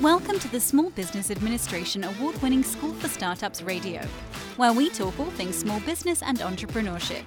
Welcome 0.00 0.40
to 0.40 0.48
the 0.48 0.58
Small 0.58 0.90
Business 0.90 1.30
Administration 1.30 2.02
award 2.02 2.40
winning 2.42 2.64
School 2.64 2.92
for 2.94 3.08
Startups 3.08 3.62
Radio, 3.62 4.00
where 4.56 4.72
we 4.72 4.90
talk 4.90 5.20
all 5.20 5.26
things 5.26 5.56
small 5.56 5.78
business 5.80 6.22
and 6.22 6.38
entrepreneurship. 6.38 7.22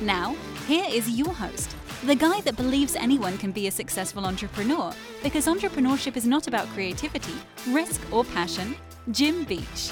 Now, 0.00 0.34
here 0.66 0.86
is 0.88 1.10
your 1.10 1.34
host, 1.34 1.76
the 2.04 2.14
guy 2.14 2.40
that 2.42 2.56
believes 2.56 2.96
anyone 2.96 3.36
can 3.36 3.52
be 3.52 3.66
a 3.66 3.70
successful 3.70 4.24
entrepreneur 4.24 4.92
because 5.22 5.46
entrepreneurship 5.46 6.16
is 6.16 6.24
not 6.24 6.46
about 6.46 6.66
creativity, 6.68 7.34
risk, 7.68 8.00
or 8.10 8.24
passion, 8.24 8.74
Jim 9.10 9.44
Beach. 9.44 9.90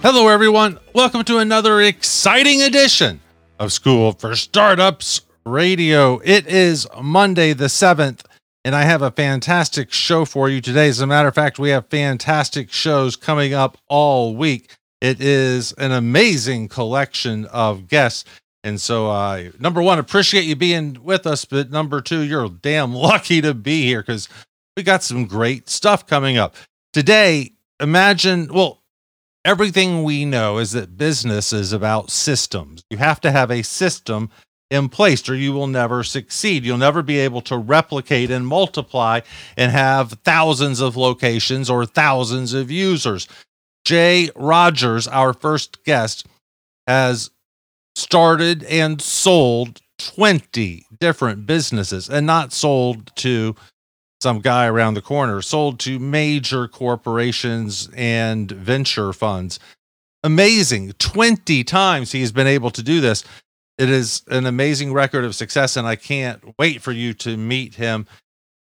Hello, 0.00 0.28
everyone. 0.28 0.78
Welcome 0.94 1.24
to 1.24 1.38
another 1.38 1.82
exciting 1.82 2.62
edition 2.62 3.20
of 3.58 3.72
School 3.72 4.12
for 4.12 4.34
Startups 4.36 5.22
Radio. 5.44 6.20
It 6.24 6.46
is 6.46 6.86
Monday, 7.02 7.52
the 7.52 7.66
7th, 7.66 8.22
and 8.64 8.74
I 8.74 8.82
have 8.82 9.02
a 9.02 9.10
fantastic 9.10 9.92
show 9.92 10.24
for 10.24 10.48
you 10.48 10.60
today. 10.60 10.88
As 10.88 11.00
a 11.00 11.06
matter 11.06 11.28
of 11.28 11.34
fact, 11.34 11.58
we 11.58 11.70
have 11.70 11.88
fantastic 11.88 12.72
shows 12.72 13.14
coming 13.14 13.52
up 13.52 13.76
all 13.88 14.34
week. 14.34 14.74
It 15.00 15.20
is 15.20 15.72
an 15.72 15.92
amazing 15.92 16.68
collection 16.68 17.44
of 17.46 17.88
guests. 17.88 18.24
And 18.62 18.80
so, 18.80 19.10
uh, 19.10 19.50
number 19.58 19.82
one, 19.82 19.98
appreciate 19.98 20.44
you 20.44 20.56
being 20.56 20.98
with 21.04 21.26
us. 21.26 21.44
But 21.44 21.70
number 21.70 22.00
two, 22.00 22.20
you're 22.20 22.48
damn 22.48 22.94
lucky 22.94 23.42
to 23.42 23.52
be 23.52 23.82
here 23.82 24.00
because 24.00 24.30
we 24.76 24.82
got 24.82 25.02
some 25.02 25.26
great 25.26 25.68
stuff 25.68 26.06
coming 26.06 26.38
up. 26.38 26.56
Today, 26.94 27.52
imagine, 27.80 28.48
well, 28.50 28.82
everything 29.44 30.04
we 30.04 30.24
know 30.24 30.56
is 30.56 30.72
that 30.72 30.96
business 30.96 31.52
is 31.52 31.74
about 31.74 32.10
systems. 32.10 32.82
You 32.88 32.96
have 32.96 33.20
to 33.20 33.30
have 33.30 33.50
a 33.50 33.62
system 33.62 34.30
in 34.70 34.88
place 34.88 35.28
or 35.28 35.34
you 35.34 35.52
will 35.52 35.66
never 35.66 36.02
succeed. 36.02 36.64
You'll 36.64 36.78
never 36.78 37.02
be 37.02 37.18
able 37.18 37.40
to 37.42 37.56
replicate 37.56 38.30
and 38.30 38.46
multiply 38.46 39.20
and 39.56 39.70
have 39.70 40.12
thousands 40.24 40.80
of 40.80 40.96
locations 40.96 41.70
or 41.70 41.86
thousands 41.86 42.54
of 42.54 42.70
users. 42.70 43.28
Jay 43.84 44.30
Rodgers, 44.34 45.06
our 45.06 45.32
first 45.32 45.84
guest, 45.84 46.26
has 46.86 47.30
started 47.94 48.64
and 48.64 49.00
sold 49.00 49.80
20 49.98 50.86
different 50.98 51.46
businesses 51.46 52.08
and 52.08 52.26
not 52.26 52.52
sold 52.52 53.14
to 53.16 53.54
some 54.22 54.40
guy 54.40 54.66
around 54.66 54.94
the 54.94 55.02
corner, 55.02 55.42
sold 55.42 55.78
to 55.80 55.98
major 55.98 56.66
corporations 56.66 57.90
and 57.94 58.50
venture 58.50 59.12
funds. 59.12 59.60
Amazing. 60.22 60.92
20 60.92 61.62
times 61.64 62.12
he's 62.12 62.32
been 62.32 62.46
able 62.46 62.70
to 62.70 62.82
do 62.82 63.02
this. 63.02 63.22
It 63.78 63.90
is 63.90 64.22
an 64.28 64.46
amazing 64.46 64.92
record 64.92 65.24
of 65.24 65.34
success, 65.34 65.76
and 65.76 65.86
I 65.86 65.96
can't 65.96 66.54
wait 66.58 66.82
for 66.82 66.92
you 66.92 67.12
to 67.14 67.36
meet 67.36 67.74
him. 67.74 68.06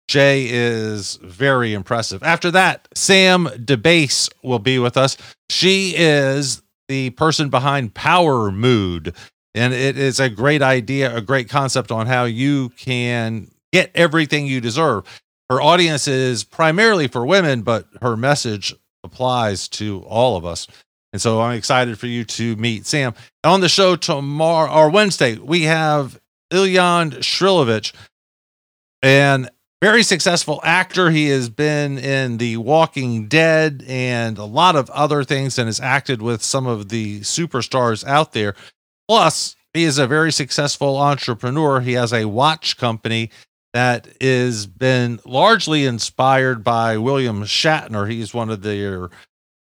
Jay 0.08 0.46
is 0.50 1.16
very 1.22 1.72
impressive. 1.72 2.22
After 2.22 2.50
that, 2.52 2.88
Sam 2.94 3.46
DeMase 3.46 4.30
will 4.42 4.58
be 4.58 4.78
with 4.78 4.96
us. 4.96 5.16
She 5.50 5.94
is 5.96 6.62
the 6.88 7.10
person 7.10 7.48
behind 7.48 7.94
Power 7.94 8.50
Mood, 8.50 9.14
and 9.54 9.72
it 9.72 9.96
is 9.96 10.18
a 10.18 10.28
great 10.28 10.62
idea, 10.62 11.14
a 11.14 11.20
great 11.20 11.48
concept 11.48 11.92
on 11.92 12.06
how 12.06 12.24
you 12.24 12.70
can 12.70 13.50
get 13.72 13.90
everything 13.94 14.46
you 14.46 14.60
deserve 14.60 15.04
her 15.50 15.60
audience 15.60 16.06
is 16.06 16.44
primarily 16.44 17.08
for 17.08 17.26
women, 17.26 17.62
but 17.62 17.88
her 18.00 18.16
message 18.16 18.72
applies 19.02 19.66
to 19.68 20.00
all 20.06 20.36
of 20.36 20.44
us. 20.44 20.68
And 21.12 21.20
so 21.20 21.40
I'm 21.40 21.56
excited 21.56 21.98
for 21.98 22.06
you 22.06 22.24
to 22.24 22.56
meet 22.56 22.86
Sam. 22.86 23.14
On 23.42 23.60
the 23.60 23.68
show 23.68 23.96
tomorrow 23.96 24.70
or 24.72 24.90
Wednesday, 24.90 25.36
we 25.36 25.62
have 25.62 26.20
Ilyan 26.52 27.18
Shrilovich, 27.18 27.92
an 29.02 29.48
very 29.82 30.02
successful 30.02 30.60
actor. 30.62 31.10
He 31.10 31.28
has 31.28 31.48
been 31.48 31.98
in 31.98 32.36
The 32.36 32.58
Walking 32.58 33.28
Dead 33.28 33.82
and 33.88 34.36
a 34.36 34.44
lot 34.44 34.76
of 34.76 34.90
other 34.90 35.24
things 35.24 35.58
and 35.58 35.66
has 35.66 35.80
acted 35.80 36.20
with 36.20 36.42
some 36.42 36.66
of 36.66 36.90
the 36.90 37.20
superstars 37.20 38.06
out 38.06 38.32
there. 38.32 38.54
Plus, 39.08 39.56
he 39.72 39.84
is 39.84 39.98
a 39.98 40.06
very 40.06 40.32
successful 40.32 40.98
entrepreneur. 40.98 41.80
He 41.80 41.94
has 41.94 42.12
a 42.12 42.26
watch 42.26 42.76
company 42.76 43.30
that 43.72 44.08
is 44.20 44.66
been 44.66 45.20
largely 45.24 45.86
inspired 45.86 46.62
by 46.62 46.98
William 46.98 47.44
Shatner. 47.44 48.10
He's 48.10 48.34
one 48.34 48.50
of 48.50 48.62
their 48.62 49.10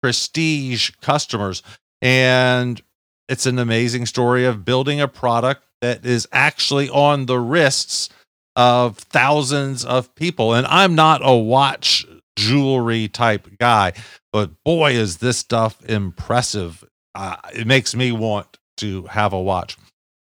prestige 0.01 0.91
customers. 1.01 1.63
And 2.01 2.81
it's 3.27 3.45
an 3.45 3.59
amazing 3.59 4.05
story 4.05 4.45
of 4.45 4.65
building 4.65 5.01
a 5.01 5.07
product 5.07 5.63
that 5.81 6.05
is 6.05 6.27
actually 6.31 6.89
on 6.89 7.25
the 7.25 7.39
wrists 7.39 8.09
of 8.55 8.97
thousands 8.97 9.83
of 9.83 10.13
people. 10.15 10.53
And 10.53 10.65
I'm 10.67 10.95
not 10.95 11.21
a 11.23 11.35
watch 11.35 12.05
jewelry 12.35 13.07
type 13.07 13.47
guy, 13.59 13.93
but 14.31 14.51
boy, 14.63 14.93
is 14.93 15.17
this 15.17 15.37
stuff 15.37 15.83
impressive. 15.85 16.83
Uh, 17.13 17.37
it 17.53 17.67
makes 17.67 17.95
me 17.95 18.11
want 18.11 18.57
to 18.77 19.03
have 19.03 19.33
a 19.33 19.41
watch. 19.41 19.77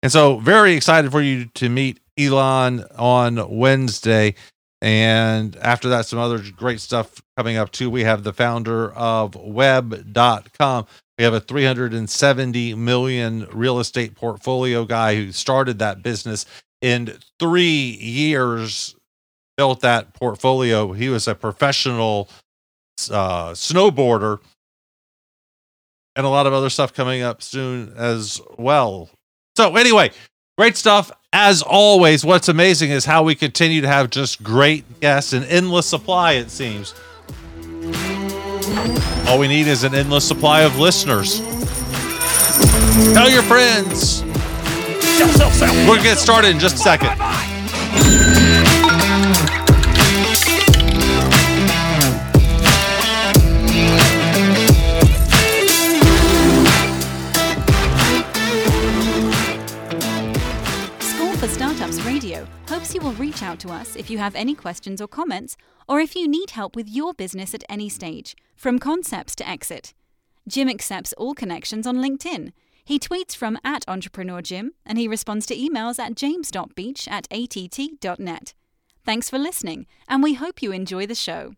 And 0.02 0.12
so, 0.12 0.38
very 0.38 0.74
excited 0.74 1.10
for 1.10 1.20
you 1.20 1.46
to 1.54 1.68
meet 1.68 1.98
Elon 2.16 2.84
on 2.96 3.56
Wednesday. 3.56 4.34
And 4.80 5.56
after 5.56 5.88
that, 5.88 6.06
some 6.06 6.18
other 6.18 6.40
great 6.56 6.80
stuff 6.80 7.20
coming 7.36 7.56
up 7.56 7.72
too. 7.72 7.90
We 7.90 8.04
have 8.04 8.22
the 8.22 8.32
founder 8.32 8.92
of 8.92 9.34
web.com. 9.34 10.86
We 11.18 11.24
have 11.24 11.34
a 11.34 11.40
370 11.40 12.74
million 12.74 13.48
real 13.52 13.80
estate 13.80 14.14
portfolio 14.14 14.84
guy 14.84 15.16
who 15.16 15.32
started 15.32 15.80
that 15.80 16.02
business 16.02 16.46
in 16.80 17.18
three 17.40 17.98
years, 18.00 18.94
built 19.56 19.80
that 19.80 20.14
portfolio. 20.14 20.92
He 20.92 21.08
was 21.08 21.26
a 21.26 21.34
professional 21.34 22.28
uh, 23.10 23.50
snowboarder 23.50 24.38
and 26.14 26.24
a 26.24 26.28
lot 26.28 26.46
of 26.46 26.52
other 26.52 26.70
stuff 26.70 26.92
coming 26.92 27.22
up 27.22 27.42
soon 27.42 27.92
as 27.96 28.40
well. 28.56 29.10
So, 29.56 29.74
anyway, 29.74 30.12
great 30.58 30.76
stuff. 30.76 31.12
As 31.32 31.62
always, 31.62 32.24
what's 32.24 32.48
amazing 32.48 32.90
is 32.90 33.04
how 33.04 33.22
we 33.22 33.36
continue 33.36 33.80
to 33.80 33.86
have 33.86 34.10
just 34.10 34.42
great 34.42 34.98
guests, 34.98 35.32
an 35.32 35.44
endless 35.44 35.86
supply, 35.86 36.32
it 36.32 36.50
seems. 36.50 36.94
All 39.28 39.38
we 39.38 39.46
need 39.46 39.68
is 39.68 39.84
an 39.84 39.94
endless 39.94 40.26
supply 40.26 40.62
of 40.62 40.76
listeners. 40.76 41.38
Tell 43.14 43.30
your 43.30 43.42
friends. 43.42 44.24
We're 44.24 45.86
going 45.86 45.98
to 45.98 46.02
get 46.02 46.18
started 46.18 46.50
in 46.50 46.58
just 46.58 46.74
a 46.74 46.78
second. 46.78 48.47
You 62.98 63.04
will 63.04 63.12
reach 63.12 63.44
out 63.44 63.60
to 63.60 63.68
us 63.68 63.94
if 63.94 64.10
you 64.10 64.18
have 64.18 64.34
any 64.34 64.56
questions 64.56 65.00
or 65.00 65.06
comments, 65.06 65.56
or 65.88 66.00
if 66.00 66.16
you 66.16 66.26
need 66.26 66.50
help 66.50 66.74
with 66.74 66.88
your 66.88 67.14
business 67.14 67.54
at 67.54 67.62
any 67.68 67.88
stage, 67.88 68.34
from 68.56 68.80
concepts 68.80 69.36
to 69.36 69.48
exit. 69.48 69.94
Jim 70.48 70.68
accepts 70.68 71.12
all 71.12 71.32
connections 71.32 71.86
on 71.86 71.98
LinkedIn. 71.98 72.52
He 72.84 72.98
tweets 72.98 73.36
from 73.36 73.56
at 73.62 73.84
Entrepreneur 73.86 74.42
Jim, 74.42 74.72
and 74.84 74.98
he 74.98 75.06
responds 75.06 75.46
to 75.46 75.56
emails 75.56 76.00
at 76.00 76.16
james.beach 76.16 77.06
at 77.08 77.28
att.net. 77.30 78.54
Thanks 79.04 79.30
for 79.30 79.38
listening, 79.38 79.86
and 80.08 80.20
we 80.20 80.34
hope 80.34 80.60
you 80.60 80.72
enjoy 80.72 81.06
the 81.06 81.14
show. 81.14 81.52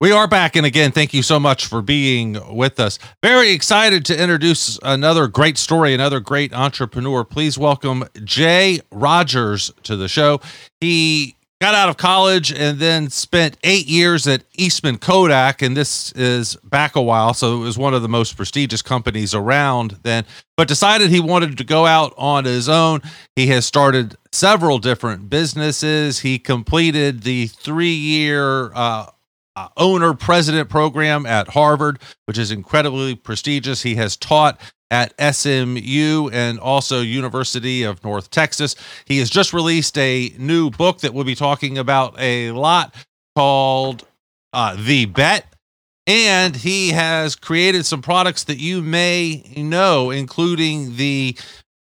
We 0.00 0.12
are 0.12 0.26
back, 0.26 0.56
and 0.56 0.64
again, 0.64 0.92
thank 0.92 1.12
you 1.12 1.22
so 1.22 1.38
much 1.38 1.66
for 1.66 1.82
being 1.82 2.38
with 2.56 2.80
us. 2.80 2.98
Very 3.22 3.50
excited 3.50 4.02
to 4.06 4.18
introduce 4.18 4.78
another 4.82 5.28
great 5.28 5.58
story, 5.58 5.92
another 5.92 6.20
great 6.20 6.54
entrepreneur. 6.54 7.22
Please 7.22 7.58
welcome 7.58 8.04
Jay 8.24 8.80
Rodgers 8.90 9.70
to 9.82 9.96
the 9.96 10.08
show. 10.08 10.40
He 10.80 11.36
got 11.60 11.74
out 11.74 11.90
of 11.90 11.98
college 11.98 12.50
and 12.50 12.78
then 12.78 13.10
spent 13.10 13.58
eight 13.62 13.86
years 13.88 14.26
at 14.26 14.42
Eastman 14.54 14.96
Kodak, 14.96 15.60
and 15.60 15.76
this 15.76 16.12
is 16.12 16.56
back 16.64 16.96
a 16.96 17.02
while, 17.02 17.34
so 17.34 17.56
it 17.56 17.60
was 17.60 17.76
one 17.76 17.92
of 17.92 18.00
the 18.00 18.08
most 18.08 18.38
prestigious 18.38 18.80
companies 18.80 19.34
around 19.34 19.98
then. 20.02 20.24
But 20.56 20.66
decided 20.66 21.10
he 21.10 21.20
wanted 21.20 21.58
to 21.58 21.64
go 21.64 21.84
out 21.84 22.14
on 22.16 22.46
his 22.46 22.70
own. 22.70 23.02
He 23.36 23.48
has 23.48 23.66
started 23.66 24.16
several 24.32 24.78
different 24.78 25.28
businesses. 25.28 26.20
He 26.20 26.38
completed 26.38 27.22
the 27.22 27.48
three-year 27.48 28.72
uh, 28.74 29.06
uh, 29.56 29.68
owner 29.76 30.14
president 30.14 30.68
program 30.68 31.26
at 31.26 31.48
Harvard, 31.48 31.98
which 32.26 32.38
is 32.38 32.50
incredibly 32.50 33.14
prestigious. 33.14 33.82
He 33.82 33.96
has 33.96 34.16
taught 34.16 34.60
at 34.90 35.14
SMU 35.34 36.30
and 36.32 36.58
also 36.58 37.00
University 37.00 37.84
of 37.84 38.02
North 38.02 38.30
Texas. 38.30 38.74
He 39.04 39.18
has 39.18 39.30
just 39.30 39.52
released 39.52 39.96
a 39.98 40.32
new 40.38 40.70
book 40.70 41.00
that 41.00 41.14
we'll 41.14 41.24
be 41.24 41.34
talking 41.34 41.78
about 41.78 42.14
a 42.18 42.50
lot 42.50 42.94
called 43.36 44.06
uh, 44.52 44.76
The 44.78 45.06
Bet. 45.06 45.46
And 46.06 46.56
he 46.56 46.90
has 46.90 47.36
created 47.36 47.86
some 47.86 48.02
products 48.02 48.44
that 48.44 48.58
you 48.58 48.82
may 48.82 49.44
know, 49.56 50.10
including 50.10 50.96
the 50.96 51.38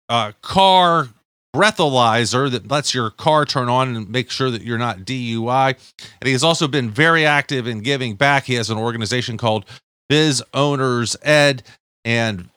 uh, 0.09 0.33
car 0.41 1.07
breathalyzer 1.55 2.49
that 2.51 2.69
lets 2.69 2.93
your 2.93 3.09
car 3.09 3.45
turn 3.45 3.69
on 3.69 3.95
and 3.95 4.09
make 4.09 4.29
sure 4.29 4.51
that 4.51 4.61
you're 4.61 4.77
not 4.77 4.99
DUI. 4.99 5.75
And 6.21 6.27
he 6.27 6.31
has 6.31 6.43
also 6.43 6.67
been 6.67 6.89
very 6.89 7.25
active 7.25 7.67
in 7.67 7.81
giving 7.81 8.15
back. 8.15 8.45
He 8.45 8.55
has 8.55 8.69
an 8.69 8.77
organization 8.77 9.37
called 9.37 9.65
Biz 10.09 10.43
Owners 10.53 11.15
Ed 11.21 11.63
and 12.05 12.49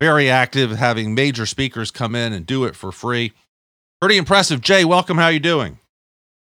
very 0.00 0.30
active 0.30 0.72
having 0.72 1.14
major 1.14 1.46
speakers 1.46 1.90
come 1.90 2.14
in 2.14 2.32
and 2.32 2.46
do 2.46 2.64
it 2.64 2.76
for 2.76 2.92
free. 2.92 3.32
Pretty 4.00 4.16
impressive. 4.16 4.60
Jay, 4.60 4.84
welcome. 4.84 5.16
How 5.16 5.26
are 5.26 5.32
you 5.32 5.40
doing? 5.40 5.78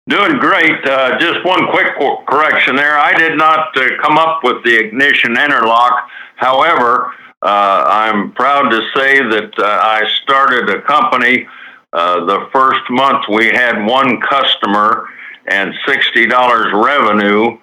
Doing 0.09 0.39
great. 0.39 0.85
Uh, 0.85 1.19
just 1.19 1.45
one 1.45 1.69
quick 1.71 1.89
correction 2.27 2.75
there. 2.75 2.99
I 2.99 3.13
did 3.13 3.37
not 3.37 3.77
uh, 3.77 3.83
come 4.03 4.19
up 4.19 4.41
with 4.43 4.65
the 4.65 4.77
ignition 4.77 5.37
interlock. 5.37 6.09
However, 6.37 7.13
uh, 7.43 7.85
I'm 7.87 8.33
proud 8.33 8.71
to 8.71 8.81
say 8.95 9.19
that 9.21 9.59
uh, 9.59 9.65
I 9.65 10.03
started 10.23 10.69
a 10.69 10.83
company. 10.83 11.47
Uh, 11.93 12.25
the 12.25 12.49
first 12.53 12.83
month 12.91 13.25
we 13.29 13.47
had 13.47 13.85
one 13.85 14.21
customer 14.21 15.09
and 15.49 15.75
$60 15.87 16.85
revenue. 16.85 17.59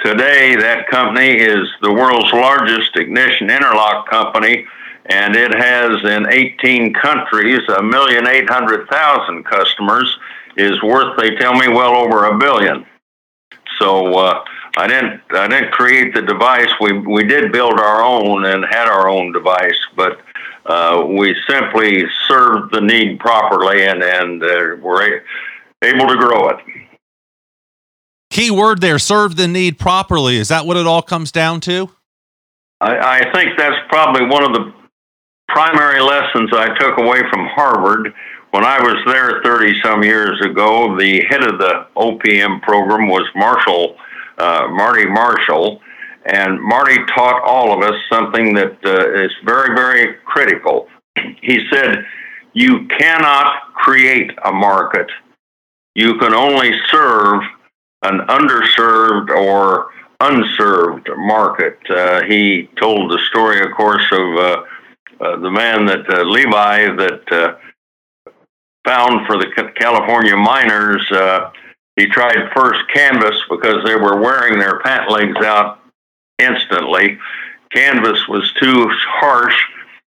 Today, 0.00 0.56
that 0.56 0.88
company 0.88 1.36
is 1.38 1.68
the 1.82 1.92
world's 1.92 2.32
largest 2.32 2.96
ignition 2.96 3.50
interlock 3.50 4.08
company, 4.08 4.64
and 5.06 5.34
it 5.34 5.54
has 5.54 6.04
in 6.04 6.32
18 6.32 6.94
countries 6.94 7.60
a 7.68 7.82
million 7.82 8.26
eight 8.28 8.48
hundred 8.48 8.88
thousand 8.88 9.44
customers. 9.44 10.16
Is 10.56 10.82
worth, 10.82 11.16
they 11.18 11.36
tell 11.36 11.54
me, 11.54 11.68
well 11.68 11.94
over 11.94 12.24
a 12.24 12.38
billion. 12.38 12.84
So 13.78 14.18
uh, 14.18 14.42
I 14.76 14.86
didn't 14.86 15.20
I 15.30 15.48
didn't 15.48 15.72
create 15.72 16.14
the 16.14 16.22
device. 16.22 16.68
We 16.80 16.92
we 16.92 17.24
did 17.24 17.52
build 17.52 17.78
our 17.78 18.02
own 18.02 18.44
and 18.44 18.64
had 18.64 18.88
our 18.88 19.08
own 19.08 19.32
device, 19.32 19.78
but 19.96 20.20
uh, 20.68 21.04
we 21.08 21.34
simply 21.48 22.04
served 22.28 22.72
the 22.72 22.80
need 22.80 23.18
properly 23.18 23.84
and 23.84 24.02
and 24.02 24.42
uh, 24.42 24.76
were 24.80 25.22
able 25.82 26.06
to 26.06 26.16
grow 26.16 26.50
it. 26.50 26.56
Key 28.30 28.50
word 28.50 28.80
there: 28.80 28.98
serve 28.98 29.36
the 29.36 29.48
need 29.48 29.78
properly. 29.78 30.36
Is 30.36 30.48
that 30.48 30.66
what 30.66 30.76
it 30.76 30.86
all 30.86 31.02
comes 31.02 31.32
down 31.32 31.60
to? 31.62 31.90
I, 32.80 33.20
I 33.20 33.32
think 33.32 33.58
that's 33.58 33.76
probably 33.88 34.26
one 34.26 34.44
of 34.44 34.52
the 34.52 34.72
primary 35.48 36.00
lessons 36.00 36.50
I 36.52 36.76
took 36.78 36.98
away 36.98 37.20
from 37.30 37.46
Harvard. 37.46 38.14
When 38.50 38.64
I 38.64 38.80
was 38.80 39.02
there 39.06 39.42
30 39.42 39.80
some 39.82 40.02
years 40.02 40.40
ago, 40.40 40.96
the 40.96 41.22
head 41.28 41.42
of 41.42 41.58
the 41.58 41.86
OPM 41.96 42.62
program 42.62 43.08
was 43.08 43.26
Marshall 43.34 43.96
uh, 44.38 44.68
Marty 44.70 45.04
Marshall, 45.06 45.80
and 46.28 46.60
Marty 46.60 46.98
taught 47.06 47.42
all 47.42 47.72
of 47.72 47.82
us 47.82 47.98
something 48.10 48.54
that 48.54 48.76
uh, 48.84 49.24
is 49.24 49.32
very, 49.44 49.74
very 49.74 50.16
critical. 50.26 50.88
He 51.40 51.66
said, 51.72 52.04
You 52.52 52.86
cannot 52.86 53.74
create 53.74 54.30
a 54.44 54.52
market, 54.52 55.10
you 55.94 56.18
can 56.18 56.34
only 56.34 56.72
serve 56.90 57.42
an 58.02 58.20
underserved 58.28 59.30
or 59.30 59.90
unserved 60.20 61.08
market. 61.16 61.78
Uh, 61.88 62.22
he 62.24 62.68
told 62.78 63.10
the 63.10 63.18
story, 63.30 63.60
of 63.60 63.72
course, 63.76 64.04
of 64.12 64.36
uh, 64.36 64.62
uh, 65.20 65.36
the 65.38 65.50
man 65.50 65.86
that 65.86 66.08
uh, 66.10 66.22
Levi 66.22 66.94
that 66.96 67.58
found 68.84 69.26
for 69.26 69.36
the 69.38 69.72
California 69.76 70.36
miners 70.36 71.10
he 71.98 72.06
tried 72.06 72.52
first 72.54 72.80
canvas 72.94 73.36
because 73.50 73.84
they 73.84 73.96
were 73.96 74.20
wearing 74.20 74.58
their 74.58 74.78
pant 74.80 75.10
legs 75.10 75.36
out 75.44 75.77
instantly. 76.38 77.18
Canvas 77.70 78.26
was 78.28 78.52
too 78.60 78.88
harsh, 78.90 79.56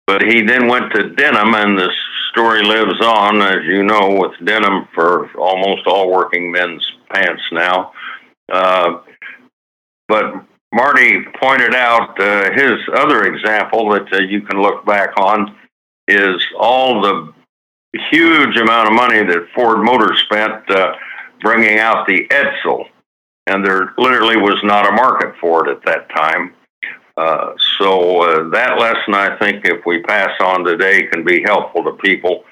but 0.06 0.22
he 0.22 0.42
then 0.42 0.68
went 0.68 0.92
to 0.92 1.10
denim, 1.10 1.54
and 1.54 1.78
the 1.78 1.90
story 2.30 2.62
lives 2.62 3.00
on, 3.00 3.40
as 3.40 3.64
you 3.64 3.82
know, 3.82 4.16
with 4.20 4.32
denim 4.44 4.86
for 4.94 5.30
almost 5.36 5.86
all 5.86 6.10
working 6.10 6.50
men's 6.50 6.86
pants 7.10 7.42
now. 7.52 7.92
Uh, 8.52 9.00
but 10.08 10.34
Marty 10.72 11.24
pointed 11.40 11.74
out 11.74 12.20
uh, 12.20 12.50
his 12.52 12.78
other 12.94 13.24
example 13.24 13.90
that 13.90 14.12
uh, 14.12 14.18
you 14.18 14.42
can 14.42 14.60
look 14.60 14.84
back 14.84 15.10
on 15.18 15.56
is 16.06 16.42
all 16.58 17.00
the 17.00 17.32
huge 18.10 18.56
amount 18.56 18.88
of 18.88 18.94
money 18.94 19.22
that 19.22 19.48
Ford 19.54 19.82
Motor 19.82 20.14
spent 20.16 20.70
uh, 20.70 20.94
bringing 21.40 21.78
out 21.78 22.06
the 22.06 22.26
Edsel, 22.28 22.86
and 23.48 23.64
there 23.64 23.94
literally 23.96 24.36
was 24.36 24.60
not 24.62 24.86
a 24.86 24.92
market 24.92 25.34
for 25.40 25.66
it 25.66 25.70
at 25.70 25.84
that 25.84 26.08
time. 26.10 26.54
Uh, 27.16 27.52
so 27.78 28.22
uh, 28.22 28.48
that 28.50 28.78
lesson, 28.78 29.14
I 29.14 29.36
think, 29.38 29.64
if 29.64 29.84
we 29.84 30.02
pass 30.02 30.30
on 30.40 30.64
today, 30.64 31.08
can 31.08 31.24
be 31.24 31.42
helpful 31.42 31.82
to 31.84 31.92
people. 31.92 32.44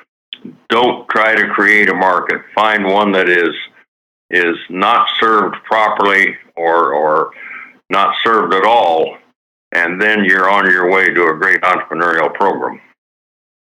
Don't 0.69 1.08
try 1.08 1.34
to 1.37 1.48
create 1.48 1.88
a 1.88 1.94
market. 1.94 2.40
Find 2.54 2.84
one 2.84 3.12
that 3.12 3.28
is 3.28 3.54
is 4.31 4.56
not 4.69 5.06
served 5.20 5.56
properly 5.64 6.37
or 6.56 6.93
or 6.94 7.31
not 7.90 8.16
served 8.25 8.54
at 8.54 8.64
all, 8.64 9.19
and 9.72 10.00
then 10.02 10.25
you're 10.25 10.50
on 10.50 10.69
your 10.69 10.90
way 10.90 11.06
to 11.10 11.28
a 11.28 11.34
great 11.34 11.60
entrepreneurial 11.60 12.32
program. 12.34 12.81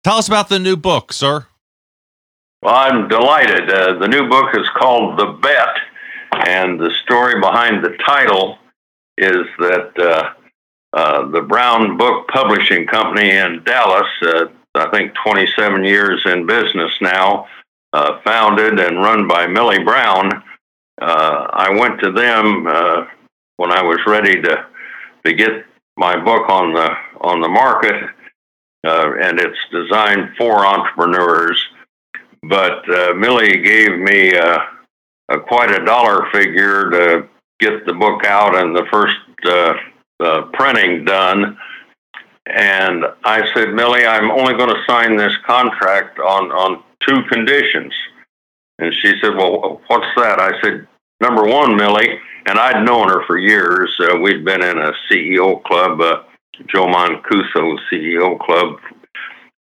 Tell 0.03 0.17
us 0.17 0.27
about 0.27 0.49
the 0.49 0.57
new 0.57 0.75
book, 0.75 1.13
sir. 1.13 1.45
Well, 2.63 2.75
I'm 2.75 3.07
delighted. 3.07 3.69
Uh, 3.69 3.99
the 3.99 4.07
new 4.07 4.27
book 4.27 4.55
is 4.55 4.67
called 4.75 5.19
The 5.19 5.37
Bet, 5.41 5.75
and 6.31 6.79
the 6.79 6.91
story 7.03 7.39
behind 7.39 7.83
the 7.83 7.97
title 8.05 8.57
is 9.17 9.45
that 9.59 9.91
uh, 9.97 10.33
uh, 10.97 11.27
the 11.29 11.41
Brown 11.41 11.97
Book 11.97 12.27
Publishing 12.27 12.87
Company 12.87 13.31
in 13.31 13.63
Dallas, 13.63 14.07
uh, 14.21 14.45
I 14.75 14.89
think 14.91 15.13
27 15.23 15.83
years 15.83 16.21
in 16.25 16.45
business 16.45 16.91
now, 17.01 17.47
uh, 17.93 18.19
founded 18.23 18.79
and 18.79 18.97
run 18.97 19.27
by 19.27 19.47
Milli 19.47 19.83
Brown. 19.83 20.43
Uh, 21.01 21.47
I 21.51 21.71
went 21.77 21.99
to 22.01 22.11
them 22.11 22.65
when 23.57 23.71
I 23.71 23.81
was 23.83 23.99
ready 24.05 24.41
to 24.41 24.65
to 25.25 25.33
get 25.33 25.65
my 25.97 26.15
book 26.15 26.49
on 26.49 26.73
the 26.73 26.89
on 27.21 27.41
the 27.41 27.49
market, 27.49 28.09
and 28.83 29.39
it's 29.39 29.59
designed 29.71 30.35
for 30.37 30.65
entrepreneurs 30.65 31.61
but 32.43 32.89
uh, 32.89 33.13
Milli 33.13 33.63
gave 33.63 33.99
me 33.99 34.33
uh, 34.33 34.59
a, 35.29 35.39
quite 35.39 35.71
a 35.71 35.85
dollar 35.85 36.27
figure 36.31 36.89
to 36.89 37.27
get 37.59 37.85
the 37.85 37.93
book 37.93 38.25
out 38.25 38.55
and 38.55 38.75
the 38.75 38.85
first 38.91 39.15
uh, 39.45 39.73
uh, 40.19 40.41
printing 40.53 41.05
done. 41.05 41.57
And 42.45 43.05
I 43.23 43.41
said, 43.53 43.69
Milli, 43.69 44.07
I'm 44.07 44.31
only 44.31 44.55
going 44.55 44.69
to 44.69 44.83
sign 44.87 45.15
this 45.15 45.33
contract 45.45 46.19
on, 46.19 46.51
on 46.51 46.83
two 47.07 47.21
conditions. 47.29 47.93
And 48.79 48.93
she 48.93 49.13
said, 49.21 49.35
Well, 49.35 49.81
what's 49.87 50.07
that? 50.15 50.39
I 50.39 50.59
said, 50.61 50.87
Number 51.21 51.43
one, 51.43 51.71
Milli, 51.71 52.17
and 52.47 52.57
I'd 52.57 52.85
known 52.85 53.09
her 53.09 53.25
for 53.27 53.37
years. 53.37 53.93
Uh, 53.99 54.17
we'd 54.17 54.45
been 54.45 54.63
in 54.63 54.77
a 54.79 54.93
CEO 55.11 55.61
club, 55.63 56.01
uh, 56.01 56.23
Joe 56.67 56.87
Mancuso 56.87 57.77
CEO 57.91 58.39
club. 58.39 58.77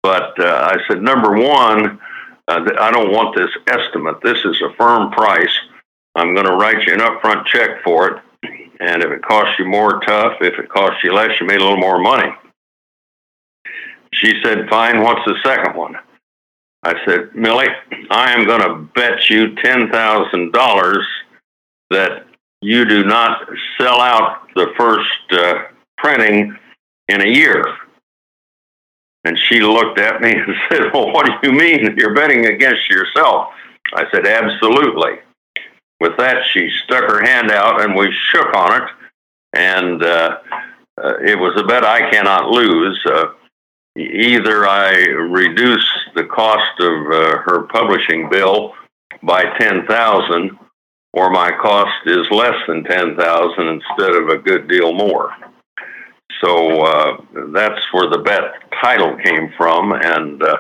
But 0.04 0.40
uh, 0.40 0.72
I 0.72 0.78
said, 0.88 1.02
Number 1.02 1.36
one, 1.36 2.00
uh, 2.48 2.66
I 2.80 2.92
don't 2.92 3.12
want 3.12 3.36
this 3.36 3.50
estimate. 3.68 4.22
This 4.22 4.40
is 4.46 4.62
a 4.62 4.74
firm 4.76 5.12
price. 5.12 5.56
I'm 6.16 6.34
going 6.34 6.48
to 6.48 6.56
write 6.56 6.88
you 6.88 6.94
an 6.94 7.00
upfront 7.00 7.46
check 7.46 7.84
for 7.84 8.08
it. 8.10 8.24
And 8.80 9.04
if 9.04 9.12
it 9.12 9.22
costs 9.24 9.58
you 9.60 9.66
more, 9.66 10.00
tough. 10.02 10.34
If 10.42 10.60
it 10.60 10.70
costs 10.70 11.04
you 11.04 11.14
less, 11.14 11.40
you 11.40 11.48
made 11.48 11.60
a 11.60 11.64
little 11.64 11.78
more 11.78 12.00
money. 12.00 12.32
She 14.14 14.42
said, 14.44 14.70
Fine, 14.70 15.02
what's 15.04 15.26
the 15.26 15.36
second 15.44 15.76
one? 15.76 15.96
I 16.84 16.94
said, 17.06 17.32
Milli, 17.32 17.68
I 18.10 18.32
am 18.32 18.46
going 18.46 18.62
to 18.62 18.76
bet 18.94 19.30
you 19.30 19.50
$10,000 19.56 21.04
that 21.90 22.28
you 22.62 22.86
do 22.86 23.04
not 23.04 23.48
sell 23.80 24.00
out 24.00 24.48
the 24.56 24.68
first 24.78 25.10
uh, 25.32 25.64
printing 25.98 26.58
in 27.10 27.22
a 27.22 27.28
year. 27.28 27.66
And 29.28 29.38
she 29.38 29.60
looked 29.60 30.00
at 30.00 30.22
me 30.22 30.32
and 30.36 30.56
said, 30.70 30.94
Well, 30.94 31.12
what 31.12 31.26
do 31.26 31.34
you 31.48 31.54
mean? 31.54 31.96
You're 31.98 32.16
betting 32.16 32.46
against 32.46 32.90
yourself. 32.90 33.50
I 33.94 34.06
said, 34.12 34.26
Absolutely. 34.26 35.20
With 36.00 36.16
that, 36.18 36.44
she 36.54 36.70
stuck 36.86 37.04
her 37.04 37.24
hand 37.24 37.52
out 37.52 37.82
and 37.82 37.96
we 37.96 38.14
shook 38.32 38.56
on 38.56 38.82
it. 38.82 38.90
And 39.54 40.04
uh, 40.04 40.38
uh, 41.04 41.18
it 41.20 41.38
was 41.38 41.60
a 41.60 41.66
bet 41.66 41.84
I 41.84 42.10
cannot 42.10 42.50
lose. 42.50 43.00
Uh, 43.06 43.32
either 43.98 44.68
I 44.68 44.92
reduce 45.08 45.88
the 46.16 46.26
cost 46.26 46.80
of 46.80 47.12
uh, 47.12 47.38
her 47.46 47.68
publishing 47.72 48.30
bill 48.30 48.74
by 49.24 49.44
10000 49.58 50.58
or 51.14 51.32
my 51.32 51.52
cost 51.52 52.06
is 52.06 52.30
less 52.30 52.56
than 52.68 52.84
10000 52.84 53.68
instead 53.68 54.16
of 54.16 54.30
a 54.30 54.38
good 54.38 54.68
deal 54.68 54.94
more. 54.94 55.34
So 56.42 56.82
uh, 56.82 57.18
that's 57.54 57.82
where 57.92 58.10
the 58.10 58.20
bet 58.20 58.72
title 58.82 59.18
came 59.24 59.52
from. 59.58 59.94
And 59.94 60.42
uh, 60.44 60.58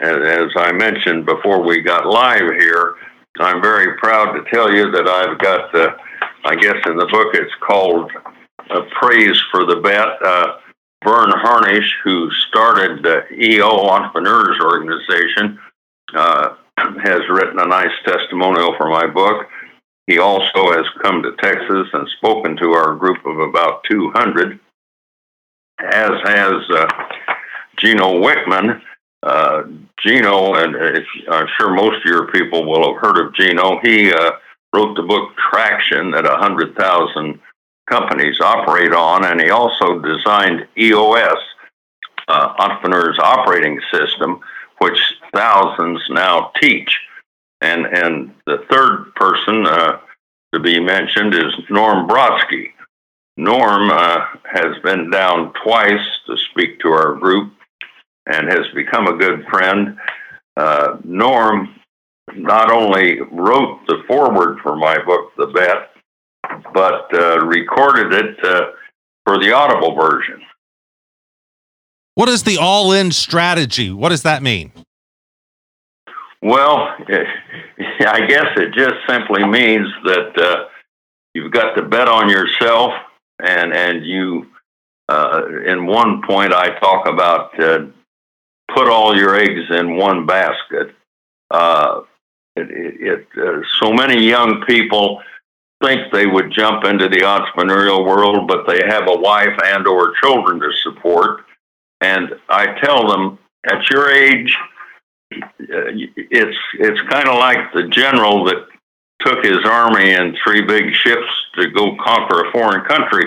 as 0.00 0.50
I 0.56 0.72
mentioned 0.72 1.26
before 1.26 1.62
we 1.62 1.82
got 1.82 2.06
live 2.06 2.50
here, 2.58 2.94
I'm 3.38 3.62
very 3.62 3.96
proud 3.98 4.32
to 4.32 4.44
tell 4.50 4.72
you 4.72 4.90
that 4.90 5.08
I've 5.08 5.38
got 5.38 5.72
the, 5.72 5.96
I 6.44 6.56
guess 6.56 6.76
in 6.86 6.96
the 6.96 7.06
book 7.06 7.34
it's 7.34 7.54
called 7.60 8.10
uh, 8.70 8.82
Praise 9.00 9.40
for 9.50 9.66
the 9.66 9.76
Bet. 9.76 10.22
Uh, 10.22 10.58
Verne 11.02 11.32
Harnish, 11.34 11.96
who 12.04 12.30
started 12.48 13.02
the 13.02 13.24
EO 13.32 13.88
Entrepreneurs 13.88 14.60
Organization, 14.62 15.58
uh, 16.14 16.56
has 16.76 17.20
written 17.30 17.58
a 17.58 17.66
nice 17.66 17.92
testimonial 18.04 18.74
for 18.76 18.88
my 18.88 19.06
book. 19.06 19.46
He 20.06 20.18
also 20.18 20.72
has 20.72 20.84
come 21.02 21.22
to 21.22 21.36
Texas 21.36 21.88
and 21.92 22.08
spoken 22.18 22.56
to 22.58 22.72
our 22.72 22.96
group 22.96 23.24
of 23.24 23.38
about 23.38 23.84
200, 23.90 24.58
as 25.82 26.10
has 26.24 26.70
uh, 26.70 26.88
Gino 27.76 28.20
Wickman. 28.20 28.80
Uh, 29.22 29.64
Gino, 30.02 30.54
and 30.54 31.04
I'm 31.30 31.46
sure 31.58 31.70
most 31.74 31.98
of 31.98 32.04
your 32.04 32.28
people 32.28 32.64
will 32.64 32.94
have 32.94 33.02
heard 33.02 33.18
of 33.18 33.34
Gino. 33.34 33.78
He 33.82 34.10
uh, 34.10 34.32
wrote 34.72 34.96
the 34.96 35.02
book 35.02 35.36
Traction 35.36 36.10
that 36.12 36.24
100,000 36.24 37.38
companies 37.88 38.40
operate 38.40 38.92
on, 38.92 39.26
and 39.26 39.40
he 39.40 39.50
also 39.50 39.98
designed 39.98 40.66
EOS, 40.78 41.38
uh, 42.28 42.54
Entrepreneurs 42.58 43.18
Operating 43.18 43.80
System, 43.92 44.40
which 44.78 44.98
thousands 45.34 46.00
now 46.08 46.52
teach. 46.60 46.98
And, 47.60 47.84
and 47.86 48.34
the 48.46 48.64
third 48.70 49.14
person 49.16 49.66
uh, 49.66 49.98
to 50.54 50.60
be 50.60 50.80
mentioned 50.80 51.34
is 51.34 51.52
Norm 51.68 52.08
Brodsky. 52.08 52.70
Norm 53.36 53.90
uh, 53.90 54.18
has 54.44 54.76
been 54.82 55.10
down 55.10 55.52
twice 55.64 56.06
to 56.26 56.36
speak 56.50 56.80
to 56.80 56.88
our 56.88 57.14
group 57.14 57.52
and 58.26 58.48
has 58.48 58.66
become 58.74 59.06
a 59.06 59.16
good 59.16 59.44
friend. 59.50 59.96
Uh, 60.56 60.98
Norm 61.04 61.74
not 62.34 62.70
only 62.70 63.20
wrote 63.32 63.80
the 63.86 64.02
foreword 64.06 64.58
for 64.62 64.76
my 64.76 65.02
book, 65.04 65.32
The 65.36 65.46
Bet, 65.46 65.90
but 66.72 67.12
uh, 67.14 67.40
recorded 67.46 68.12
it 68.12 68.44
uh, 68.44 68.66
for 69.24 69.38
the 69.38 69.52
Audible 69.52 69.94
version. 69.94 70.40
What 72.14 72.28
is 72.28 72.42
the 72.42 72.58
all 72.58 72.92
in 72.92 73.12
strategy? 73.12 73.90
What 73.90 74.10
does 74.10 74.22
that 74.22 74.42
mean? 74.42 74.72
Well, 76.42 76.88
I 77.08 78.26
guess 78.26 78.46
it 78.56 78.72
just 78.74 78.96
simply 79.08 79.46
means 79.46 79.88
that 80.04 80.38
uh, 80.38 80.64
you've 81.34 81.52
got 81.52 81.74
to 81.74 81.82
bet 81.82 82.08
on 82.08 82.28
yourself, 82.28 82.92
and 83.44 83.72
and 83.72 84.04
you. 84.04 84.46
Uh, 85.08 85.42
in 85.66 85.86
one 85.86 86.22
point, 86.22 86.52
I 86.52 86.78
talk 86.78 87.08
about 87.08 87.58
uh, 87.58 87.86
put 88.72 88.88
all 88.88 89.16
your 89.16 89.34
eggs 89.34 89.68
in 89.70 89.96
one 89.96 90.24
basket. 90.24 90.94
Uh, 91.50 92.02
it, 92.54 92.68
it, 92.70 93.26
uh, 93.36 93.60
so 93.80 93.92
many 93.92 94.24
young 94.24 94.62
people 94.68 95.20
think 95.82 96.12
they 96.12 96.26
would 96.26 96.52
jump 96.52 96.84
into 96.84 97.08
the 97.08 97.22
entrepreneurial 97.22 98.06
world, 98.06 98.46
but 98.46 98.66
they 98.66 98.80
have 98.86 99.08
a 99.08 99.16
wife 99.16 99.58
and 99.64 99.86
or 99.86 100.12
children 100.22 100.60
to 100.60 100.70
support. 100.82 101.44
And 102.00 102.34
I 102.48 102.78
tell 102.80 103.08
them, 103.08 103.38
at 103.64 103.88
your 103.90 104.10
age, 104.10 104.56
it's 105.30 106.56
it's 106.78 107.00
kind 107.08 107.28
of 107.28 107.38
like 107.38 107.72
the 107.72 107.88
general 107.88 108.44
that 108.44 108.66
took 109.20 109.44
his 109.44 109.64
army 109.64 110.12
and 110.12 110.36
three 110.42 110.62
big 110.62 110.94
ships 110.94 111.28
to 111.54 111.70
go 111.70 111.96
conquer 111.96 112.46
a 112.46 112.52
foreign 112.52 112.84
country. 112.84 113.26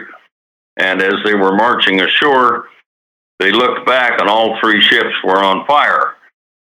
And 0.78 1.02
as 1.02 1.16
they 1.24 1.36
were 1.36 1.56
marching 1.56 2.02
ashore, 2.02 2.66
they 3.40 3.52
looked 3.52 3.86
back 3.86 4.20
and 4.20 4.30
all 4.30 4.58
three 4.60 4.82
ships 4.82 5.16
were 5.24 5.44
on 5.44 5.66
fire. 5.66 6.16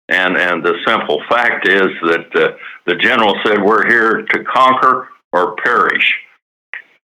And 0.10 0.38
and 0.38 0.63
the 0.63 0.77
simple 0.86 1.22
fact 1.29 1.67
is 1.67 1.88
that 2.03 2.34
uh, 2.34 2.55
the 2.86 2.96
general 2.96 3.36
said, 3.46 3.62
"We're 3.62 3.88
here 3.88 4.22
to 4.22 4.43
conquer 4.46 5.10
or 5.34 5.55
perish." 5.57 6.15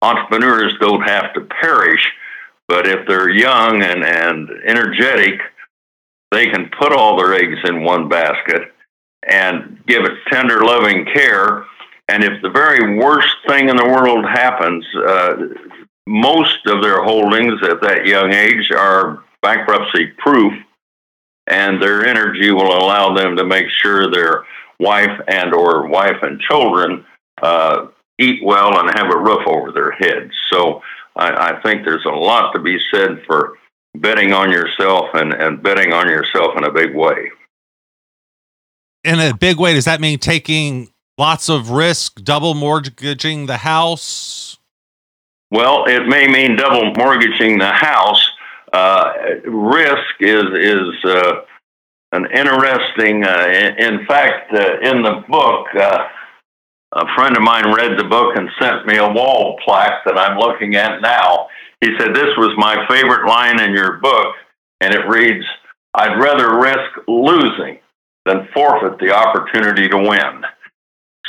Entrepreneurs 0.01 0.75
don't 0.81 1.03
have 1.03 1.33
to 1.35 1.41
perish, 1.41 2.07
but 2.69 2.87
if 2.87 3.07
they're 3.09 3.31
young 3.31 3.83
and, 3.83 4.05
and 4.05 4.51
energetic, 4.65 5.41
they 6.31 6.47
can 6.47 6.71
put 6.79 6.93
all 6.93 7.17
their 7.17 7.35
eggs 7.35 7.59
in 7.65 7.83
one 7.85 8.09
basket 8.09 8.73
and 9.27 9.81
give 9.87 10.05
it 10.05 10.13
tender, 10.31 10.63
loving 10.65 11.07
care. 11.07 11.65
And 12.09 12.23
if 12.23 12.43
the 12.43 12.51
very 12.51 12.99
worst 12.99 13.35
thing 13.49 13.69
in 13.69 13.77
the 13.77 13.87
world 13.87 14.25
happens, 14.25 14.85
uh, 14.95 15.37
most 16.07 16.67
of 16.67 16.83
their 16.83 17.03
holdings 17.03 17.63
at 17.63 17.81
that 17.81 18.07
young 18.07 18.33
age 18.33 18.71
are 18.71 19.23
bankruptcy 19.41 20.09
proof, 20.19 20.53
and 21.47 21.81
their 21.81 22.07
energy 22.07 22.51
will 22.51 22.77
allow 22.77 23.15
them 23.15 23.37
to 23.37 23.45
make 23.45 23.69
sure 23.69 24.11
their 24.11 24.45
wife 24.79 25.19
and 25.29 25.55
or 25.55 25.87
wife 25.87 26.23
and 26.23 26.41
children 26.41 27.05
uh, 27.43 27.87
eat 28.19 28.45
well 28.45 28.79
and 28.79 28.99
have 28.99 29.11
a 29.11 29.19
roof 29.19 29.47
over 29.47 29.73
their 29.73 29.93
heads. 29.93 30.33
So 30.51 30.83
I, 31.17 31.53
I 31.53 31.63
think 31.63 31.85
there's 31.85 32.05
a 32.05 32.11
lot 32.11 32.53
to 32.53 32.61
be 32.61 32.79
said 32.93 33.23
for 33.27 33.57
betting 33.95 34.33
on 34.33 34.51
yourself 34.51 35.11
and, 35.15 35.33
and 35.33 35.63
betting 35.63 35.93
on 35.93 36.09
yourself 36.09 36.57
in 36.57 36.65
a 36.65 36.73
big 36.73 36.95
way. 36.95 37.31
In 39.05 39.21
a 39.21 39.35
big 39.35 39.59
way, 39.59 39.75
does 39.75 39.85
that 39.85 40.01
mean 40.01 40.19
taking 40.19 40.89
lots 41.19 41.49
of 41.49 41.71
risk, 41.71 42.23
double 42.23 42.55
mortgaging 42.55 43.47
the 43.47 43.59
house? 43.59 44.59
Well, 45.51 45.85
it 45.87 46.07
may 46.07 46.27
mean 46.27 46.57
double 46.57 46.93
mortgaging 46.97 47.59
the 47.59 47.71
house. 47.71 48.25
Uh, 48.73 49.13
risk 49.47 50.15
is 50.21 50.45
is 50.59 51.05
uh, 51.05 51.33
an 52.13 52.27
interesting. 52.35 53.25
Uh, 53.25 53.47
in, 53.47 53.79
in, 53.79 54.07
fact, 54.07 54.53
uh, 54.53 54.81
in 54.81 55.03
the 55.03 55.23
book, 55.29 55.67
uh, 55.79 56.09
a 56.93 57.07
friend 57.15 57.37
of 57.37 57.43
mine 57.43 57.73
read 57.73 57.99
the 57.99 58.05
book 58.05 58.37
and 58.37 58.49
sent 58.61 58.87
me 58.87 58.97
a 58.97 59.09
wall 59.09 59.59
plaque 59.65 60.05
that 60.07 60.19
I'm 60.19 60.39
looking 60.39 60.77
at 60.77 61.01
now. 61.01 61.49
He 61.81 61.91
said, 61.99 62.15
This 62.15 62.37
was 62.37 62.55
my 62.57 62.87
favorite 62.89 63.27
line 63.27 63.61
in 63.61 63.73
your 63.73 63.99
book, 63.99 64.35
and 64.81 64.95
it 64.95 65.07
reads, 65.09 65.45
I'd 65.95 66.19
rather 66.19 66.59
risk 66.59 67.07
losing 67.07 67.79
than 68.27 68.49
forfeit 68.55 68.99
the 68.99 69.15
opportunity 69.15 69.89
to 69.89 69.99
win. 69.99 70.43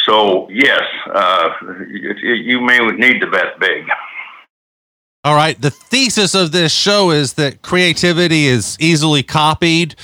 So, 0.06 0.48
yes, 0.50 0.84
uh, 1.14 1.50
you, 2.22 2.62
may 2.62 2.80
need 2.80 3.20
to 3.22 3.28
bet 3.28 3.60
big. 3.60 3.86
All 5.24 5.36
right. 5.36 5.60
The 5.60 5.72
thesis 5.72 6.36
of 6.36 6.52
this 6.52 6.72
show 6.72 7.10
is 7.12 7.34
that 7.34 7.64
creativity 7.64 8.46
is 8.46 8.78
easily 8.80 9.24
copied. 9.24 9.96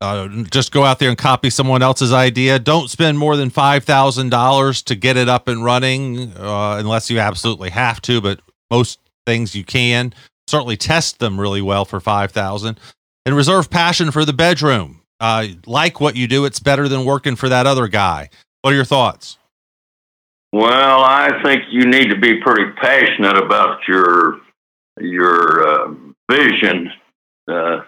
Uh, 0.00 0.28
just 0.50 0.72
go 0.72 0.84
out 0.84 0.98
there 0.98 1.08
and 1.08 1.18
copy 1.18 1.50
someone 1.50 1.82
else's 1.82 2.12
idea. 2.12 2.58
Don't 2.58 2.88
spend 2.88 3.18
more 3.18 3.36
than 3.36 3.50
five 3.50 3.84
thousand 3.84 4.30
dollars 4.30 4.82
to 4.82 4.94
get 4.96 5.16
it 5.16 5.28
up 5.28 5.46
and 5.48 5.64
running, 5.64 6.32
uh, 6.36 6.76
unless 6.78 7.08
you 7.08 7.20
absolutely 7.20 7.70
have 7.70 8.00
to. 8.02 8.20
But 8.20 8.40
most 8.70 8.98
things 9.26 9.54
you 9.54 9.64
can. 9.64 10.14
Certainly 10.48 10.76
test 10.76 11.18
them 11.18 11.40
really 11.40 11.62
well 11.62 11.84
for 11.84 12.00
5000 12.00 12.78
and 13.24 13.36
reserve 13.36 13.70
passion 13.70 14.10
for 14.10 14.24
the 14.24 14.32
bedroom. 14.32 15.02
Uh, 15.20 15.46
like 15.66 16.00
what 16.00 16.16
you 16.16 16.26
do, 16.26 16.44
it's 16.44 16.58
better 16.58 16.88
than 16.88 17.04
working 17.04 17.36
for 17.36 17.48
that 17.48 17.66
other 17.66 17.86
guy. 17.86 18.28
What 18.62 18.72
are 18.72 18.76
your 18.76 18.84
thoughts? 18.84 19.38
Well, 20.52 21.00
I 21.00 21.42
think 21.42 21.64
you 21.70 21.86
need 21.86 22.10
to 22.10 22.18
be 22.18 22.40
pretty 22.40 22.72
passionate 22.72 23.36
about 23.36 23.80
your 23.86 24.40
your 25.00 25.68
uh, 25.68 25.94
vision. 26.30 26.90
Uh, 27.48 27.82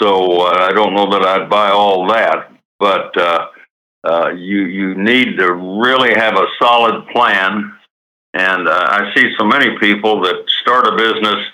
so 0.00 0.42
uh, 0.42 0.68
I 0.68 0.72
don't 0.72 0.94
know 0.94 1.10
that 1.10 1.22
I'd 1.22 1.50
buy 1.50 1.70
all 1.70 2.08
that, 2.08 2.50
but 2.78 3.16
uh, 3.16 3.46
uh, 4.04 4.28
you 4.30 4.62
you 4.62 4.94
need 4.94 5.38
to 5.38 5.52
really 5.52 6.14
have 6.14 6.36
a 6.36 6.46
solid 6.58 7.06
plan 7.08 7.74
and 8.34 8.66
uh, 8.66 8.72
I 8.72 9.14
see 9.14 9.32
so 9.38 9.44
many 9.44 9.78
people 9.78 10.20
that 10.22 10.44
start 10.60 10.88
a 10.88 10.96
business 10.96 11.46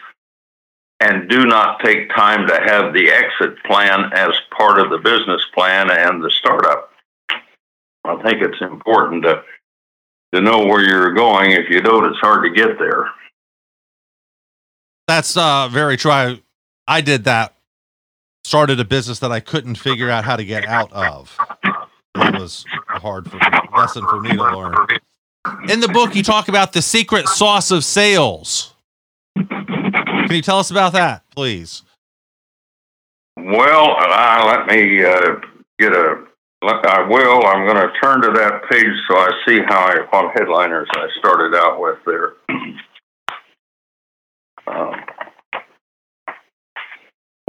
and 1.00 1.28
do 1.28 1.44
not 1.44 1.80
take 1.84 2.08
time 2.08 2.46
to 2.46 2.54
have 2.54 2.94
the 2.94 3.10
exit 3.10 3.62
plan 3.64 4.10
as 4.14 4.30
part 4.56 4.78
of 4.78 4.90
the 4.90 4.98
business 4.98 5.44
plan 5.54 5.90
and 5.90 6.22
the 6.22 6.30
startup. 6.30 6.89
I 8.04 8.16
think 8.22 8.42
it's 8.42 8.60
important 8.60 9.24
to 9.24 9.42
to 10.32 10.40
know 10.40 10.64
where 10.64 10.82
you're 10.82 11.12
going. 11.12 11.52
If 11.52 11.68
you 11.70 11.80
don't, 11.80 12.04
it's 12.04 12.18
hard 12.20 12.44
to 12.44 12.50
get 12.50 12.78
there. 12.78 13.10
That's 15.08 15.36
uh, 15.36 15.68
very 15.68 15.96
true. 15.96 16.38
I, 16.86 17.00
did 17.00 17.24
that. 17.24 17.56
Started 18.44 18.78
a 18.78 18.84
business 18.84 19.18
that 19.18 19.32
I 19.32 19.40
couldn't 19.40 19.74
figure 19.74 20.08
out 20.08 20.24
how 20.24 20.36
to 20.36 20.44
get 20.44 20.66
out 20.66 20.92
of. 20.92 21.36
That 22.14 22.34
was 22.34 22.64
a 22.94 23.00
hard 23.00 23.28
for, 23.28 23.38
lesson 23.76 24.06
for 24.06 24.20
me 24.20 24.30
to 24.30 24.42
learn. 24.42 24.74
In 25.68 25.80
the 25.80 25.88
book, 25.88 26.14
you 26.14 26.22
talk 26.22 26.48
about 26.48 26.72
the 26.72 26.80
secret 26.80 27.26
sauce 27.28 27.70
of 27.72 27.84
sales. 27.84 28.74
Can 29.36 30.30
you 30.30 30.42
tell 30.42 30.58
us 30.58 30.70
about 30.70 30.92
that, 30.92 31.24
please? 31.34 31.82
Well, 33.36 33.96
uh, 33.98 34.44
let 34.46 34.66
me 34.66 35.04
uh, 35.04 35.40
get 35.78 35.92
a. 35.92 36.24
I 36.62 37.06
will. 37.08 37.46
I'm 37.46 37.66
going 37.66 37.76
to 37.76 37.92
turn 38.02 38.20
to 38.22 38.32
that 38.32 38.62
page 38.70 38.96
so 39.08 39.16
I 39.16 39.30
see 39.46 39.60
how 39.66 39.86
I, 39.86 40.16
on 40.16 40.30
headliners 40.34 40.88
I 40.92 41.08
started 41.18 41.56
out 41.56 41.80
with 41.80 41.98
there. 42.04 42.34
um, 44.66 44.94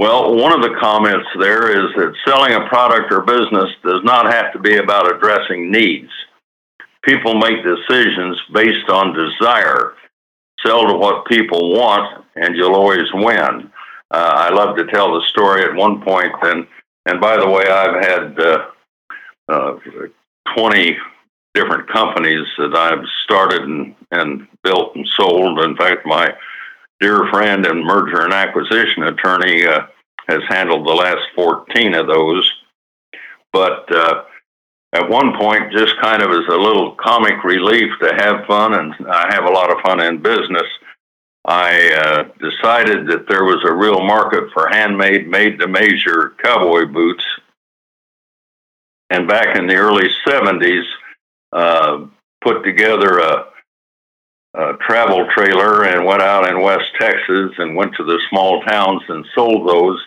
Well, 0.02 0.34
one 0.34 0.52
of 0.52 0.62
the 0.62 0.76
comments 0.80 1.28
there 1.38 1.70
is 1.70 1.94
that 1.94 2.12
selling 2.26 2.54
a 2.54 2.66
product 2.68 3.12
or 3.12 3.20
business 3.20 3.70
does 3.84 4.00
not 4.02 4.32
have 4.32 4.52
to 4.52 4.58
be 4.58 4.78
about 4.78 5.14
addressing 5.14 5.70
needs. 5.70 6.10
People 7.04 7.34
make 7.36 7.62
decisions 7.62 8.36
based 8.52 8.88
on 8.88 9.14
desire. 9.14 9.94
Sell 10.66 10.88
to 10.88 10.94
what 10.94 11.26
people 11.26 11.72
want, 11.78 12.24
and 12.34 12.56
you'll 12.56 12.74
always 12.74 13.12
win. 13.14 13.70
Uh, 14.10 14.32
I 14.34 14.50
love 14.50 14.76
to 14.76 14.86
tell 14.86 15.14
the 15.14 15.24
story 15.28 15.62
at 15.62 15.74
one 15.74 16.02
point, 16.02 16.32
and 16.42 16.66
and 17.06 17.20
by 17.20 17.36
the 17.36 17.48
way, 17.48 17.64
I've 17.64 18.04
had 18.04 18.40
uh, 18.40 18.66
uh, 19.52 19.78
20 20.56 20.96
different 21.54 21.88
companies 21.88 22.46
that 22.58 22.74
I've 22.74 23.04
started 23.24 23.62
and, 23.62 23.94
and 24.10 24.48
built 24.64 24.96
and 24.96 25.06
sold. 25.16 25.60
In 25.60 25.76
fact, 25.76 26.06
my 26.06 26.34
dear 27.00 27.28
friend 27.30 27.66
and 27.66 27.84
merger 27.84 28.22
and 28.22 28.32
acquisition 28.32 29.02
attorney 29.02 29.66
uh, 29.66 29.86
has 30.28 30.40
handled 30.48 30.86
the 30.86 30.92
last 30.92 31.22
14 31.34 31.94
of 31.94 32.06
those. 32.06 32.50
But 33.52 33.94
uh, 33.94 34.24
at 34.92 35.08
one 35.08 35.36
point, 35.36 35.72
just 35.72 36.00
kind 36.00 36.22
of 36.22 36.30
as 36.30 36.46
a 36.48 36.56
little 36.56 36.92
comic 36.92 37.44
relief 37.44 37.90
to 38.00 38.14
have 38.14 38.46
fun, 38.46 38.74
and 38.74 38.94
I 39.08 39.34
have 39.34 39.44
a 39.44 39.50
lot 39.50 39.70
of 39.70 39.82
fun 39.82 40.00
in 40.00 40.22
business, 40.22 40.66
I 41.44 41.92
uh, 41.92 42.22
decided 42.38 43.08
that 43.08 43.26
there 43.28 43.44
was 43.44 43.64
a 43.66 43.72
real 43.72 44.00
market 44.00 44.44
for 44.52 44.68
handmade, 44.68 45.28
made 45.28 45.58
to 45.58 45.66
measure 45.66 46.34
cowboy 46.42 46.86
boots. 46.86 47.24
And 49.12 49.28
back 49.28 49.56
in 49.58 49.66
the 49.66 49.76
early 49.76 50.08
70s, 50.26 50.84
uh, 51.52 52.06
put 52.42 52.64
together 52.64 53.18
a 53.18 53.44
uh, 54.54 54.72
travel 54.80 55.28
trailer 55.34 55.84
and 55.84 56.06
went 56.06 56.22
out 56.22 56.48
in 56.48 56.62
West 56.62 56.90
Texas 56.98 57.52
and 57.58 57.76
went 57.76 57.94
to 57.96 58.04
the 58.04 58.18
small 58.30 58.62
towns 58.62 59.02
and 59.10 59.26
sold 59.34 59.68
those. 59.68 60.00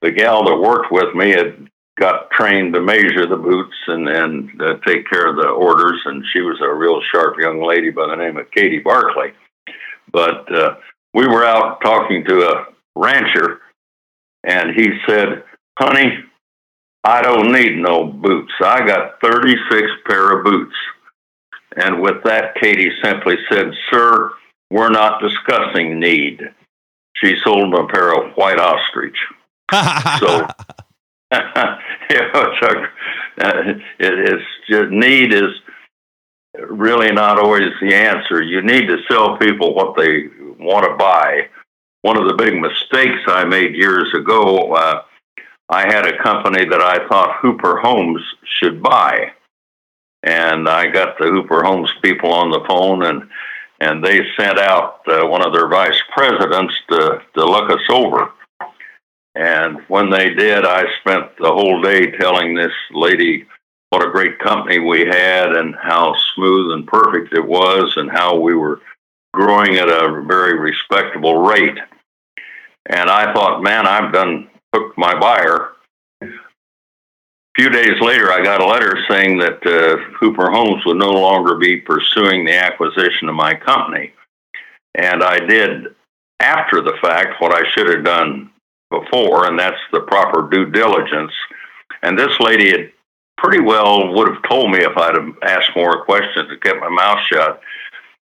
The 0.00 0.10
gal 0.10 0.42
that 0.44 0.56
worked 0.56 0.90
with 0.90 1.14
me 1.14 1.32
had 1.32 1.68
got 2.00 2.30
trained 2.30 2.72
to 2.72 2.80
measure 2.80 3.26
the 3.26 3.36
boots 3.36 3.76
and 3.88 4.08
and 4.08 4.62
uh, 4.62 4.78
take 4.86 5.08
care 5.08 5.28
of 5.28 5.36
the 5.36 5.48
orders, 5.48 6.00
and 6.06 6.24
she 6.32 6.40
was 6.40 6.58
a 6.62 6.72
real 6.72 7.02
sharp 7.12 7.38
young 7.38 7.62
lady 7.62 7.90
by 7.90 8.06
the 8.08 8.16
name 8.16 8.38
of 8.38 8.50
Katie 8.52 8.78
Barclay. 8.78 9.34
But 10.10 10.50
uh, 10.54 10.76
we 11.12 11.26
were 11.26 11.44
out 11.44 11.82
talking 11.82 12.24
to 12.24 12.48
a 12.48 12.66
rancher, 12.94 13.60
and 14.44 14.70
he 14.74 14.98
said, 15.06 15.44
"Honey, 15.78 16.24
I 17.06 17.22
don't 17.22 17.52
need 17.52 17.76
no 17.76 18.04
boots. 18.04 18.52
I 18.60 18.86
got 18.86 19.20
36 19.22 19.86
pair 20.06 20.38
of 20.38 20.44
boots." 20.44 20.74
And 21.76 22.00
with 22.00 22.22
that, 22.24 22.54
Katie 22.54 22.90
simply 23.02 23.36
said, 23.50 23.70
Sir, 23.90 24.32
we're 24.70 24.90
not 24.90 25.20
discussing 25.20 26.00
need. 26.00 26.40
She 27.16 27.36
sold 27.44 27.64
him 27.64 27.74
a 27.74 27.86
pair 27.86 28.14
of 28.14 28.32
white 28.34 28.58
ostrich. 28.58 29.16
so 30.20 30.46
you 32.10 32.18
know, 32.32 32.54
Chuck, 32.60 32.76
uh, 33.40 33.62
it 33.98 34.32
is 34.32 34.40
just, 34.68 34.90
need 34.90 35.34
is 35.34 35.50
really 36.68 37.12
not 37.12 37.38
always 37.38 37.72
the 37.80 37.94
answer. 37.94 38.42
You 38.42 38.62
need 38.62 38.86
to 38.86 38.98
sell 39.10 39.36
people 39.36 39.74
what 39.74 39.96
they 39.96 40.28
want 40.58 40.86
to 40.86 40.96
buy. 40.96 41.48
One 42.02 42.16
of 42.16 42.28
the 42.28 42.34
big 42.34 42.54
mistakes 42.54 43.20
I 43.26 43.44
made 43.44 43.74
years 43.74 44.14
ago, 44.14 44.72
uh, 44.72 45.02
I 45.68 45.86
had 45.86 46.06
a 46.06 46.22
company 46.22 46.64
that 46.64 46.80
I 46.80 47.06
thought 47.08 47.40
Hooper 47.40 47.78
Holmes 47.78 48.22
should 48.60 48.82
buy 48.82 49.32
and 50.26 50.68
I 50.68 50.88
got 50.88 51.18
the 51.18 51.26
Hooper 51.26 51.62
Holmes 51.62 51.90
people 52.02 52.32
on 52.32 52.50
the 52.50 52.64
phone, 52.68 53.04
and 53.04 53.30
and 53.80 54.04
they 54.04 54.20
sent 54.38 54.58
out 54.58 55.00
uh, 55.06 55.26
one 55.26 55.46
of 55.46 55.52
their 55.52 55.68
vice 55.68 56.00
presidents 56.12 56.74
to 56.90 57.22
to 57.34 57.44
look 57.44 57.70
us 57.70 57.88
over. 57.88 58.32
And 59.34 59.78
when 59.88 60.10
they 60.10 60.30
did, 60.30 60.64
I 60.64 60.84
spent 61.00 61.36
the 61.38 61.52
whole 61.52 61.80
day 61.80 62.10
telling 62.12 62.54
this 62.54 62.72
lady 62.90 63.46
what 63.90 64.04
a 64.04 64.10
great 64.10 64.38
company 64.38 64.78
we 64.78 65.00
had 65.00 65.54
and 65.54 65.76
how 65.80 66.14
smooth 66.34 66.72
and 66.72 66.86
perfect 66.86 67.32
it 67.34 67.46
was, 67.46 67.92
and 67.96 68.10
how 68.10 68.36
we 68.36 68.54
were 68.54 68.80
growing 69.32 69.76
at 69.76 69.88
a 69.88 70.24
very 70.26 70.58
respectable 70.58 71.46
rate. 71.46 71.78
And 72.86 73.10
I 73.10 73.32
thought, 73.32 73.62
man, 73.62 73.86
I've 73.86 74.12
done 74.12 74.48
hooked 74.76 74.98
my 74.98 75.18
buyer 75.18 75.72
A 76.20 77.62
few 77.62 77.70
days 77.70 77.98
later, 78.02 78.30
I 78.30 78.44
got 78.44 78.60
a 78.60 78.66
letter 78.66 78.98
saying 79.08 79.38
that 79.38 79.66
uh, 79.66 79.96
Hooper 80.20 80.50
Holmes 80.50 80.84
would 80.84 80.98
no 80.98 81.10
longer 81.10 81.56
be 81.56 81.78
pursuing 81.78 82.44
the 82.44 82.54
acquisition 82.54 83.28
of 83.30 83.34
my 83.34 83.54
company. 83.54 84.12
And 84.94 85.22
I 85.22 85.38
did, 85.38 85.94
after 86.40 86.82
the 86.82 86.98
fact, 87.00 87.40
what 87.40 87.54
I 87.54 87.68
should 87.70 87.88
have 87.88 88.04
done 88.04 88.50
before, 88.90 89.46
and 89.46 89.58
that's 89.58 89.80
the 89.92 90.00
proper 90.00 90.48
due 90.50 90.70
diligence. 90.70 91.32
And 92.02 92.18
this 92.18 92.38
lady 92.40 92.70
had 92.70 92.92
pretty 93.38 93.60
well 93.60 94.12
would 94.12 94.28
have 94.28 94.42
told 94.42 94.70
me 94.70 94.78
if 94.78 94.96
I'd 94.96 95.14
have 95.14 95.34
asked 95.42 95.70
more 95.74 96.04
questions 96.04 96.50
and 96.50 96.60
kept 96.60 96.80
my 96.80 96.90
mouth 96.90 97.20
shut. 97.30 97.60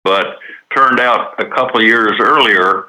But 0.04 0.38
turned 0.76 1.00
out 1.00 1.34
a 1.40 1.50
couple 1.50 1.80
of 1.80 1.88
years 1.88 2.14
earlier, 2.20 2.86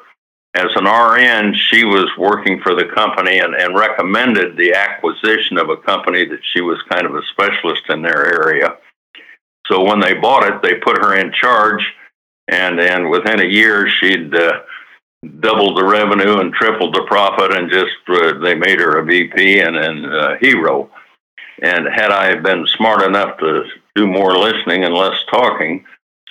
as 0.55 0.71
an 0.77 0.85
RN, 0.85 1.55
she 1.55 1.85
was 1.85 2.11
working 2.19 2.61
for 2.61 2.75
the 2.75 2.87
company 2.95 3.39
and, 3.39 3.55
and 3.55 3.77
recommended 3.77 4.57
the 4.57 4.73
acquisition 4.73 5.59
of 5.59 5.69
a 5.69 5.77
company 5.77 6.25
that 6.25 6.41
she 6.53 6.61
was 6.61 6.79
kind 6.91 7.07
of 7.07 7.15
a 7.15 7.23
specialist 7.31 7.83
in 7.91 8.03
their 8.03 8.47
area. 8.47 8.77
So 9.67 9.85
when 9.85 10.01
they 10.01 10.15
bought 10.15 10.51
it, 10.51 10.63
they 10.63 10.77
put 10.77 10.99
her 10.99 11.15
in 11.15 11.33
charge, 11.33 11.83
and 12.49 12.81
and 12.81 13.11
within 13.11 13.41
a 13.41 13.45
year, 13.45 13.89
she'd 13.89 14.35
uh, 14.35 14.61
doubled 15.41 15.77
the 15.77 15.85
revenue 15.85 16.39
and 16.39 16.55
tripled 16.55 16.95
the 16.95 17.05
profit, 17.07 17.55
and 17.55 17.71
just 17.71 17.97
uh, 18.09 18.39
they 18.39 18.55
made 18.55 18.81
her 18.81 18.99
a 18.99 19.05
VP 19.05 19.61
and, 19.61 19.77
and 19.77 20.07
a 20.07 20.39
hero. 20.41 20.91
And 21.61 21.87
had 21.87 22.11
I 22.11 22.37
been 22.37 22.67
smart 22.67 23.03
enough 23.03 23.39
to 23.39 23.65
do 23.95 24.07
more 24.07 24.39
listening 24.39 24.85
and 24.85 24.95
less 24.95 25.19
talking, 25.31 25.85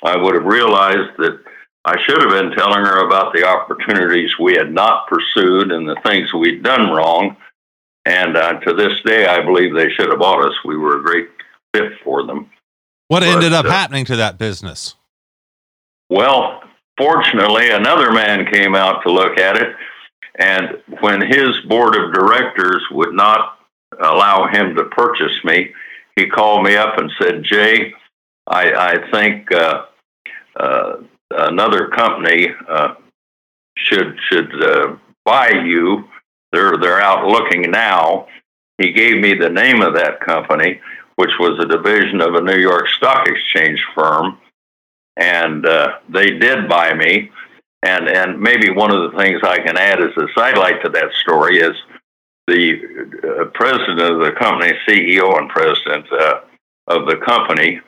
I 0.03 0.15
would 0.17 0.33
have 0.35 0.45
realized 0.45 1.17
that 1.17 1.39
I 1.87 1.95
should 2.01 2.21
have 2.21 2.31
been 2.31 2.51
telling 2.51 2.83
her 2.83 3.05
about 3.05 3.33
the 3.33 3.45
opportunities 3.45 4.37
we 4.37 4.55
had 4.55 4.73
not 4.73 5.07
pursued 5.07 5.71
and 5.71 5.87
the 5.87 5.95
things 6.03 6.33
we'd 6.33 6.61
done 6.61 6.91
wrong. 6.91 7.37
And 8.05 8.35
uh, 8.35 8.59
to 8.59 8.73
this 8.73 9.01
day, 9.05 9.25
I 9.25 9.41
believe 9.41 9.73
they 9.73 9.89
should 9.91 10.09
have 10.09 10.19
bought 10.19 10.45
us. 10.45 10.53
We 10.65 10.77
were 10.77 10.99
a 10.99 11.01
great 11.01 11.29
fit 11.73 11.93
for 12.03 12.25
them. 12.25 12.49
What 13.07 13.21
but, 13.21 13.29
ended 13.29 13.53
up 13.53 13.65
uh, 13.65 13.69
happening 13.69 14.03
to 14.03 14.17
that 14.17 14.37
business? 14.37 14.95
Well, 16.09 16.61
fortunately, 16.97 17.69
another 17.69 18.11
man 18.11 18.51
came 18.51 18.75
out 18.75 19.03
to 19.03 19.09
look 19.09 19.39
at 19.39 19.55
it. 19.55 19.73
And 20.37 20.83
when 20.99 21.21
his 21.21 21.61
board 21.69 21.95
of 21.95 22.13
directors 22.13 22.83
would 22.91 23.13
not 23.13 23.59
allow 23.97 24.47
him 24.47 24.75
to 24.75 24.83
purchase 24.83 25.41
me, 25.45 25.71
he 26.17 26.27
called 26.27 26.65
me 26.65 26.75
up 26.75 26.97
and 26.97 27.09
said, 27.17 27.43
Jay, 27.43 27.93
I, 28.45 28.73
I 28.73 29.09
think 29.09 29.53
uh, 29.53 29.85
uh, 30.59 30.97
another 31.31 31.87
company 31.87 32.49
uh, 32.67 32.95
should 33.77 34.17
should 34.29 34.63
uh, 34.63 34.95
buy 35.25 35.49
you. 35.49 36.07
They're 36.51 36.77
they're 36.77 37.01
out 37.01 37.27
looking 37.27 37.69
now. 37.71 38.27
He 38.77 38.91
gave 38.91 39.21
me 39.21 39.33
the 39.33 39.49
name 39.49 39.81
of 39.81 39.95
that 39.95 40.19
company, 40.19 40.79
which 41.15 41.31
was 41.39 41.59
a 41.59 41.67
division 41.67 42.21
of 42.21 42.35
a 42.35 42.41
New 42.41 42.57
York 42.57 42.87
Stock 42.89 43.27
Exchange 43.27 43.83
firm, 43.95 44.37
and 45.15 45.65
uh, 45.65 45.99
they 46.09 46.31
did 46.31 46.69
buy 46.69 46.93
me. 46.93 47.31
And 47.83 48.07
and 48.07 48.39
maybe 48.39 48.69
one 48.69 48.93
of 48.93 49.11
the 49.11 49.17
things 49.17 49.41
I 49.43 49.59
can 49.59 49.77
add 49.77 50.01
as 50.01 50.15
a 50.17 50.27
sidelight 50.35 50.83
to 50.83 50.89
that 50.89 51.11
story 51.21 51.59
is 51.59 51.75
the 52.47 52.79
uh, 53.23 53.45
president 53.53 53.99
of 53.99 54.19
the 54.19 54.31
company, 54.31 54.73
CEO 54.87 55.37
and 55.37 55.49
president 55.49 56.11
uh, 56.11 56.39
of 56.87 57.05
the 57.07 57.17
company, 57.17 57.81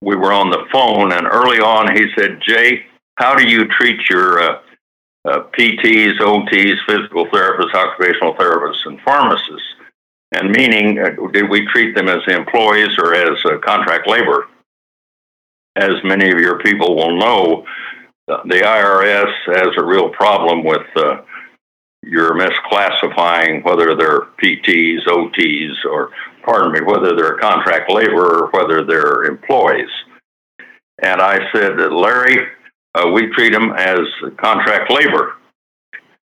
we 0.00 0.16
were 0.16 0.32
on 0.32 0.50
the 0.50 0.66
phone, 0.72 1.12
and 1.12 1.26
early 1.26 1.58
on 1.58 1.94
he 1.96 2.06
said, 2.16 2.40
Jay, 2.46 2.86
how 3.16 3.34
do 3.34 3.48
you 3.48 3.66
treat 3.66 4.08
your 4.08 4.40
uh, 4.40 4.60
uh, 5.24 5.42
PTs, 5.58 6.18
OTs, 6.18 6.76
physical 6.86 7.26
therapists, 7.26 7.74
occupational 7.74 8.34
therapists, 8.34 8.86
and 8.86 9.00
pharmacists? 9.00 9.74
And 10.32 10.50
meaning, 10.50 10.98
uh, 10.98 11.10
did 11.32 11.48
we 11.48 11.66
treat 11.66 11.96
them 11.96 12.08
as 12.08 12.20
employees 12.28 12.96
or 12.98 13.14
as 13.14 13.44
uh, 13.44 13.58
contract 13.58 14.08
labor? 14.08 14.46
As 15.76 16.02
many 16.04 16.30
of 16.30 16.38
your 16.38 16.58
people 16.60 16.94
will 16.96 17.18
know, 17.18 17.66
the 18.26 18.60
IRS 18.60 19.32
has 19.46 19.68
a 19.76 19.84
real 19.84 20.10
problem 20.10 20.64
with 20.64 20.86
uh, 20.96 21.22
you're 22.02 22.34
misclassifying 22.34 23.64
whether 23.64 23.94
they're 23.94 24.26
PTs, 24.42 25.06
OTs, 25.06 25.84
or 25.84 26.10
pardon 26.44 26.72
me, 26.72 26.80
whether 26.80 27.14
they're 27.14 27.38
contract 27.38 27.90
labor 27.90 28.44
or 28.44 28.50
whether 28.50 28.84
they're 28.84 29.24
employees. 29.24 29.90
And 31.00 31.20
I 31.20 31.38
said, 31.52 31.78
Larry, 31.92 32.48
uh, 32.94 33.08
we 33.08 33.28
treat 33.28 33.52
them 33.52 33.72
as 33.76 34.00
contract 34.38 34.90
labor. 34.90 35.34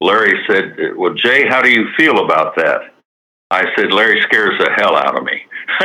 Larry 0.02 0.43
said, 0.49 0.76
Well, 0.95 1.13
Jay, 1.13 1.47
how 1.47 1.62
do 1.62 1.69
you 1.69 1.88
feel 1.95 2.26
about 2.26 2.56
that? 2.58 2.93
I 3.52 3.65
said, 3.76 3.93
Larry 3.93 4.19
scares 4.21 4.60
the 4.60 4.71
hell 4.76 4.95
out 4.95 5.17
of 5.17 5.23
me. 5.23 5.43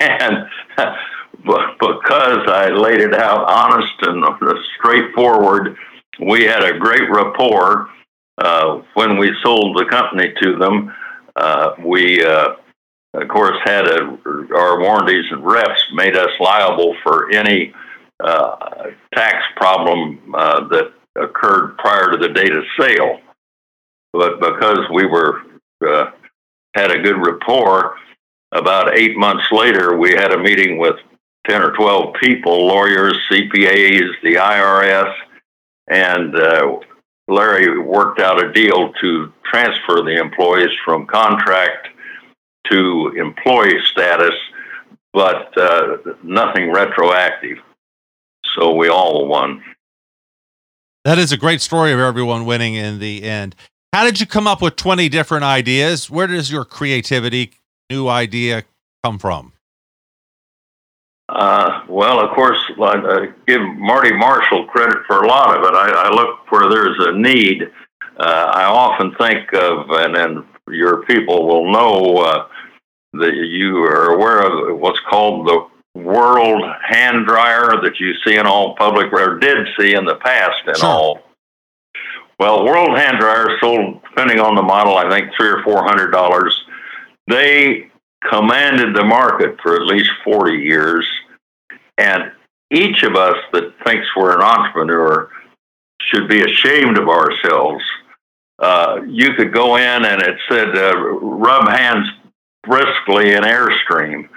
and 0.00 0.46
because 1.44 2.48
I 2.48 2.70
laid 2.70 3.00
it 3.00 3.14
out 3.14 3.44
honest 3.48 3.92
and 4.02 4.24
straightforward, 4.78 5.76
we 6.20 6.44
had 6.44 6.64
a 6.64 6.78
great 6.78 7.10
rapport 7.10 7.88
uh, 8.38 8.80
when 8.94 9.18
we 9.18 9.30
sold 9.42 9.76
the 9.76 9.84
company 9.90 10.32
to 10.42 10.56
them, 10.56 10.92
uh, 11.36 11.72
we, 11.84 12.24
uh, 12.24 12.54
of 13.14 13.28
course, 13.28 13.56
had 13.64 13.86
a, 13.86 14.18
our 14.54 14.80
warranties 14.80 15.24
and 15.30 15.44
reps 15.44 15.82
made 15.92 16.16
us 16.16 16.30
liable 16.38 16.96
for 17.02 17.30
any 17.32 17.72
uh, 18.22 18.56
tax 19.14 19.44
problem 19.56 20.34
uh, 20.34 20.68
that 20.68 20.92
occurred 21.16 21.76
prior 21.78 22.12
to 22.12 22.16
the 22.18 22.28
date 22.28 22.52
of 22.52 22.64
sale. 22.78 23.20
But 24.12 24.40
because 24.40 24.80
we 24.92 25.06
were 25.06 25.42
uh, 25.86 26.10
had 26.74 26.90
a 26.92 27.02
good 27.02 27.16
rapport, 27.16 27.96
about 28.52 28.98
eight 28.98 29.16
months 29.16 29.44
later, 29.50 29.96
we 29.96 30.10
had 30.10 30.32
a 30.32 30.38
meeting 30.38 30.78
with 30.78 30.96
10 31.48 31.62
or 31.62 31.72
12 31.72 32.14
people 32.20 32.66
lawyers, 32.66 33.16
CPAs, 33.30 34.10
the 34.22 34.34
IRS, 34.34 35.14
and 35.88 36.36
uh, 36.36 36.78
Larry 37.28 37.78
worked 37.78 38.20
out 38.20 38.44
a 38.44 38.52
deal 38.52 38.92
to 39.00 39.32
transfer 39.44 40.02
the 40.02 40.18
employees 40.20 40.70
from 40.84 41.06
contract 41.06 41.88
to 42.70 43.12
employee 43.16 43.80
status, 43.90 44.34
but 45.12 45.56
uh, 45.56 45.96
nothing 46.22 46.72
retroactive. 46.72 47.58
So 48.54 48.74
we 48.74 48.88
all 48.88 49.26
won. 49.26 49.62
That 51.04 51.18
is 51.18 51.32
a 51.32 51.36
great 51.36 51.60
story 51.60 51.92
of 51.92 51.98
everyone 51.98 52.44
winning 52.44 52.74
in 52.74 52.98
the 52.98 53.22
end. 53.22 53.56
How 53.92 54.04
did 54.04 54.20
you 54.20 54.26
come 54.26 54.46
up 54.46 54.62
with 54.62 54.76
20 54.76 55.08
different 55.08 55.44
ideas? 55.44 56.10
Where 56.10 56.26
does 56.26 56.50
your 56.50 56.64
creativity, 56.64 57.52
new 57.90 58.08
idea 58.08 58.64
come 59.02 59.18
from? 59.18 59.52
Uh, 61.28 61.84
well, 61.88 62.20
of 62.20 62.34
course, 62.34 62.58
I 62.80 63.28
give 63.46 63.62
Marty 63.62 64.12
Marshall 64.12 64.66
credit 64.66 64.98
for 65.06 65.22
a 65.22 65.28
lot 65.28 65.56
of 65.56 65.64
it. 65.64 65.74
I, 65.74 66.08
I 66.08 66.10
look 66.10 66.50
where 66.50 66.68
there's 66.68 66.96
a 66.98 67.12
need. 67.16 67.70
Uh, 68.18 68.50
I 68.54 68.64
often 68.64 69.14
think 69.14 69.52
of, 69.54 69.90
and, 69.90 70.16
and 70.16 70.44
your 70.68 71.02
people 71.04 71.46
will 71.46 71.70
know 71.72 72.16
uh, 72.18 72.46
that 73.14 73.34
you 73.34 73.78
are 73.78 74.14
aware 74.14 74.40
of 74.40 74.78
what's 74.78 75.00
called 75.08 75.46
the 75.46 76.00
world 76.00 76.62
hand 76.88 77.26
dryer 77.26 77.80
that 77.82 77.98
you 77.98 78.14
see 78.24 78.36
in 78.36 78.46
all 78.46 78.76
public, 78.76 79.12
or 79.12 79.38
did 79.38 79.66
see 79.78 79.94
in 79.94 80.04
the 80.04 80.14
past 80.16 80.62
and 80.66 80.76
Sure. 80.76 80.88
all. 80.88 81.22
Well, 82.38 82.64
world 82.64 82.96
hand 82.96 83.18
dryer 83.18 83.58
sold, 83.60 84.02
depending 84.02 84.40
on 84.40 84.54
the 84.54 84.62
model, 84.62 84.96
I 84.96 85.10
think 85.10 85.30
three 85.36 85.48
or 85.48 85.62
four 85.62 85.82
hundred 85.84 86.10
dollars. 86.10 86.58
They 87.26 87.90
commanded 88.28 88.94
the 88.94 89.04
market 89.04 89.58
for 89.62 89.76
at 89.76 89.86
least 89.86 90.10
40 90.24 90.56
years. 90.58 91.06
And 91.98 92.32
each 92.70 93.02
of 93.02 93.16
us 93.16 93.36
that 93.52 93.72
thinks 93.84 94.06
we're 94.16 94.36
an 94.36 94.42
entrepreneur 94.42 95.30
should 96.00 96.28
be 96.28 96.42
ashamed 96.42 96.98
of 96.98 97.08
ourselves. 97.08 97.82
Uh, 98.60 99.00
you 99.08 99.32
could 99.34 99.52
go 99.52 99.76
in 99.76 100.04
and 100.04 100.22
it 100.22 100.36
said, 100.48 100.76
uh, 100.76 100.96
rub 100.96 101.66
hands 101.68 102.06
briskly 102.62 103.32
in 103.32 103.42
Airstream. 103.42 104.28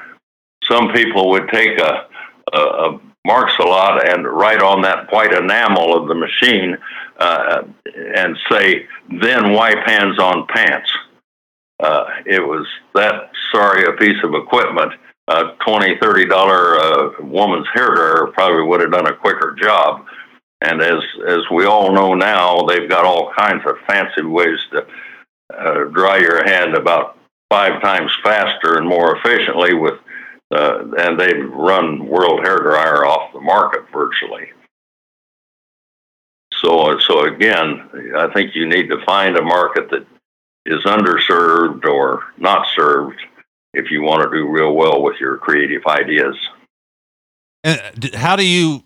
Some 0.64 0.94
people 0.94 1.30
would 1.32 1.50
take 1.50 1.78
a, 1.80 2.08
a, 2.54 2.58
a 2.58 3.00
Marks-a-Lot 3.26 4.10
and 4.10 4.26
write 4.26 4.62
on 4.62 4.82
that 4.82 5.12
white 5.12 5.34
enamel 5.34 5.96
of 5.98 6.08
the 6.08 6.16
machine 6.16 6.78
uh, 7.18 7.64
and 8.16 8.38
say, 8.50 8.88
then 9.22 9.54
wipe 9.54 9.86
hands 9.86 10.20
on 10.20 10.48
pants. 10.48 10.92
Uh, 11.82 12.06
it 12.26 12.46
was 12.46 12.66
that 12.96 13.32
sorry 13.54 13.86
a 13.86 13.98
piece 13.98 14.22
of 14.24 14.34
equipment. 14.34 14.94
A 15.30 15.56
twenty, 15.66 15.98
thirty 16.02 16.26
dollar 16.26 16.78
uh, 16.78 17.10
woman's 17.22 17.68
hair 17.74 17.96
dryer 17.96 18.28
probably 18.34 18.64
would 18.64 18.82
have 18.82 18.92
done 18.92 19.08
a 19.08 19.16
quicker 19.16 19.56
job. 19.62 20.06
And 20.64 20.82
as 20.82 21.04
as 21.28 21.42
we 21.52 21.66
all 21.66 21.92
know 21.92 22.14
now, 22.14 22.62
they've 22.64 22.90
got 22.90 23.04
all 23.04 23.34
kinds 23.38 23.64
of 23.66 23.76
fancy 23.86 24.24
ways 24.24 24.60
to 24.72 24.88
uh, 25.54 25.84
dry 25.86 26.18
your 26.20 26.44
hand 26.46 26.74
about 26.76 27.18
five 27.50 27.82
times 27.82 28.12
faster 28.24 28.78
and 28.78 28.88
more 28.88 29.18
efficiently. 29.18 29.74
With 29.74 30.00
uh, 30.56 30.86
and 30.98 31.20
they've 31.20 31.50
run 31.50 32.08
World 32.08 32.46
Hair 32.46 32.60
Dryer 32.60 33.06
off 33.06 33.34
the 33.34 33.42
market 33.42 33.82
virtually. 33.92 34.52
So 36.64 36.98
so 37.00 37.26
again, 37.26 38.14
I 38.16 38.32
think 38.34 38.56
you 38.56 38.66
need 38.66 38.88
to 38.90 39.04
find 39.06 39.36
a 39.36 39.42
market 39.42 39.90
that 39.90 40.06
is 40.66 40.84
underserved 40.86 41.84
or 41.86 42.24
not 42.38 42.68
served 42.74 43.20
if 43.74 43.92
you 43.92 44.02
want 44.02 44.24
to 44.24 44.30
do 44.30 44.48
real 44.48 44.74
well 44.74 45.02
with 45.02 45.20
your 45.20 45.38
creative 45.38 45.86
ideas. 45.86 46.38
And 47.66 48.16
how 48.16 48.38
do 48.38 48.48
you 48.48 48.84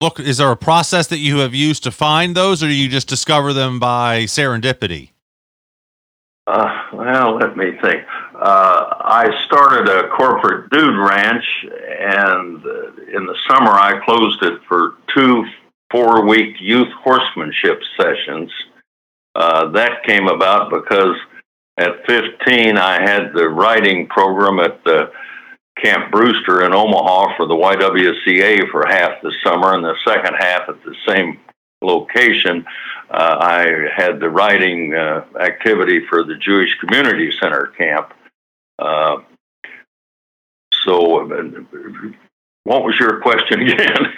look? 0.00 0.20
Is 0.20 0.38
there 0.38 0.50
a 0.50 0.56
process 0.56 1.06
that 1.08 1.18
you 1.18 1.38
have 1.38 1.54
used 1.54 1.82
to 1.84 1.90
find 1.90 2.34
those, 2.34 2.62
or 2.62 2.66
do 2.66 2.74
you 2.74 2.88
just 2.88 3.08
discover 3.08 3.52
them 3.52 3.78
by 3.78 4.24
serendipity? 4.24 5.10
Uh, 6.46 6.82
well, 6.92 7.36
let 7.36 7.56
me 7.56 7.72
think. 7.82 8.04
Uh, 8.34 8.96
I 9.00 9.44
started 9.46 9.88
a 9.88 10.08
corporate 10.08 10.70
dude 10.70 10.98
ranch, 10.98 11.44
and 11.64 12.64
uh, 12.64 13.16
in 13.16 13.26
the 13.26 13.36
summer 13.48 13.70
I 13.70 14.04
closed 14.04 14.42
it 14.42 14.60
for 14.68 14.94
two 15.14 15.44
four 15.90 16.26
week 16.26 16.56
youth 16.60 16.92
horsemanship 17.02 17.80
sessions. 17.96 18.50
Uh, 19.34 19.70
that 19.70 20.02
came 20.04 20.28
about 20.28 20.70
because 20.70 21.16
at 21.78 22.06
15 22.06 22.76
I 22.76 23.00
had 23.00 23.32
the 23.32 23.48
writing 23.48 24.06
program 24.06 24.60
at 24.60 24.82
the 24.84 25.10
Camp 25.82 26.10
Brewster 26.12 26.64
in 26.64 26.72
Omaha 26.72 27.36
for 27.36 27.46
the 27.46 27.54
YWCA 27.54 28.70
for 28.70 28.86
half 28.86 29.20
the 29.22 29.32
summer, 29.42 29.74
and 29.74 29.84
the 29.84 29.96
second 30.06 30.34
half 30.38 30.68
at 30.68 30.82
the 30.84 30.94
same 31.06 31.40
location. 31.82 32.64
Uh, 33.10 33.36
I 33.40 33.88
had 33.94 34.20
the 34.20 34.30
writing 34.30 34.94
uh, 34.94 35.24
activity 35.38 36.06
for 36.08 36.24
the 36.24 36.36
Jewish 36.36 36.74
Community 36.78 37.32
Center 37.40 37.72
camp. 37.78 38.12
Uh, 38.78 39.18
so, 40.84 41.30
uh, 41.30 41.42
what 42.64 42.84
was 42.84 42.96
your 42.98 43.20
question 43.20 43.62
again? 43.62 44.12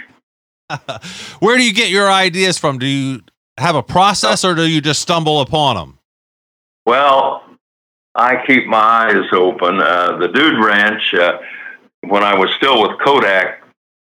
Where 1.40 1.56
do 1.56 1.64
you 1.64 1.72
get 1.72 1.90
your 1.90 2.10
ideas 2.10 2.58
from? 2.58 2.78
Do 2.78 2.86
you 2.86 3.22
have 3.58 3.76
a 3.76 3.82
process, 3.82 4.44
or 4.44 4.54
do 4.54 4.68
you 4.68 4.80
just 4.80 5.00
stumble 5.00 5.40
upon 5.40 5.76
them? 5.76 5.98
Well, 6.84 7.42
I 8.16 8.42
keep 8.46 8.66
my 8.66 8.79
eyes 8.79 9.26
open. 9.33 9.79
Uh, 9.81 10.16
the 10.16 10.29
Dude 10.29 10.64
Ranch, 10.64 11.14
uh, 11.14 11.38
when 12.00 12.22
I 12.22 12.37
was 12.38 12.50
still 12.57 12.83
with 12.83 12.98
Kodak, 13.05 13.62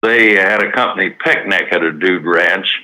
they 0.03 0.37
had 0.37 0.63
a 0.63 0.71
company 0.71 1.11
picnic 1.11 1.73
at 1.73 1.83
a 1.83 1.93
Dude 1.93 2.25
Ranch, 2.25 2.83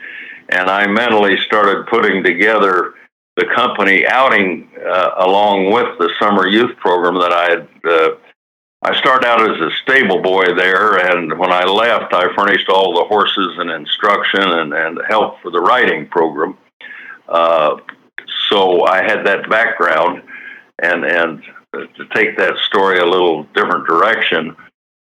and 0.49 0.69
I 0.69 0.89
mentally 0.89 1.37
started 1.39 1.87
putting 1.87 2.25
together 2.25 2.95
the 3.37 3.47
company 3.55 4.05
outing 4.07 4.69
uh, 4.85 5.11
along 5.19 5.71
with 5.73 5.97
the 5.99 6.11
summer 6.19 6.49
youth 6.49 6.77
program 6.79 7.15
that 7.21 7.33
I 7.33 7.51
had. 7.51 7.69
Uh, 7.85 8.17
I 8.85 8.99
started 8.99 9.25
out 9.25 9.49
as 9.49 9.61
a 9.61 9.71
stable 9.83 10.21
boy 10.21 10.55
there, 10.57 10.97
and 10.97 11.39
when 11.39 11.53
I 11.53 11.63
left, 11.65 12.13
I 12.13 12.35
furnished 12.35 12.69
all 12.69 12.95
the 12.95 13.05
horses 13.05 13.59
and 13.59 13.71
instruction 13.71 14.43
and, 14.43 14.75
and 14.75 14.99
help 15.09 15.41
for 15.41 15.53
the 15.53 15.61
writing 15.61 16.09
program. 16.09 16.59
Uh, 17.29 17.77
so 18.51 18.85
I 18.85 19.05
had 19.05 19.25
that 19.25 19.49
background, 19.49 20.23
and 20.83 21.05
and 21.05 21.43
to 21.73 22.05
take 22.15 22.37
that 22.37 22.57
story 22.67 22.99
a 22.99 23.07
little 23.07 23.45
different 23.55 23.87
direction, 23.87 24.55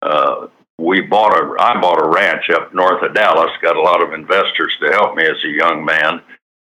uh, 0.03 0.49
we 0.79 1.01
bought 1.03 1.37
a 1.37 1.63
I 1.63 1.81
bought 1.81 2.05
a 2.05 2.09
ranch 2.09 2.51
up 2.51 2.75
north 2.75 3.03
of 3.03 3.15
Dallas. 3.15 3.51
Got 3.63 3.77
a 3.77 3.81
lot 3.81 4.03
of 4.03 4.13
investors 4.13 4.77
to 4.81 4.91
help 4.91 5.17
me 5.17 5.25
as 5.25 5.43
a 5.45 5.49
young 5.49 5.85
man. 5.85 6.21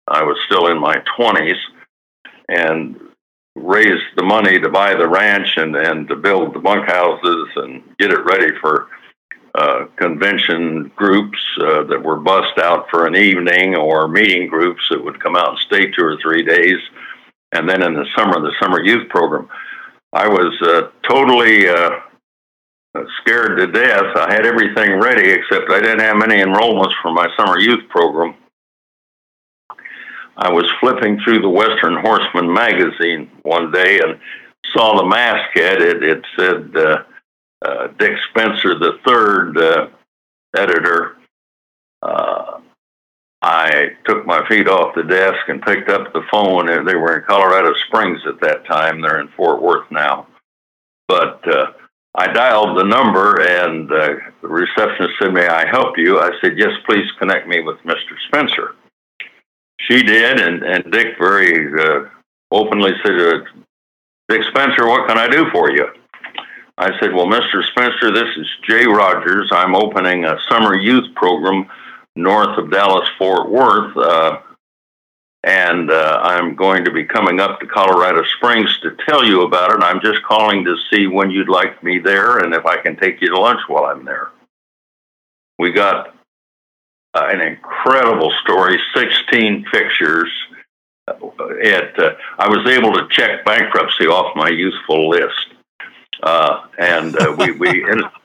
I 0.08 0.24
was 0.24 0.38
still 0.46 0.68
in 0.68 0.80
my 0.80 0.96
twenties, 1.18 1.58
and 2.48 3.00
raised 3.56 4.16
the 4.16 4.24
money 4.24 4.60
to 4.60 4.70
buy 4.70 4.96
the 4.96 5.08
ranch 5.08 5.58
and 5.58 5.76
and 5.76 6.08
to 6.08 6.16
build 6.16 6.54
the 6.54 6.60
bunkhouses 6.60 7.50
and 7.58 7.84
get 7.98 8.12
it 8.12 8.24
ready 8.24 8.56
for 8.62 8.88
uh, 9.56 9.86
convention 9.98 10.92
groups 10.96 11.40
uh, 11.62 11.84
that 11.84 12.02
were 12.04 12.20
bussed 12.20 12.58
out 12.60 12.86
for 12.90 13.08
an 13.08 13.16
evening 13.16 13.76
or 13.76 14.08
meeting 14.08 14.48
groups 14.48 14.82
that 14.90 15.04
would 15.04 15.22
come 15.22 15.36
out 15.36 15.50
and 15.50 15.60
stay 15.60 15.90
two 15.92 16.04
or 16.04 16.18
three 16.22 16.44
days. 16.44 16.78
And 17.52 17.68
then 17.68 17.82
in 17.82 17.94
the 17.94 18.06
summer, 18.16 18.40
the 18.40 18.54
summer 18.62 18.84
youth 18.84 19.10
program, 19.10 19.50
I 20.14 20.28
was 20.28 20.56
uh, 20.62 20.90
totally 21.08 21.68
uh, 21.68 22.00
scared 23.22 23.58
to 23.58 23.68
death. 23.68 24.16
I 24.16 24.32
had 24.32 24.46
everything 24.46 25.00
ready, 25.00 25.30
except 25.30 25.72
I 25.72 25.80
didn't 25.80 26.00
have 26.00 26.22
any 26.22 26.38
enrollments 26.38 26.94
for 27.02 27.12
my 27.12 27.28
summer 27.38 27.60
youth 27.60 27.88
program. 27.90 28.36
I 30.38 30.52
was 30.52 30.66
flipping 30.80 31.20
through 31.20 31.42
the 31.42 31.50
Western 31.50 31.98
Horseman 31.98 32.52
magazine 32.52 33.30
one 33.42 33.72
day 33.72 34.00
and 34.00 34.20
saw 34.74 34.98
the 34.98 35.06
masthead. 35.06 35.82
It, 35.82 36.04
it 36.04 36.26
said, 36.38 36.76
uh, 36.76 37.04
uh, 37.66 37.88
Dick 38.00 38.18
Spencer, 38.30 38.78
the 38.80 39.00
third 39.06 39.58
uh, 39.58 39.88
editor. 40.56 41.18
I 43.42 43.92
took 44.06 44.26
my 44.26 44.48
feet 44.48 44.68
off 44.68 44.96
the 44.96 45.04
desk 45.04 45.48
and 45.48 45.62
picked 45.62 45.90
up 45.90 46.12
the 46.12 46.24
phone. 46.30 46.68
They 46.86 46.96
were 46.96 47.18
in 47.18 47.26
Colorado 47.26 47.74
Springs 47.88 48.22
at 48.28 48.42
that 48.42 48.66
time. 48.66 49.02
They're 49.02 49.22
in 49.22 49.30
Fort 49.30 49.62
Worth 49.62 49.90
now. 49.92 50.28
But 51.08 51.42
uh, 51.48 51.72
I 52.16 52.28
dialed 52.34 52.78
the 52.78 52.84
number, 52.84 53.42
and 53.42 53.92
uh, 53.92 54.16
the 54.42 54.48
receptionist 54.48 55.14
said, 55.22 55.34
"May 55.34 55.48
I 55.48 55.66
help 55.66 55.98
you?" 55.98 56.20
I 56.20 56.32
said, 56.42 56.58
"Yes, 56.58 56.72
please 56.86 57.10
connect 57.18 57.48
me 57.48 57.62
with 57.62 57.78
Mr. 57.80 58.16
Spencer." 58.28 58.76
she 59.90 60.04
did, 60.04 60.40
and, 60.40 60.64
and 60.64 60.92
Dick 60.92 61.18
very 61.18 61.68
uh, 61.82 62.10
openly 62.52 62.92
said, 63.04 63.20
uh, 63.20 63.40
Dick 64.28 64.44
Spencer, 64.50 64.88
what 64.88 65.08
can 65.08 65.18
I 65.18 65.28
do 65.28 65.50
for 65.52 65.72
you? 65.72 65.88
I 66.78 66.98
said, 67.00 67.14
Well, 67.14 67.26
Mr. 67.26 67.64
Spencer, 67.72 68.12
this 68.12 68.30
is 68.38 68.48
Jay 68.68 68.86
Rodgers. 68.86 69.50
I'm 69.52 69.76
opening 69.76 70.26
a 70.26 70.38
summer 70.50 70.76
youth 70.76 71.14
program 71.16 71.68
north 72.22 72.58
of 72.58 72.72
Dallas 72.72 73.08
Fort 73.18 73.50
Worth. 73.50 73.96
Uh, 73.98 74.40
and 75.44 75.90
uh, 75.90 76.20
I'm 76.22 76.56
going 76.56 76.84
to 76.84 76.92
be 76.92 77.06
coming 77.06 77.40
up 77.40 77.60
to 77.60 77.66
Colorado 77.66 78.24
Springs 78.38 78.78
to 78.84 78.96
tell 79.08 79.24
you 79.24 79.44
about 79.44 79.72
it. 79.72 79.82
I'm 79.82 80.02
just 80.02 80.22
calling 80.24 80.66
to 80.66 80.76
see 80.92 81.08
when 81.08 81.32
you'd 81.32 81.48
like 81.48 81.82
me 81.82 82.00
there 82.00 82.40
and 82.40 82.54
if 82.54 82.66
I 82.66 82.78
can 82.78 82.98
take 82.98 83.22
you 83.22 83.30
to 83.30 83.40
lunch 83.40 83.62
while 83.68 83.86
I'm 83.86 84.04
there. 84.04 84.32
We 85.58 85.72
got 85.72 86.14
uh, 87.14 87.28
an 87.32 87.42
incredible 87.42 88.34
story 88.44 88.80
16 88.94 89.66
pictures. 89.72 90.30
It, 91.08 91.98
uh, 91.98 92.12
I 92.38 92.50
was 92.50 92.68
able 92.68 92.94
to 92.94 93.08
check 93.10 93.46
bankruptcy 93.46 94.08
off 94.08 94.36
my 94.36 94.50
youthful 94.50 95.10
list. 95.10 95.54
Uh, 96.22 96.68
and 96.78 97.16
uh, 97.16 97.34
we, 97.38 97.52
we 97.52 97.86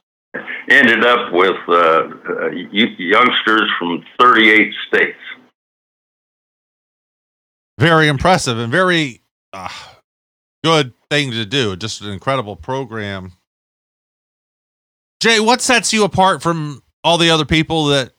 ended 0.69 1.05
up 1.05 1.33
with 1.33 1.57
uh, 1.69 2.51
youngsters 2.99 3.71
from 3.79 4.05
38 4.19 4.73
states 4.89 5.19
very 7.79 8.09
impressive 8.09 8.59
and 8.59 8.71
very 8.71 9.21
uh, 9.53 9.69
good 10.63 10.93
thing 11.11 11.31
to 11.33 11.45
do. 11.45 11.77
Just 11.77 12.01
an 12.01 12.11
incredible 12.11 12.57
program. 12.57 13.33
Jay, 15.21 15.41
what 15.41 15.61
sets 15.61 15.93
you 15.93 16.05
apart 16.05 16.43
from 16.43 16.83
all 17.03 17.19
the 17.19 17.31
other 17.31 17.45
people 17.45 17.87
that 17.87 18.13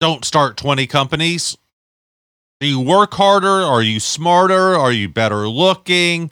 don't 0.00 0.24
start 0.24 0.56
20 0.56 0.86
companies? 0.86 1.56
Do 2.60 2.66
you 2.66 2.80
work 2.80 3.12
harder? 3.14 3.48
Are 3.48 3.82
you 3.82 4.00
smarter? 4.00 4.76
Are 4.76 4.92
you 4.92 5.08
better 5.08 5.48
looking? 5.48 6.30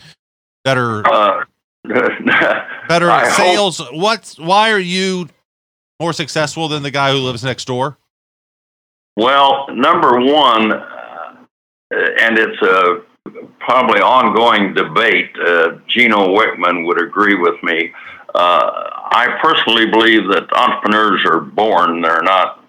Better 0.65 1.07
uh, 1.07 1.45
better 2.89 3.11
at 3.11 3.33
sales? 3.33 3.79
Hope. 3.79 3.95
What's 3.95 4.39
why 4.39 4.71
are 4.71 4.79
you 4.79 5.29
more 6.01 6.13
successful 6.13 6.69
than 6.69 6.83
the 6.83 6.91
guy 6.91 7.13
who 7.13 7.19
lives 7.19 7.43
next 7.45 7.67
door? 7.67 7.99
Well, 9.17 9.67
number 9.75 10.21
one, 10.21 10.73
and 11.91 12.39
it's 12.39 12.63
a 12.63 13.03
probably 13.61 14.01
ongoing 14.01 14.75
debate. 14.75 15.31
Uh, 15.39 15.79
Gino 15.89 16.35
Wickman 16.35 16.87
would 16.87 17.01
agree 17.01 17.35
with 17.35 17.63
me. 17.63 17.93
Uh, 18.35 18.89
I 19.13 19.39
personally 19.43 19.87
believe 19.87 20.29
that 20.29 20.53
entrepreneurs 20.53 21.25
are 21.27 21.41
born; 21.41 22.01
they're 22.01 22.23
not 22.23 22.65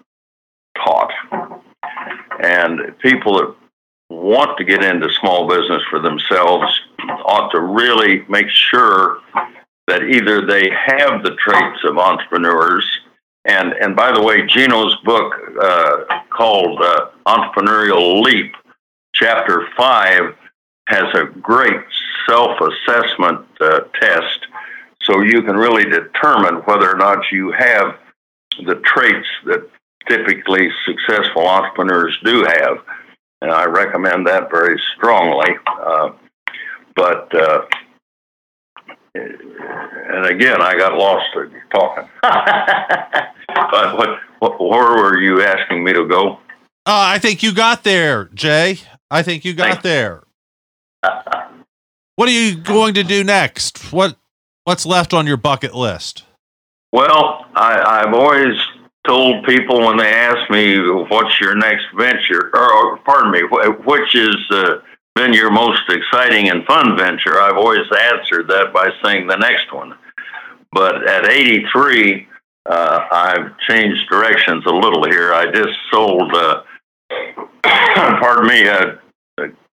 taught. 0.76 1.12
And 2.40 2.98
people 2.98 3.38
that 3.38 3.54
want 4.10 4.58
to 4.58 4.64
get 4.64 4.84
into 4.84 5.08
small 5.20 5.48
business 5.48 5.82
for 5.88 5.98
themselves 6.00 6.66
ought 7.10 7.50
to 7.50 7.60
really 7.60 8.24
make 8.28 8.48
sure 8.48 9.20
that 9.86 10.04
either 10.04 10.46
they 10.46 10.70
have 10.70 11.22
the 11.22 11.36
traits 11.36 11.84
of 11.84 11.98
entrepreneurs. 11.98 12.84
And, 13.44 13.72
and 13.74 13.94
by 13.94 14.12
the 14.12 14.22
way, 14.22 14.46
Gino's 14.46 14.96
book 15.04 15.34
uh, 15.60 16.04
called 16.30 16.80
uh, 16.80 17.10
Entrepreneurial 17.26 18.22
Leap 18.22 18.54
chapter 19.14 19.68
5 19.76 20.34
has 20.86 21.04
a 21.14 21.24
great 21.40 21.80
self 22.28 22.58
assessment 22.60 23.46
uh, 23.60 23.80
test 24.00 24.46
so 25.02 25.20
you 25.20 25.42
can 25.42 25.56
really 25.56 25.84
determine 25.84 26.56
whether 26.64 26.90
or 26.90 26.96
not 26.96 27.30
you 27.30 27.52
have 27.52 27.98
the 28.64 28.76
traits 28.84 29.28
that 29.44 29.68
typically 30.08 30.70
successful 30.86 31.46
entrepreneurs 31.46 32.18
do 32.24 32.44
have. 32.44 32.78
And 33.40 33.50
I 33.50 33.64
recommend 33.64 34.26
that 34.26 34.50
very 34.50 34.80
strongly. 34.96 35.50
Uh, 35.66 36.12
but, 36.96 37.34
uh, 37.34 37.62
and 39.14 40.26
again, 40.26 40.60
I 40.60 40.76
got 40.76 40.94
lost 40.94 41.26
talking. 41.72 42.08
but 42.22 43.96
what, 43.96 44.18
what, 44.38 44.60
where 44.60 44.96
were 44.96 45.20
you 45.20 45.42
asking 45.42 45.84
me 45.84 45.92
to 45.92 46.06
go? 46.06 46.38
Uh, 46.86 47.14
I 47.14 47.18
think 47.18 47.42
you 47.42 47.54
got 47.54 47.84
there, 47.84 48.26
Jay. 48.34 48.78
I 49.10 49.22
think 49.22 49.44
you 49.44 49.54
got 49.54 49.82
Thanks. 49.82 49.82
there. 49.82 50.24
what 52.16 52.28
are 52.28 52.32
you 52.32 52.56
going 52.56 52.94
to 52.94 53.02
do 53.02 53.24
next? 53.24 53.92
What 53.92 54.16
what's 54.64 54.84
left 54.84 55.14
on 55.14 55.26
your 55.26 55.36
bucket 55.36 55.74
list? 55.74 56.24
Well, 56.92 57.46
I, 57.54 58.02
I've 58.02 58.14
always 58.14 58.56
told 59.06 59.44
people 59.44 59.80
when 59.80 59.96
they 59.96 60.12
ask 60.12 60.50
me 60.50 60.78
what's 60.78 61.40
your 61.40 61.54
next 61.54 61.84
venture, 61.96 62.50
or, 62.54 62.72
or 62.72 62.96
pardon 62.98 63.32
me, 63.32 63.42
which 63.84 64.14
is 64.14 64.36
uh, 64.50 64.76
been 65.14 65.32
your 65.32 65.50
most 65.50 65.82
exciting 65.88 66.50
and 66.50 66.64
fun 66.66 66.96
venture, 66.96 67.40
I've 67.40 67.56
always 67.56 67.86
answered 68.12 68.48
that 68.48 68.72
by 68.72 68.90
saying 69.02 69.26
the 69.26 69.36
next 69.36 69.72
one. 69.72 69.94
But 70.72 71.08
at 71.08 71.30
83, 71.30 72.26
uh, 72.66 73.06
I've 73.10 73.58
changed 73.58 74.08
directions 74.08 74.64
a 74.66 74.70
little 74.70 75.04
here. 75.04 75.32
I 75.32 75.50
just 75.50 75.72
sold, 75.92 76.32
uh, 76.34 76.62
pardon 77.62 78.48
me, 78.48 78.68
uh, 78.68 78.96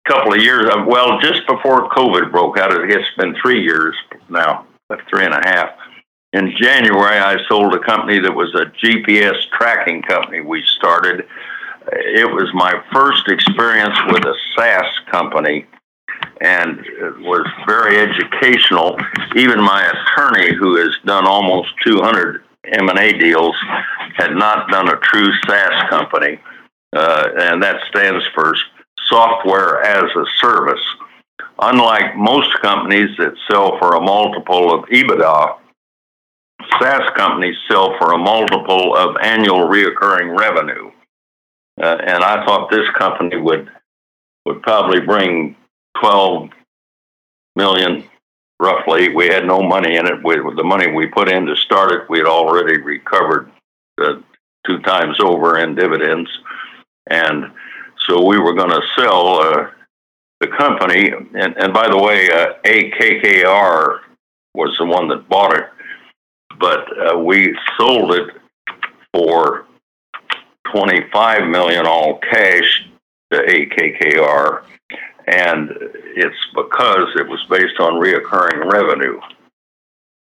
couple 0.09 0.33
of 0.33 0.41
years. 0.41 0.65
Uh, 0.65 0.83
well, 0.87 1.19
just 1.21 1.45
before 1.47 1.89
COVID 1.89 2.31
broke 2.31 2.57
out, 2.57 2.71
I 2.71 2.87
guess 2.87 2.99
it's 2.99 3.17
been 3.17 3.35
three 3.41 3.61
years 3.61 3.95
now, 4.27 4.65
three 5.09 5.23
and 5.23 5.33
a 5.33 5.41
half. 5.47 5.69
In 6.33 6.53
January, 6.57 7.17
I 7.17 7.37
sold 7.47 7.73
a 7.73 7.79
company 7.79 8.19
that 8.19 8.33
was 8.33 8.53
a 8.55 8.65
GPS 8.85 9.49
tracking 9.57 10.01
company 10.01 10.41
we 10.41 10.63
started. 10.63 11.25
It 11.91 12.29
was 12.29 12.49
my 12.53 12.73
first 12.93 13.27
experience 13.27 13.97
with 14.07 14.25
a 14.25 14.35
SaaS 14.55 14.85
company 15.11 15.65
and 16.41 16.79
it 16.79 17.19
was 17.19 17.45
very 17.67 17.97
educational. 17.97 18.97
Even 19.35 19.61
my 19.61 19.83
attorney, 19.83 20.55
who 20.55 20.77
has 20.77 20.95
done 21.05 21.25
almost 21.25 21.69
200 21.85 22.43
M&A 22.65 23.13
deals, 23.13 23.55
had 24.15 24.35
not 24.35 24.69
done 24.69 24.89
a 24.89 24.97
true 24.97 25.31
SaaS 25.47 25.89
company. 25.89 26.39
Uh, 26.95 27.29
and 27.37 27.61
that 27.61 27.81
stands 27.89 28.23
for 28.33 28.55
software 29.07 29.81
as 29.83 30.03
a 30.15 30.25
service. 30.39 30.81
Unlike 31.61 32.15
most 32.15 32.53
companies 32.61 33.09
that 33.17 33.33
sell 33.49 33.77
for 33.79 33.95
a 33.95 34.01
multiple 34.01 34.73
of 34.73 34.85
EBITDA, 34.85 35.55
SaaS 36.79 37.09
companies 37.15 37.55
sell 37.69 37.97
for 37.97 38.13
a 38.13 38.17
multiple 38.17 38.95
of 38.95 39.17
annual 39.21 39.67
reoccurring 39.67 40.37
revenue. 40.37 40.91
Uh, 41.79 41.97
and 42.05 42.23
I 42.23 42.45
thought 42.45 42.69
this 42.69 42.89
company 42.97 43.37
would 43.37 43.69
would 44.45 44.61
probably 44.61 44.99
bring 45.01 45.55
12 46.01 46.49
million 47.55 48.03
roughly. 48.59 49.09
We 49.09 49.27
had 49.27 49.45
no 49.45 49.61
money 49.61 49.95
in 49.95 50.07
it. 50.07 50.23
With 50.23 50.55
the 50.55 50.63
money 50.63 50.91
we 50.91 51.07
put 51.07 51.29
in 51.29 51.45
to 51.45 51.55
start 51.55 51.91
it, 51.91 52.09
we 52.09 52.19
had 52.19 52.27
already 52.27 52.79
recovered 52.81 53.51
uh, 54.01 54.15
two 54.65 54.79
times 54.79 55.17
over 55.19 55.59
in 55.59 55.75
dividends. 55.75 56.29
And 57.09 57.51
so 58.07 58.23
we 58.25 58.39
were 58.39 58.53
going 58.53 58.69
to 58.71 58.81
sell 58.97 59.39
uh, 59.39 59.67
the 60.39 60.47
company. 60.47 61.09
And, 61.09 61.57
and 61.57 61.73
by 61.73 61.87
the 61.89 61.97
way, 61.97 62.29
uh, 62.29 62.53
AKKR 62.65 63.99
was 64.55 64.75
the 64.77 64.85
one 64.85 65.07
that 65.09 65.29
bought 65.29 65.55
it, 65.57 65.69
but 66.59 66.85
uh, 66.97 67.19
we 67.19 67.57
sold 67.77 68.13
it 68.13 68.29
for 69.13 69.65
25 70.71 71.47
million 71.49 71.85
all 71.85 72.19
cash 72.19 72.87
to 73.31 73.39
AKKR. 73.39 74.63
And 75.27 75.69
it's 76.15 76.35
because 76.55 77.09
it 77.15 77.27
was 77.27 77.45
based 77.49 77.79
on 77.79 77.93
reoccurring 77.93 78.71
revenue. 78.71 79.19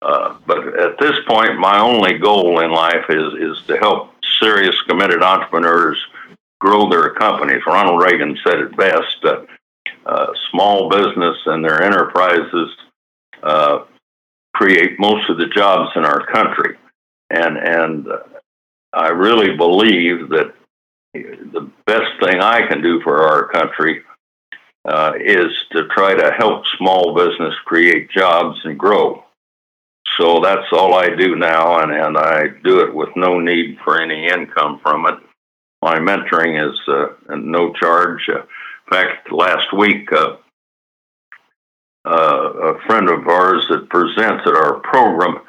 Uh, 0.03 0.37
but 0.47 0.79
at 0.79 0.99
this 0.99 1.17
point, 1.27 1.59
my 1.59 1.81
only 1.81 2.19
goal 2.19 2.61
in 2.61 2.71
life 2.71 3.07
is, 3.09 3.33
is 3.35 3.67
to 3.67 3.77
help 3.79 4.13
serious, 4.39 4.81
committed 4.83 5.23
entrepreneurs 5.23 5.99
grow 6.61 6.89
their 6.89 7.11
companies. 7.15 7.63
Ronald 7.67 8.03
Reagan 8.03 8.39
said 8.45 8.59
it 8.61 8.77
best 8.77 9.17
that 9.23 9.47
uh, 10.07 10.27
small 10.51 10.89
business 10.89 11.37
and 11.47 11.65
their 11.65 11.83
enterprises 11.83 12.71
uh, 13.43 13.85
create 14.55 14.99
most 14.99 15.29
of 15.31 15.39
the 15.39 15.47
jobs 15.47 15.91
in 15.97 16.05
our 16.05 16.27
country. 16.27 16.77
And, 17.31 17.57
and 17.57 18.07
I 18.95 19.09
really 19.09 19.57
believe 19.57 20.29
that 20.31 20.55
the 21.15 21.71
best 21.87 22.11
thing 22.23 22.41
I 22.41 22.67
can 22.67 22.83
do 22.83 23.01
for 23.03 23.23
our 23.23 23.49
country 23.49 24.03
uh, 24.85 25.13
is 25.19 25.53
to 25.73 25.89
try 25.89 26.15
to 26.15 26.33
help 26.33 26.65
small 26.79 27.15
business 27.15 27.55
create 27.65 28.11
jobs 28.11 28.59
and 28.65 28.79
grow. 28.79 29.25
So 30.19 30.41
that's 30.41 30.67
all 30.73 30.95
I 30.95 31.11
do 31.11 31.35
now, 31.35 31.81
and, 31.81 31.93
and 31.93 32.17
I 32.17 32.49
do 32.63 32.81
it 32.81 32.95
with 32.95 33.09
no 33.17 33.41
need 33.41 33.79
for 33.83 34.01
any 34.01 34.27
income 34.27 34.81
from 34.83 35.07
it 35.07 35.19
my 35.85 35.99
mentoring 35.99 36.57
is 36.67 36.81
uh, 36.89 37.37
no 37.37 37.71
charge. 37.75 38.27
Uh, 38.31 38.39
in 38.41 38.91
fact, 38.91 39.31
last 39.31 39.71
week, 39.75 40.11
uh, 40.11 40.37
uh, 42.07 42.75
a 42.75 42.81
friend 42.87 43.11
of 43.11 43.29
ours 43.29 43.67
that 43.69 43.91
presents 43.91 44.45
at 44.47 44.57
our 44.57 44.81
program 44.81 45.41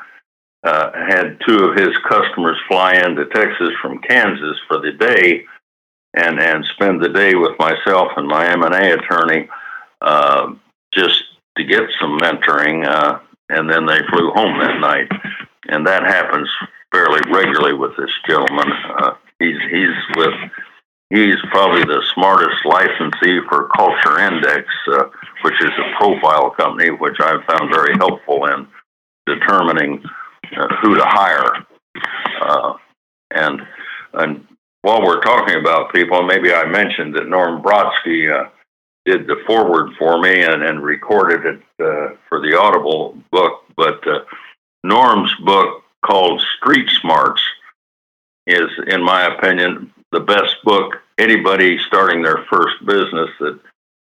uh, 0.66 0.92
had 1.08 1.40
two 1.48 1.66
of 1.66 1.76
his 1.78 1.96
customers 2.10 2.58
fly 2.68 2.96
into 2.96 3.26
Texas 3.28 3.70
from 3.82 4.02
Kansas 4.02 4.58
for 4.68 4.80
the 4.80 4.92
day, 4.94 5.46
and 6.16 6.40
and 6.40 6.66
spend 6.66 7.02
the 7.02 7.10
day 7.10 7.36
with 7.36 7.58
myself 7.60 8.12
and 8.18 8.28
my 8.28 8.48
M 8.52 8.64
and 8.64 8.74
A 8.74 8.94
attorney, 8.94 9.48
uh, 10.02 10.54
just 10.92 11.24
to 11.58 11.64
get 11.64 11.84
some 12.02 12.18
mentoring. 12.18 12.88
Uh, 12.88 13.20
and 13.50 13.70
then 13.70 13.86
they 13.86 14.00
flew 14.10 14.32
home 14.32 14.58
that 14.60 14.80
night, 14.80 15.08
and 15.70 15.86
that 15.86 16.04
happens 16.04 16.50
fairly 16.92 17.22
regularly 17.30 17.74
with 17.74 17.96
this 17.96 18.12
gentleman. 18.28 18.72
Uh, 18.98 19.14
he's 19.38 19.62
he's 19.70 19.96
with 20.16 20.34
he's 21.12 21.36
probably 21.52 21.84
the 21.84 22.02
smartest 22.16 22.66
licensee 22.66 23.40
for 23.48 23.70
Culture 23.76 24.20
Index, 24.20 24.68
uh, 24.94 25.06
which 25.44 25.62
is 25.62 25.70
a 25.78 25.98
profile 25.98 26.50
company, 26.50 26.90
which 26.90 27.20
I've 27.20 27.44
found 27.46 27.70
very 27.70 27.94
helpful 28.00 28.46
in 28.46 28.68
determining 29.28 30.04
who 30.82 30.96
to 30.96 31.06
hire. 31.06 31.66
Uh, 32.42 32.74
and 33.32 33.62
and 34.14 34.48
while 34.82 35.02
we're 35.02 35.22
talking 35.22 35.60
about 35.60 35.94
people, 35.94 36.24
maybe 36.24 36.54
I 36.54 36.66
mentioned 36.66 37.16
that 37.16 37.28
Norm 37.28 37.62
Brodsky 37.62 38.32
uh, 38.32 38.50
did 39.06 39.28
the 39.28 39.38
forward 39.48 39.94
for 39.98 40.22
me 40.22 40.44
and, 40.44 40.64
and 40.64 40.84
recorded 40.84 41.46
it 41.46 41.62
uh, 41.84 42.16
for 42.30 42.40
the 42.40 42.58
Audible 42.58 43.18
book. 43.32 43.64
But 43.76 44.08
uh, 44.08 44.20
Norm's 44.84 45.34
book 45.44 45.84
called 46.06 46.42
Street 46.58 46.90
Smarts 47.02 47.42
is, 48.46 48.70
in 48.88 49.04
my 49.04 49.26
opinion, 49.26 49.92
the 50.12 50.20
best 50.20 50.56
book 50.64 50.94
anybody 51.18 51.80
starting 51.88 52.22
their 52.22 52.46
first 52.50 52.86
business 52.86 53.30
that 53.40 53.60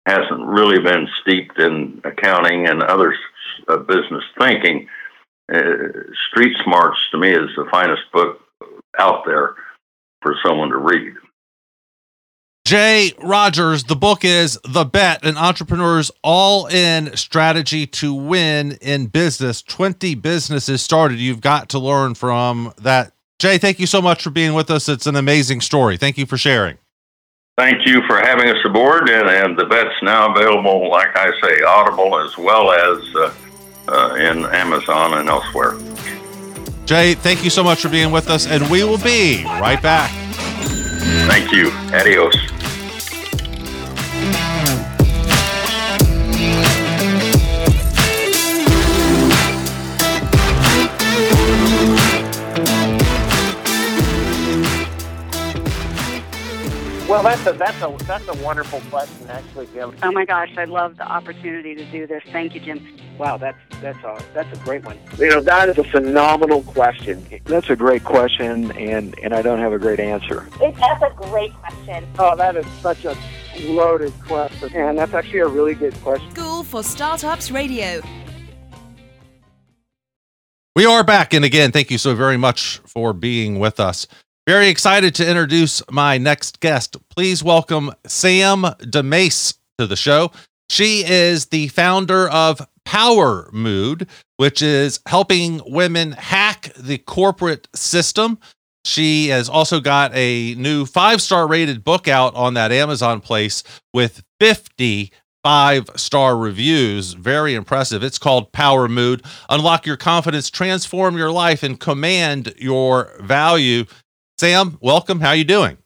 hasn't 0.05 0.45
really 0.45 0.79
been 0.79 1.07
steeped 1.21 1.59
in 1.59 2.01
accounting 2.03 2.67
and 2.67 2.81
other 2.83 3.15
uh, 3.67 3.77
business 3.77 4.23
thinking. 4.39 4.87
Uh, 5.51 5.67
Street 6.29 6.55
Smarts 6.63 6.97
to 7.11 7.17
me 7.17 7.31
is 7.31 7.49
the 7.55 7.67
finest 7.71 8.03
book 8.11 8.39
out 8.97 9.23
there 9.25 9.55
for 10.21 10.35
someone 10.43 10.69
to 10.69 10.77
read. 10.77 11.13
Jay 12.65 13.11
Rodgers, 13.21 13.83
the 13.83 13.95
book 13.95 14.23
is 14.23 14.57
The 14.63 14.85
Bet, 14.85 15.25
an 15.25 15.35
entrepreneur's 15.35 16.11
all 16.23 16.67
in 16.67 17.15
strategy 17.17 17.85
to 17.87 18.13
win 18.13 18.77
in 18.81 19.07
business. 19.07 19.61
20 19.61 20.15
businesses 20.15 20.81
started. 20.81 21.19
You've 21.19 21.41
got 21.41 21.67
to 21.69 21.79
learn 21.79 22.15
from 22.15 22.73
that. 22.77 23.11
Jay, 23.37 23.57
thank 23.57 23.79
you 23.79 23.85
so 23.85 24.01
much 24.01 24.23
for 24.23 24.29
being 24.29 24.53
with 24.53 24.71
us. 24.71 24.87
It's 24.87 25.07
an 25.07 25.17
amazing 25.17 25.59
story. 25.59 25.97
Thank 25.97 26.17
you 26.17 26.25
for 26.25 26.37
sharing. 26.37 26.77
Thank 27.57 27.85
you 27.85 28.01
for 28.07 28.17
having 28.17 28.47
us 28.47 28.63
aboard. 28.65 29.09
And, 29.09 29.27
and 29.27 29.59
the 29.59 29.65
bet's 29.65 30.01
now 30.01 30.33
available, 30.33 30.89
like 30.89 31.15
I 31.17 31.31
say, 31.41 31.61
Audible 31.63 32.17
as 32.17 32.37
well 32.37 32.71
as 32.71 33.15
uh, 33.15 33.33
uh, 33.87 34.15
in 34.15 34.45
Amazon 34.45 35.19
and 35.19 35.29
elsewhere. 35.29 35.73
Jay, 36.85 37.13
thank 37.13 37.43
you 37.43 37.49
so 37.49 37.63
much 37.63 37.81
for 37.81 37.89
being 37.89 38.11
with 38.11 38.29
us, 38.29 38.45
and 38.45 38.69
we 38.69 38.83
will 38.83 38.97
be 38.97 39.43
right 39.45 39.81
back. 39.81 40.11
Thank 41.27 41.51
you. 41.51 41.71
Adios. 41.93 42.35
Well, 57.13 57.21
that's 57.21 57.45
a 57.45 57.51
that's 57.53 57.79
a 57.83 57.95
that's 58.05 58.27
a 58.27 58.43
wonderful 58.43 58.81
question, 58.89 59.29
actually, 59.29 59.67
Jim. 59.71 59.95
Oh 60.01 60.11
my 60.11 60.25
gosh, 60.25 60.49
I 60.57 60.65
love 60.65 60.97
the 60.97 61.07
opportunity 61.07 61.75
to 61.75 61.85
do 61.91 62.07
this. 62.07 62.23
Thank 62.31 62.55
you, 62.55 62.59
Jim. 62.59 62.83
Wow, 63.19 63.37
that's 63.37 63.59
that's 63.81 64.03
a 64.03 64.19
that's 64.33 64.59
a 64.59 64.63
great 64.63 64.83
one. 64.83 64.97
You 65.19 65.29
know, 65.29 65.41
that 65.41 65.69
is 65.69 65.77
a 65.77 65.83
phenomenal 65.83 66.63
question. 66.63 67.23
That's 67.45 67.69
a 67.69 67.75
great 67.75 68.03
question, 68.03 68.71
and 68.71 69.15
and 69.19 69.35
I 69.35 69.43
don't 69.43 69.59
have 69.59 69.73
a 69.73 69.77
great 69.77 69.99
answer. 69.99 70.47
It, 70.59 70.75
that's 70.75 71.03
a 71.03 71.13
great 71.29 71.53
question. 71.53 72.03
Oh, 72.17 72.35
that 72.35 72.55
is 72.55 72.65
such 72.81 73.05
a 73.05 73.15
loaded 73.61 74.13
question, 74.25 74.73
and 74.73 74.97
that's 74.97 75.13
actually 75.13 75.41
a 75.41 75.47
really 75.47 75.75
good 75.75 75.93
question. 76.01 76.31
School 76.31 76.63
for 76.63 76.81
Startups 76.81 77.51
Radio. 77.51 78.01
We 80.75 80.87
are 80.87 81.03
back, 81.03 81.35
and 81.35 81.45
again, 81.45 81.71
thank 81.71 81.91
you 81.91 81.99
so 81.99 82.15
very 82.15 82.37
much 82.37 82.79
for 82.87 83.13
being 83.13 83.59
with 83.59 83.79
us. 83.79 84.07
Very 84.45 84.67
excited 84.67 85.15
to 85.15 85.29
introduce 85.29 85.81
my 85.89 86.17
next 86.17 86.59
guest. 86.59 86.97
Please 87.07 87.41
welcome 87.41 87.93
Sam 88.05 88.63
DeMase 88.63 89.57
to 89.77 89.87
the 89.87 89.95
show. 89.95 90.33
She 90.69 91.05
is 91.05 91.45
the 91.45 91.69
founder 91.69 92.27
of 92.27 92.67
Power 92.83 93.49
Mood, 93.53 94.09
which 94.35 94.61
is 94.61 94.99
helping 95.07 95.61
women 95.65 96.11
hack 96.11 96.73
the 96.77 96.97
corporate 96.97 97.69
system. 97.73 98.37
She 98.83 99.29
has 99.29 99.47
also 99.47 99.79
got 99.79 100.11
a 100.13 100.55
new 100.55 100.85
five 100.85 101.21
star 101.21 101.47
rated 101.47 101.85
book 101.85 102.09
out 102.09 102.35
on 102.35 102.55
that 102.55 102.73
Amazon 102.73 103.21
place 103.21 103.63
with 103.93 104.23
50 104.41 105.13
five 105.43 105.89
star 105.95 106.37
reviews. 106.37 107.13
Very 107.13 107.53
impressive. 107.53 108.01
It's 108.03 108.17
called 108.17 108.51
Power 108.51 108.87
Mood. 108.87 109.23
Unlock 109.49 109.85
your 109.85 109.97
confidence, 109.97 110.49
transform 110.49 111.17
your 111.17 111.31
life, 111.31 111.63
and 111.63 111.79
command 111.79 112.53
your 112.57 113.11
value. 113.19 113.85
Sam, 114.39 114.77
welcome. 114.81 115.19
How 115.19 115.31
you 115.31 115.43
doing? 115.43 115.77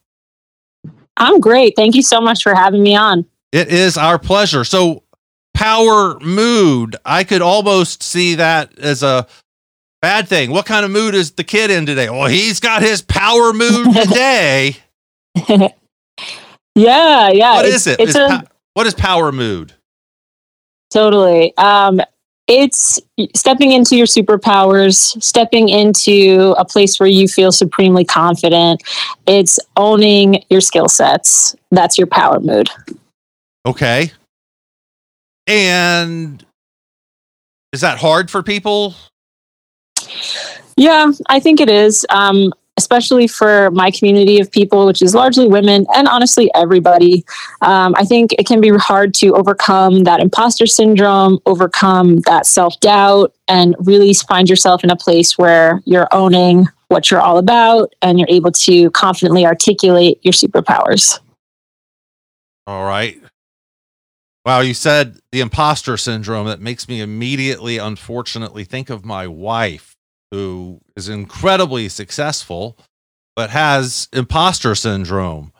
I'm 1.17 1.39
great. 1.39 1.73
Thank 1.75 1.95
you 1.95 2.01
so 2.01 2.21
much 2.21 2.43
for 2.43 2.53
having 2.53 2.83
me 2.83 2.95
on. 2.95 3.25
It 3.51 3.69
is 3.69 3.97
our 3.97 4.19
pleasure. 4.19 4.63
So, 4.63 5.03
power 5.53 6.19
mood, 6.19 6.95
I 7.05 7.23
could 7.23 7.41
almost 7.41 8.03
see 8.03 8.35
that 8.35 8.77
as 8.79 9.03
a 9.03 9.27
bad 10.01 10.27
thing. 10.27 10.51
What 10.51 10.65
kind 10.65 10.85
of 10.85 10.91
mood 10.91 11.15
is 11.15 11.31
the 11.31 11.43
kid 11.43 11.71
in 11.71 11.85
today? 11.85 12.09
Well, 12.09 12.27
he's 12.27 12.59
got 12.59 12.81
his 12.81 13.01
power 13.01 13.53
mood 13.53 13.93
today. 14.03 14.77
yeah, 16.75 17.29
yeah. 17.29 17.55
What 17.55 17.65
is 17.65 17.87
it? 17.87 17.99
It's 17.99 18.09
Is 18.11 18.15
a, 18.15 18.27
pa- 18.27 18.43
what 18.73 18.87
is 18.87 18.93
power 18.93 19.31
mood? 19.31 19.73
totally. 20.91 21.55
Um, 21.57 21.99
it's 22.47 22.99
stepping 23.35 23.73
into 23.73 23.95
your 23.95 24.05
superpowers, 24.05 25.21
stepping 25.21 25.69
into 25.69 26.55
a 26.57 26.63
place 26.63 26.99
where 26.99 27.09
you 27.09 27.27
feel 27.27 27.51
supremely 27.51 28.05
confident. 28.05 28.81
It's 29.25 29.59
owning 29.75 30.43
your 30.49 30.61
skill 30.61 30.87
sets. 30.87 31.55
That's 31.71 31.97
your 31.97 32.07
power 32.07 32.39
mood. 32.39 32.69
Okay. 33.65 34.11
And 35.45 36.45
is 37.73 37.81
that 37.81 37.97
hard 37.97 38.31
for 38.31 38.41
people? 38.43 38.95
Yeah, 40.77 41.11
I 41.27 41.39
think 41.39 41.59
it 41.59 41.69
is. 41.69 42.05
Um, 42.09 42.53
especially 42.77 43.27
for 43.27 43.71
my 43.71 43.91
community 43.91 44.39
of 44.39 44.51
people, 44.51 44.85
which 44.85 45.01
is 45.01 45.13
largely 45.13 45.47
women 45.47 45.85
and 45.93 46.07
honestly 46.07 46.49
everybody. 46.55 47.25
Um, 47.61 47.93
I 47.97 48.03
think 48.03 48.33
it 48.33 48.45
can 48.45 48.61
be 48.61 48.69
hard 48.69 49.13
to 49.15 49.33
overcome 49.35 50.03
that 50.03 50.19
imposter 50.19 50.65
syndrome, 50.65 51.39
overcome 51.45 52.19
that 52.21 52.45
self 52.45 52.79
doubt, 52.79 53.33
and 53.47 53.75
really 53.79 54.13
find 54.13 54.49
yourself 54.49 54.83
in 54.83 54.89
a 54.89 54.95
place 54.95 55.37
where 55.37 55.81
you're 55.85 56.07
owning 56.11 56.67
what 56.87 57.11
you're 57.11 57.21
all 57.21 57.37
about 57.37 57.93
and 58.01 58.17
you're 58.19 58.29
able 58.29 58.51
to 58.51 58.89
confidently 58.91 59.45
articulate 59.45 60.19
your 60.23 60.31
superpowers. 60.31 61.19
All 62.65 62.85
right. 62.85 63.21
Wow, 64.45 64.61
you 64.61 64.73
said 64.73 65.19
the 65.33 65.41
imposter 65.41 65.97
syndrome. 65.97 66.47
That 66.47 66.61
makes 66.61 66.87
me 66.87 67.01
immediately, 67.01 67.79
unfortunately, 67.79 68.63
think 68.63 68.89
of 68.89 69.03
my 69.03 69.27
wife, 69.27 69.96
who 70.31 70.79
is 70.95 71.09
incredibly 71.09 71.89
successful, 71.89 72.77
but 73.35 73.49
has 73.49 74.07
imposter 74.13 74.75
syndrome. 74.75 75.51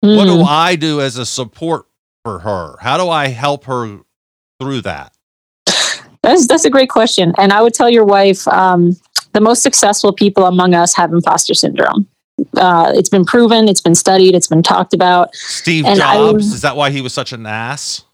What 0.00 0.24
do 0.24 0.38
Mm. 0.38 0.46
I 0.46 0.76
do 0.76 1.00
as 1.00 1.16
a 1.16 1.24
support 1.24 1.86
for 2.24 2.40
her? 2.40 2.76
How 2.80 2.98
do 2.98 3.08
I 3.08 3.28
help 3.28 3.64
her 3.64 4.00
through 4.60 4.80
that? 4.82 5.12
That's 6.22 6.46
that's 6.46 6.64
a 6.64 6.70
great 6.70 6.88
question, 6.88 7.32
and 7.38 7.52
I 7.52 7.62
would 7.62 7.74
tell 7.74 7.90
your 7.90 8.04
wife 8.04 8.46
um, 8.48 8.96
the 9.32 9.40
most 9.40 9.62
successful 9.62 10.12
people 10.12 10.44
among 10.46 10.74
us 10.74 10.94
have 10.94 11.12
imposter 11.12 11.54
syndrome. 11.54 12.06
Uh, 12.56 12.92
it's 12.94 13.08
been 13.08 13.24
proven, 13.24 13.68
it's 13.68 13.80
been 13.80 13.94
studied, 13.94 14.34
it's 14.34 14.46
been 14.46 14.62
talked 14.62 14.94
about. 14.94 15.34
Steve 15.34 15.84
And 15.84 15.98
Jobs, 15.98 16.52
is 16.52 16.60
that 16.62 16.76
why 16.76 16.90
he 16.90 17.00
was 17.00 17.12
such 17.12 17.32
an 17.32 17.44
ass? 17.46 18.04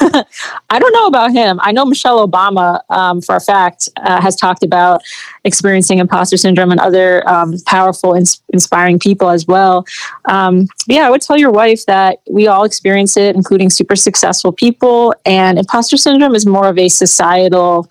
I 0.70 0.78
don't 0.78 0.92
know 0.92 1.06
about 1.06 1.32
him. 1.32 1.58
I 1.62 1.72
know 1.72 1.84
Michelle 1.84 2.26
Obama, 2.26 2.80
um, 2.90 3.20
for 3.20 3.36
a 3.36 3.40
fact, 3.40 3.88
uh, 3.96 4.20
has 4.20 4.36
talked 4.36 4.62
about 4.62 5.02
experiencing 5.44 5.98
imposter 5.98 6.36
syndrome 6.36 6.70
and 6.70 6.80
other 6.80 7.26
um, 7.28 7.54
powerful, 7.66 8.14
ins- 8.14 8.42
inspiring 8.52 8.98
people 8.98 9.30
as 9.30 9.46
well. 9.46 9.84
Um, 10.26 10.66
yeah, 10.86 11.06
I 11.06 11.10
would 11.10 11.22
tell 11.22 11.38
your 11.38 11.50
wife 11.50 11.86
that 11.86 12.20
we 12.30 12.46
all 12.46 12.64
experience 12.64 13.16
it, 13.16 13.36
including 13.36 13.70
super 13.70 13.96
successful 13.96 14.52
people. 14.52 15.14
And 15.24 15.58
imposter 15.58 15.96
syndrome 15.96 16.34
is 16.34 16.46
more 16.46 16.68
of 16.68 16.78
a 16.78 16.88
societal 16.88 17.90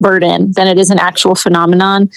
burden 0.00 0.52
than 0.52 0.66
it 0.66 0.78
is 0.78 0.90
an 0.90 0.98
actual 0.98 1.34
phenomenon 1.34 2.10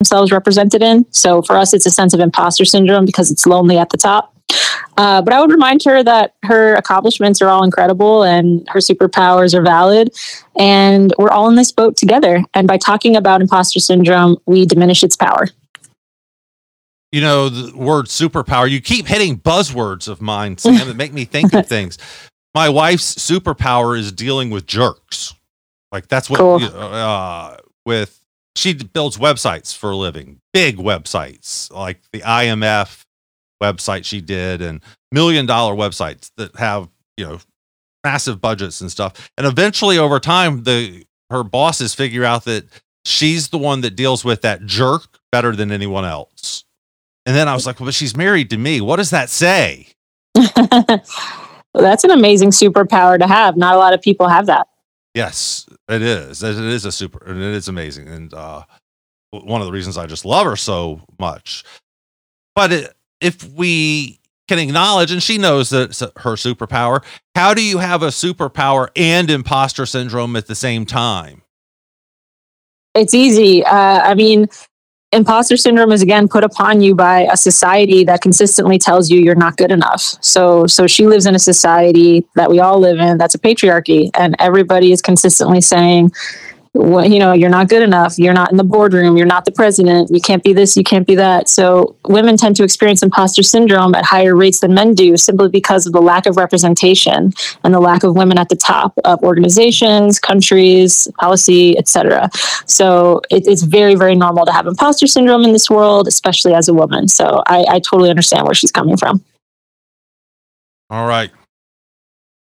themselves 0.00 0.32
represented 0.32 0.82
in. 0.82 1.04
So 1.12 1.42
for 1.42 1.56
us, 1.56 1.74
it's 1.74 1.86
a 1.86 1.90
sense 1.90 2.14
of 2.14 2.20
imposter 2.20 2.64
syndrome 2.64 3.04
because 3.04 3.30
it's 3.30 3.46
lonely 3.46 3.76
at 3.78 3.90
the 3.90 3.98
top. 3.98 4.34
Uh, 4.96 5.22
but 5.22 5.32
I 5.32 5.40
would 5.40 5.50
remind 5.50 5.82
her 5.84 6.02
that 6.02 6.34
her 6.42 6.74
accomplishments 6.74 7.40
are 7.40 7.48
all 7.48 7.62
incredible 7.64 8.22
and 8.22 8.66
her 8.68 8.80
superpowers 8.80 9.54
are 9.54 9.62
valid. 9.62 10.10
And 10.58 11.12
we're 11.18 11.30
all 11.30 11.48
in 11.48 11.54
this 11.56 11.72
boat 11.72 11.96
together. 11.96 12.42
And 12.54 12.68
by 12.68 12.76
talking 12.76 13.16
about 13.16 13.40
imposter 13.40 13.80
syndrome, 13.80 14.36
we 14.46 14.66
diminish 14.66 15.02
its 15.02 15.16
power. 15.16 15.46
you 17.12 17.20
know, 17.20 17.48
the 17.48 17.76
word 17.76 18.06
superpower. 18.06 18.70
You 18.70 18.80
keep 18.80 19.06
hitting 19.06 19.38
buzzwords 19.38 20.06
of 20.06 20.20
mine, 20.20 20.58
Sam, 20.58 20.86
that 20.86 20.96
make 20.96 21.12
me 21.12 21.24
think 21.24 21.52
of 21.54 21.66
things. 21.76 21.98
My 22.54 22.68
wife's 22.68 23.14
superpower 23.16 23.98
is 23.98 24.12
dealing 24.12 24.50
with 24.50 24.66
jerks. 24.66 25.34
Like 25.92 26.06
that's 26.08 26.28
what 26.30 26.38
Cool. 26.38 26.62
uh, 26.64 27.56
with 27.84 28.20
she 28.56 28.74
builds 28.74 29.16
websites 29.16 29.76
for 29.76 29.90
a 29.90 29.96
living, 29.96 30.40
big 30.52 30.76
websites 30.76 31.72
like 31.72 32.00
the 32.12 32.20
IMF 32.20 33.04
website 33.62 34.04
she 34.04 34.20
did, 34.20 34.62
and 34.62 34.82
million 35.12 35.46
dollar 35.46 35.74
websites 35.74 36.30
that 36.36 36.54
have 36.56 36.88
you 37.16 37.26
know 37.26 37.38
massive 38.04 38.40
budgets 38.40 38.80
and 38.80 38.90
stuff. 38.90 39.30
And 39.36 39.46
eventually, 39.46 39.98
over 39.98 40.18
time, 40.20 40.64
the 40.64 41.04
her 41.30 41.44
bosses 41.44 41.94
figure 41.94 42.24
out 42.24 42.44
that 42.44 42.66
she's 43.04 43.48
the 43.48 43.58
one 43.58 43.80
that 43.82 43.96
deals 43.96 44.24
with 44.24 44.42
that 44.42 44.66
jerk 44.66 45.18
better 45.32 45.54
than 45.54 45.70
anyone 45.70 46.04
else. 46.04 46.64
And 47.26 47.36
then 47.36 47.48
I 47.48 47.54
was 47.54 47.66
like, 47.66 47.78
well, 47.78 47.86
but 47.86 47.94
she's 47.94 48.16
married 48.16 48.50
to 48.50 48.56
me. 48.56 48.80
What 48.80 48.96
does 48.96 49.10
that 49.10 49.30
say? 49.30 49.88
That's 50.34 52.04
an 52.04 52.10
amazing 52.10 52.50
superpower 52.50 53.18
to 53.18 53.26
have. 53.26 53.56
Not 53.56 53.76
a 53.76 53.78
lot 53.78 53.92
of 53.92 54.02
people 54.02 54.28
have 54.28 54.46
that. 54.46 54.66
Yes, 55.14 55.68
it 55.88 56.02
is. 56.02 56.42
It 56.42 56.56
is 56.56 56.84
a 56.84 56.92
super, 56.92 57.24
and 57.24 57.40
it 57.40 57.54
is 57.54 57.68
amazing. 57.68 58.08
And 58.08 58.32
uh, 58.32 58.62
one 59.30 59.60
of 59.60 59.66
the 59.66 59.72
reasons 59.72 59.98
I 59.98 60.06
just 60.06 60.24
love 60.24 60.46
her 60.46 60.56
so 60.56 61.00
much. 61.18 61.64
But 62.54 62.72
it, 62.72 62.94
if 63.20 63.44
we 63.52 64.20
can 64.48 64.58
acknowledge, 64.58 65.12
and 65.12 65.22
she 65.22 65.38
knows 65.38 65.70
that 65.70 65.96
her 66.16 66.32
superpower, 66.32 67.04
how 67.36 67.54
do 67.54 67.62
you 67.62 67.78
have 67.78 68.02
a 68.02 68.08
superpower 68.08 68.88
and 68.96 69.30
imposter 69.30 69.86
syndrome 69.86 70.34
at 70.34 70.46
the 70.46 70.56
same 70.56 70.84
time? 70.84 71.42
It's 72.94 73.14
easy. 73.14 73.64
Uh, 73.64 74.00
I 74.00 74.14
mean, 74.14 74.48
imposter 75.12 75.56
syndrome 75.56 75.92
is 75.92 76.02
again 76.02 76.26
put 76.26 76.42
upon 76.42 76.80
you 76.80 76.94
by 76.94 77.28
a 77.30 77.36
society 77.36 78.04
that 78.04 78.20
consistently 78.20 78.78
tells 78.78 79.10
you 79.10 79.20
you're 79.20 79.34
not 79.36 79.56
good 79.56 79.70
enough. 79.70 80.16
So, 80.20 80.66
so 80.66 80.86
she 80.86 81.06
lives 81.06 81.26
in 81.26 81.34
a 81.34 81.38
society 81.38 82.26
that 82.34 82.50
we 82.50 82.58
all 82.58 82.80
live 82.80 82.98
in 82.98 83.18
that's 83.18 83.34
a 83.34 83.38
patriarchy, 83.38 84.10
and 84.18 84.34
everybody 84.38 84.90
is 84.92 85.00
consistently 85.00 85.60
saying, 85.60 86.10
you 86.72 87.18
know, 87.18 87.32
you're 87.32 87.50
not 87.50 87.68
good 87.68 87.82
enough. 87.82 88.16
You're 88.16 88.32
not 88.32 88.52
in 88.52 88.56
the 88.56 88.64
boardroom. 88.64 89.16
You're 89.16 89.26
not 89.26 89.44
the 89.44 89.50
president. 89.50 90.08
You 90.12 90.20
can't 90.20 90.44
be 90.44 90.52
this. 90.52 90.76
You 90.76 90.84
can't 90.84 91.06
be 91.06 91.16
that. 91.16 91.48
So 91.48 91.96
women 92.06 92.36
tend 92.36 92.54
to 92.56 92.64
experience 92.64 93.02
imposter 93.02 93.42
syndrome 93.42 93.94
at 93.96 94.04
higher 94.04 94.36
rates 94.36 94.60
than 94.60 94.74
men 94.74 94.94
do 94.94 95.16
simply 95.16 95.48
because 95.48 95.86
of 95.86 95.92
the 95.92 96.00
lack 96.00 96.26
of 96.26 96.36
representation 96.36 97.32
and 97.64 97.74
the 97.74 97.80
lack 97.80 98.04
of 98.04 98.14
women 98.14 98.38
at 98.38 98.50
the 98.50 98.56
top 98.56 98.94
of 99.04 99.20
organizations, 99.24 100.20
countries, 100.20 101.08
policy, 101.18 101.76
etc. 101.76 102.30
So 102.66 103.20
it, 103.30 103.48
it's 103.48 103.62
very, 103.62 103.96
very 103.96 104.14
normal 104.14 104.46
to 104.46 104.52
have 104.52 104.68
imposter 104.68 105.08
syndrome 105.08 105.42
in 105.42 105.52
this 105.52 105.68
world, 105.68 106.06
especially 106.06 106.54
as 106.54 106.68
a 106.68 106.74
woman. 106.74 107.08
So 107.08 107.42
I, 107.48 107.64
I 107.68 107.80
totally 107.80 108.10
understand 108.10 108.44
where 108.44 108.54
she's 108.54 108.70
coming 108.70 108.96
from. 108.96 109.24
All 110.88 111.06
right. 111.06 111.30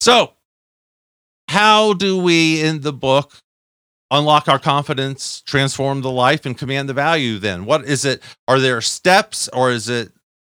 So, 0.01 0.33
how 1.49 1.93
do 1.93 2.17
we 2.17 2.63
in 2.63 2.81
the 2.81 2.93
book 2.93 3.33
unlock 4.11 4.49
our 4.49 4.59
confidence, 4.59 5.43
transform 5.43 6.03
the 6.03 6.11
life, 6.11 6.47
and 6.47 6.57
command 6.57 6.89
the 6.89 6.95
value? 6.95 7.39
Then, 7.39 7.65
what 7.65 7.85
is 7.85 8.05
it? 8.05 8.23
Are 8.49 8.61
there 8.61 8.81
steps, 8.81 9.49
or 9.49 9.71
is 9.71 9.89
it 9.89 10.13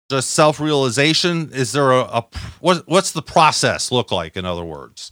just 0.10 0.32
self 0.32 0.60
realization? 0.60 1.52
Is 1.54 1.72
there 1.72 1.92
a, 1.92 2.02
a 2.02 2.26
what? 2.60 2.84
What's 2.88 3.12
the 3.12 3.22
process 3.22 3.92
look 3.92 4.12
like? 4.12 4.38
In 4.38 4.46
other 4.46 4.66
words, 4.66 5.12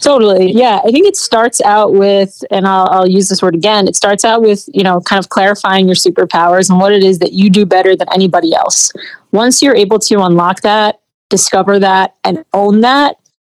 Totally. 0.00 0.52
Yeah. 0.52 0.80
I 0.84 0.90
think 0.90 1.06
it 1.06 1.16
starts 1.16 1.60
out 1.62 1.94
with, 1.94 2.42
and 2.50 2.66
I'll, 2.66 2.88
I'll 2.90 3.08
use 3.08 3.28
this 3.28 3.42
word 3.42 3.54
again, 3.54 3.88
it 3.88 3.96
starts 3.96 4.24
out 4.24 4.42
with, 4.42 4.68
you 4.72 4.82
know, 4.82 5.00
kind 5.00 5.18
of 5.18 5.28
clarifying 5.28 5.86
your 5.86 5.94
superpowers 5.94 6.70
and 6.70 6.78
what 6.78 6.92
it 6.92 7.02
is 7.02 7.18
that 7.20 7.32
you 7.32 7.50
do 7.50 7.64
better 7.64 7.96
than 7.96 8.08
anybody 8.12 8.54
else. 8.54 8.92
Once 9.32 9.62
you're 9.62 9.76
able 9.76 9.98
to 10.00 10.22
unlock 10.22 10.60
that, 10.62 11.00
discover 11.30 11.78
that, 11.78 12.14
and 12.24 12.44
own 12.52 12.80
that, 12.82 13.16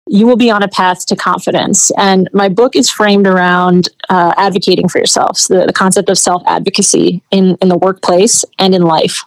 you 0.09 0.27
will 0.27 0.35
be 0.35 0.49
on 0.49 0.63
a 0.63 0.67
path 0.67 1.05
to 1.07 1.15
confidence. 1.15 1.91
And 1.97 2.29
my 2.33 2.49
book 2.49 2.75
is 2.75 2.89
framed 2.89 3.27
around 3.27 3.89
uh, 4.09 4.33
advocating 4.37 4.87
for 4.87 4.99
yourself, 4.99 5.37
so 5.37 5.59
the, 5.59 5.67
the 5.67 5.73
concept 5.73 6.09
of 6.09 6.17
self 6.17 6.41
advocacy 6.47 7.21
in, 7.31 7.57
in 7.61 7.69
the 7.69 7.77
workplace 7.77 8.43
and 8.59 8.73
in 8.73 8.83
life. 8.83 9.23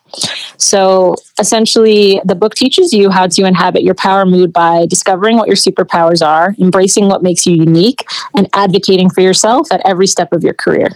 So 0.56 1.16
essentially, 1.38 2.20
the 2.24 2.34
book 2.34 2.54
teaches 2.54 2.92
you 2.92 3.10
how 3.10 3.26
to 3.26 3.44
inhabit 3.44 3.82
your 3.82 3.94
power 3.94 4.26
mood 4.26 4.52
by 4.52 4.86
discovering 4.86 5.36
what 5.36 5.46
your 5.46 5.56
superpowers 5.56 6.26
are, 6.26 6.54
embracing 6.58 7.08
what 7.08 7.22
makes 7.22 7.46
you 7.46 7.54
unique, 7.54 8.04
and 8.34 8.48
advocating 8.54 9.10
for 9.10 9.20
yourself 9.20 9.70
at 9.72 9.80
every 9.84 10.06
step 10.06 10.32
of 10.32 10.42
your 10.42 10.54
career. 10.54 10.88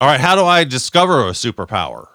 all 0.00 0.08
right. 0.08 0.20
How 0.20 0.34
do 0.34 0.44
I 0.44 0.64
discover 0.64 1.26
a 1.28 1.32
superpower? 1.32 2.13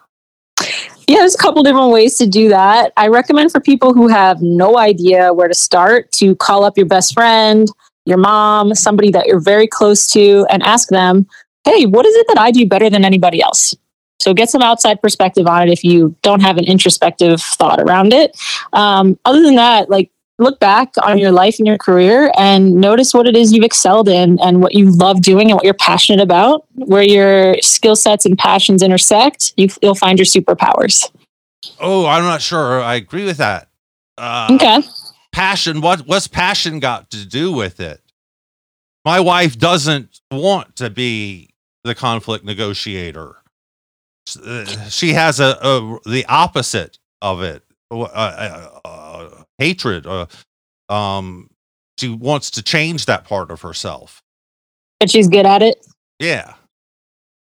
Yeah, 1.09 1.21
there's 1.21 1.33
a 1.33 1.39
couple 1.39 1.63
different 1.63 1.91
ways 1.91 2.19
to 2.19 2.27
do 2.27 2.49
that. 2.49 2.93
I 2.95 3.07
recommend 3.07 3.51
for 3.51 3.59
people 3.59 3.95
who 3.95 4.09
have 4.09 4.43
no 4.43 4.77
idea 4.77 5.33
where 5.33 5.47
to 5.47 5.55
start 5.55 6.11
to 6.11 6.35
call 6.35 6.63
up 6.63 6.77
your 6.77 6.85
best 6.85 7.15
friend, 7.15 7.67
your 8.05 8.19
mom, 8.19 8.75
somebody 8.75 9.09
that 9.09 9.25
you're 9.25 9.39
very 9.39 9.65
close 9.65 10.05
to, 10.11 10.45
and 10.51 10.61
ask 10.61 10.89
them, 10.89 11.25
hey, 11.63 11.87
what 11.87 12.05
is 12.05 12.13
it 12.15 12.27
that 12.27 12.37
I 12.37 12.51
do 12.51 12.67
better 12.67 12.91
than 12.91 13.03
anybody 13.03 13.41
else? 13.41 13.75
So 14.19 14.35
get 14.35 14.51
some 14.51 14.61
outside 14.61 15.01
perspective 15.01 15.47
on 15.47 15.67
it 15.67 15.71
if 15.71 15.83
you 15.83 16.15
don't 16.21 16.41
have 16.41 16.57
an 16.57 16.65
introspective 16.65 17.41
thought 17.41 17.79
around 17.79 18.13
it. 18.13 18.37
Um, 18.73 19.17
other 19.25 19.41
than 19.41 19.55
that, 19.55 19.89
like 19.89 20.11
look 20.39 20.59
back 20.59 20.93
on 21.03 21.17
your 21.19 21.31
life 21.31 21.57
and 21.59 21.67
your 21.67 21.77
career 21.77 22.31
and 22.37 22.73
notice 22.73 23.13
what 23.13 23.27
it 23.27 23.35
is 23.35 23.53
you've 23.53 23.63
excelled 23.65 24.09
in 24.09 24.39
and 24.39 24.61
what 24.61 24.73
you 24.73 24.89
love 24.91 25.21
doing 25.21 25.49
and 25.51 25.55
what 25.55 25.63
you're 25.65 25.73
passionate 25.73 26.21
about. 26.21 26.65
Where 26.75 27.03
your 27.03 27.55
skill 27.61 27.95
sets 27.95 28.25
and 28.25 28.37
passions 28.37 28.81
intersect, 28.81 29.53
you, 29.57 29.67
you'll 29.81 29.95
find 29.95 30.17
your 30.17 30.25
superpowers. 30.25 31.11
Oh, 31.79 32.05
I'm 32.05 32.23
not 32.23 32.41
sure. 32.41 32.81
I 32.81 32.95
agree 32.95 33.25
with 33.25 33.37
that. 33.37 33.67
Uh, 34.17 34.47
Okay. 34.53 34.81
passion 35.31 35.79
what 35.79 36.01
what's 36.07 36.27
passion 36.27 36.79
got 36.79 37.09
to 37.11 37.25
do 37.25 37.53
with 37.53 37.79
it 37.79 38.01
my 39.05 39.19
wife 39.19 39.57
doesn't 39.57 40.19
want 40.31 40.75
to 40.75 40.89
be 40.89 41.49
the 41.85 41.95
conflict 41.95 42.43
negotiator 42.43 43.35
uh, 44.45 44.65
she 44.89 45.13
has 45.13 45.39
a, 45.39 45.57
a 45.61 45.99
the 46.09 46.25
opposite 46.27 46.97
of 47.21 47.41
it 47.41 47.63
uh, 47.91 48.01
uh, 48.01 48.69
uh, 48.83 48.89
hatred 49.59 50.07
uh, 50.07 50.25
um 50.89 51.49
she 51.99 52.09
wants 52.09 52.49
to 52.49 52.63
change 52.63 53.05
that 53.05 53.25
part 53.25 53.51
of 53.51 53.61
herself 53.61 54.21
And 55.01 55.11
she's 55.11 55.27
good 55.27 55.45
at 55.45 55.61
it. 55.61 55.85
yeah 56.19 56.53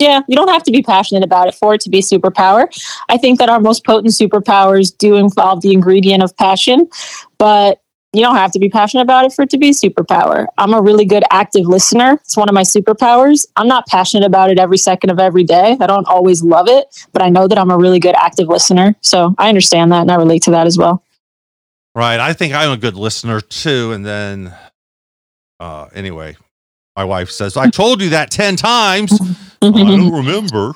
Yeah, 0.00 0.20
you 0.28 0.36
don't 0.36 0.48
have 0.48 0.62
to 0.64 0.72
be 0.72 0.82
passionate 0.82 1.24
about 1.24 1.48
it 1.48 1.54
for 1.54 1.74
it 1.74 1.80
to 1.82 1.90
be 1.90 2.00
superpower. 2.00 2.66
I 3.08 3.16
think 3.16 3.38
that 3.38 3.48
our 3.48 3.60
most 3.60 3.84
potent 3.84 4.12
superpowers 4.14 4.96
do 4.96 5.16
involve 5.16 5.60
the 5.62 5.72
ingredient 5.72 6.22
of 6.22 6.36
passion, 6.36 6.88
but 7.38 7.80
you 8.12 8.20
don't 8.20 8.36
have 8.36 8.52
to 8.52 8.60
be 8.60 8.68
passionate 8.68 9.02
about 9.02 9.24
it 9.24 9.32
for 9.32 9.42
it 9.42 9.50
to 9.50 9.58
be 9.58 9.70
superpower. 9.70 10.46
I'm 10.56 10.72
a 10.72 10.80
really 10.80 11.04
good 11.04 11.24
active 11.32 11.66
listener. 11.66 12.12
It's 12.22 12.36
one 12.36 12.48
of 12.48 12.54
my 12.54 12.62
superpowers. 12.62 13.44
I'm 13.56 13.66
not 13.66 13.88
passionate 13.88 14.24
about 14.24 14.50
it 14.50 14.58
every 14.58 14.78
second 14.78 15.10
of 15.10 15.18
every 15.18 15.42
day. 15.42 15.76
I 15.80 15.86
don't 15.88 16.06
always 16.06 16.40
love 16.42 16.68
it, 16.68 16.86
but 17.12 17.22
I 17.22 17.28
know 17.28 17.48
that 17.48 17.58
I'm 17.58 17.72
a 17.72 17.76
really 17.76 17.98
good 17.98 18.14
active 18.16 18.46
listener. 18.46 18.94
So 19.00 19.34
I 19.38 19.48
understand 19.48 19.90
that 19.90 20.02
and 20.02 20.12
I 20.12 20.14
relate 20.14 20.42
to 20.44 20.52
that 20.52 20.68
as 20.68 20.78
well. 20.78 21.02
Right 21.94 22.20
i 22.20 22.32
think 22.32 22.54
i'm 22.54 22.70
a 22.72 22.76
good 22.76 22.96
listener 22.96 23.40
too 23.40 23.92
and 23.92 24.04
then 24.04 24.54
uh 25.60 25.88
anyway 25.94 26.36
my 26.96 27.04
wife 27.04 27.30
says 27.30 27.56
i 27.56 27.68
told 27.68 28.00
you 28.02 28.10
that 28.10 28.30
10 28.30 28.56
times 28.56 29.12
i 29.62 29.70
don't 29.70 30.12
remember 30.26 30.72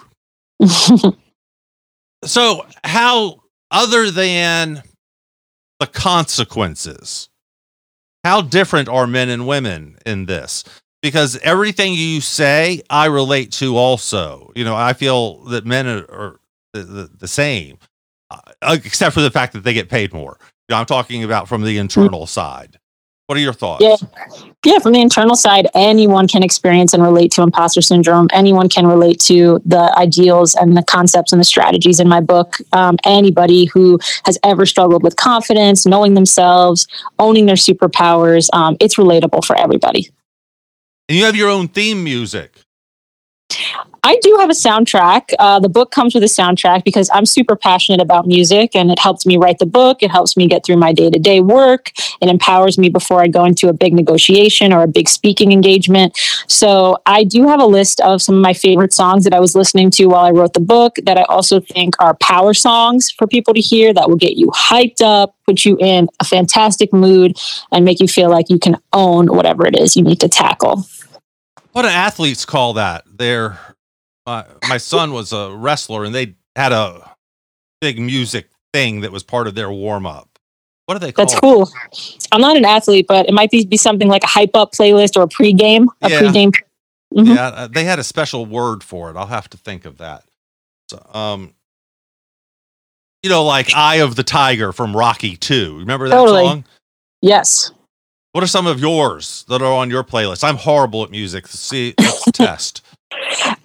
So, 2.24 2.66
how, 2.82 3.42
other 3.70 4.10
than 4.10 4.82
the 5.78 5.86
consequences, 5.86 7.28
how 8.24 8.40
different 8.40 8.88
are 8.88 9.06
men 9.06 9.28
and 9.28 9.46
women 9.46 9.98
in 10.04 10.26
this? 10.26 10.64
Because 11.00 11.38
everything 11.38 11.94
you 11.94 12.20
say, 12.20 12.82
I 12.90 13.06
relate 13.06 13.52
to 13.52 13.76
also. 13.76 14.50
You 14.56 14.64
know, 14.64 14.74
I 14.74 14.94
feel 14.94 15.44
that 15.44 15.64
men 15.64 15.86
are, 15.86 16.04
are 16.10 16.40
the, 16.72 16.82
the, 16.82 17.10
the 17.18 17.28
same, 17.28 17.78
uh, 18.30 18.40
except 18.62 19.14
for 19.14 19.20
the 19.20 19.30
fact 19.30 19.52
that 19.52 19.62
they 19.62 19.72
get 19.72 19.88
paid 19.88 20.12
more. 20.12 20.38
You 20.68 20.74
know, 20.74 20.80
I'm 20.80 20.86
talking 20.86 21.24
about 21.24 21.48
from 21.48 21.62
the 21.62 21.78
internal 21.78 22.26
side. 22.26 22.78
What 23.26 23.38
are 23.38 23.40
your 23.40 23.54
thoughts? 23.54 23.82
Yeah. 23.82 23.96
Yeah, 24.64 24.78
from 24.80 24.92
the 24.92 25.00
internal 25.00 25.36
side, 25.36 25.68
anyone 25.74 26.28
can 26.28 26.42
experience 26.42 26.92
and 26.92 27.02
relate 27.02 27.30
to 27.32 27.42
imposter 27.42 27.80
syndrome. 27.80 28.28
Anyone 28.32 28.68
can 28.68 28.86
relate 28.86 29.20
to 29.20 29.60
the 29.64 29.94
ideals 29.96 30.54
and 30.54 30.76
the 30.76 30.82
concepts 30.82 31.32
and 31.32 31.40
the 31.40 31.44
strategies 31.44 32.00
in 32.00 32.08
my 32.08 32.20
book. 32.20 32.56
Um, 32.72 32.96
anybody 33.04 33.66
who 33.66 33.98
has 34.24 34.38
ever 34.44 34.66
struggled 34.66 35.02
with 35.02 35.16
confidence, 35.16 35.86
knowing 35.86 36.14
themselves, 36.14 36.86
owning 37.18 37.46
their 37.46 37.56
superpowers, 37.56 38.48
um, 38.52 38.76
it's 38.80 38.96
relatable 38.96 39.44
for 39.44 39.56
everybody. 39.56 40.10
And 41.08 41.16
you 41.16 41.24
have 41.24 41.36
your 41.36 41.48
own 41.48 41.68
theme 41.68 42.04
music. 42.04 42.60
I 44.08 44.16
do 44.22 44.38
have 44.40 44.48
a 44.48 44.54
soundtrack. 44.54 45.34
Uh, 45.38 45.60
the 45.60 45.68
book 45.68 45.90
comes 45.90 46.14
with 46.14 46.22
a 46.22 46.28
soundtrack 46.28 46.82
because 46.82 47.10
I'm 47.12 47.26
super 47.26 47.54
passionate 47.54 48.00
about 48.00 48.26
music 48.26 48.74
and 48.74 48.90
it 48.90 48.98
helps 48.98 49.26
me 49.26 49.36
write 49.36 49.58
the 49.58 49.66
book. 49.66 50.02
It 50.02 50.10
helps 50.10 50.34
me 50.34 50.48
get 50.48 50.64
through 50.64 50.78
my 50.78 50.94
day 50.94 51.10
to 51.10 51.18
day 51.18 51.42
work. 51.42 51.92
It 52.22 52.30
empowers 52.30 52.78
me 52.78 52.88
before 52.88 53.20
I 53.20 53.26
go 53.26 53.44
into 53.44 53.68
a 53.68 53.74
big 53.74 53.92
negotiation 53.92 54.72
or 54.72 54.82
a 54.82 54.86
big 54.86 55.10
speaking 55.10 55.52
engagement. 55.52 56.18
So 56.46 56.96
I 57.04 57.22
do 57.22 57.46
have 57.48 57.60
a 57.60 57.66
list 57.66 58.00
of 58.00 58.22
some 58.22 58.36
of 58.36 58.40
my 58.40 58.54
favorite 58.54 58.94
songs 58.94 59.24
that 59.24 59.34
I 59.34 59.40
was 59.40 59.54
listening 59.54 59.90
to 59.90 60.06
while 60.06 60.24
I 60.24 60.30
wrote 60.30 60.54
the 60.54 60.60
book 60.60 60.96
that 61.02 61.18
I 61.18 61.24
also 61.24 61.60
think 61.60 61.94
are 61.98 62.14
power 62.14 62.54
songs 62.54 63.10
for 63.10 63.26
people 63.26 63.52
to 63.52 63.60
hear 63.60 63.92
that 63.92 64.08
will 64.08 64.16
get 64.16 64.38
you 64.38 64.46
hyped 64.52 65.02
up, 65.02 65.36
put 65.44 65.66
you 65.66 65.76
in 65.80 66.08
a 66.18 66.24
fantastic 66.24 66.94
mood, 66.94 67.38
and 67.72 67.84
make 67.84 68.00
you 68.00 68.08
feel 68.08 68.30
like 68.30 68.48
you 68.48 68.58
can 68.58 68.78
own 68.94 69.26
whatever 69.26 69.66
it 69.66 69.78
is 69.78 69.98
you 69.98 70.02
need 70.02 70.20
to 70.20 70.30
tackle. 70.30 70.86
What 71.72 71.82
do 71.82 71.88
athletes 71.88 72.46
call 72.46 72.72
that? 72.72 73.04
They're 73.06 73.58
my 74.28 74.44
my 74.68 74.76
son 74.78 75.12
was 75.12 75.32
a 75.32 75.54
wrestler 75.54 76.04
and 76.04 76.14
they 76.14 76.34
had 76.56 76.72
a 76.72 77.10
big 77.80 77.98
music 77.98 78.50
thing 78.72 79.00
that 79.00 79.12
was 79.12 79.22
part 79.22 79.46
of 79.46 79.54
their 79.54 79.70
warm 79.70 80.06
up. 80.06 80.28
What 80.86 80.94
do 80.94 81.00
they 81.00 81.12
call 81.12 81.26
That's 81.26 81.38
cool. 81.40 81.70
I'm 82.32 82.40
not 82.40 82.56
an 82.56 82.64
athlete, 82.64 83.06
but 83.08 83.26
it 83.28 83.32
might 83.34 83.50
be, 83.50 83.64
be 83.64 83.76
something 83.76 84.08
like 84.08 84.24
a 84.24 84.28
hype 84.28 84.54
up 84.56 84.72
playlist 84.72 85.16
or 85.16 85.22
a 85.22 85.26
pregame. 85.28 85.86
A 86.02 86.10
Yeah. 86.10 86.20
pregame. 86.20 86.52
Mhm. 87.14 87.34
Yeah, 87.34 87.46
uh, 87.48 87.66
they 87.68 87.84
had 87.84 87.98
a 87.98 88.04
special 88.04 88.44
word 88.46 88.82
for 88.84 89.10
it. 89.10 89.16
I'll 89.16 89.26
have 89.26 89.48
to 89.50 89.56
think 89.56 89.84
of 89.86 89.98
that. 89.98 90.24
So, 90.90 91.00
um, 91.12 91.54
you 93.22 93.30
know, 93.30 93.44
like 93.44 93.74
"Eye 93.74 93.96
of 93.96 94.16
the 94.16 94.22
Tiger" 94.22 94.72
from 94.72 94.94
Rocky 94.96 95.36
Two. 95.36 95.78
Remember 95.78 96.08
that 96.08 96.14
Totally. 96.16 96.44
song? 96.44 96.64
Yes. 97.22 97.70
What 98.32 98.44
are 98.44 98.48
some 98.48 98.66
of 98.66 98.78
yours 98.78 99.44
that 99.48 99.62
are 99.62 99.72
on 99.72 99.90
your 99.90 100.04
playlist? 100.04 100.44
I'm 100.44 100.56
horrible 100.56 101.02
at 101.02 101.10
music. 101.10 101.46
See, 101.48 101.94
let's 101.98 102.24
test. 102.32 102.82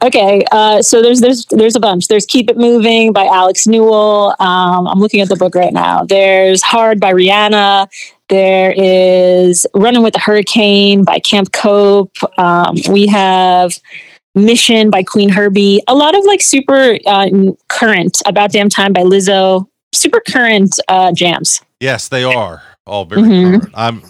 Okay, 0.02 0.44
uh, 0.52 0.82
so 0.82 1.02
there's 1.02 1.20
there's 1.22 1.46
there's 1.48 1.76
a 1.76 1.80
bunch. 1.80 2.08
There's 2.08 2.26
"Keep 2.26 2.50
It 2.50 2.58
Moving" 2.58 3.14
by 3.14 3.26
Alex 3.26 3.68
Newell. 3.68 4.36
Um, 4.40 4.88
I'm 4.88 5.00
looking 5.00 5.22
at 5.22 5.30
the 5.30 5.36
book 5.36 5.56
right 5.56 5.74
now. 5.74 6.04
There's 6.04 6.62
"Hard" 6.62 7.00
by 7.00 7.14
Rihanna. 7.14 7.88
There 8.30 8.74
is 8.76 9.66
"Running 9.74 10.02
with 10.04 10.14
the 10.14 10.20
Hurricane" 10.20 11.04
by 11.04 11.20
Camp 11.20 11.52
Cope. 11.52 12.16
Um, 12.38 12.76
we 12.90 13.08
have 13.08 13.78
"Mission" 14.36 14.90
by 14.90 15.04
Queen 15.04 15.30
Herbie. 15.30 15.82
A 15.88 15.96
lot 15.96 16.16
of 16.16 16.24
like 16.26 16.42
super 16.42 16.98
uh, 17.06 17.30
current 17.70 18.22
"About 18.26 18.52
Damn 18.52 18.70
Time" 18.70 18.94
by 18.94 19.02
Lizzo. 19.02 19.68
Super 19.94 20.22
current 20.28 20.80
uh, 20.88 21.12
jams. 21.12 21.62
Yes, 21.80 22.08
they 22.08 22.24
are 22.24 22.62
all 22.88 23.06
very 23.06 23.22
Mhm. 23.22 23.60
current. 23.60 23.74
I'm 23.76 24.02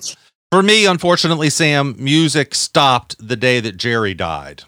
for 0.51 0.63
me, 0.63 0.85
unfortunately, 0.85 1.49
Sam, 1.49 1.95
music 1.97 2.53
stopped 2.55 3.15
the 3.19 3.35
day 3.35 3.59
that 3.59 3.77
Jerry 3.77 4.13
died. 4.13 4.63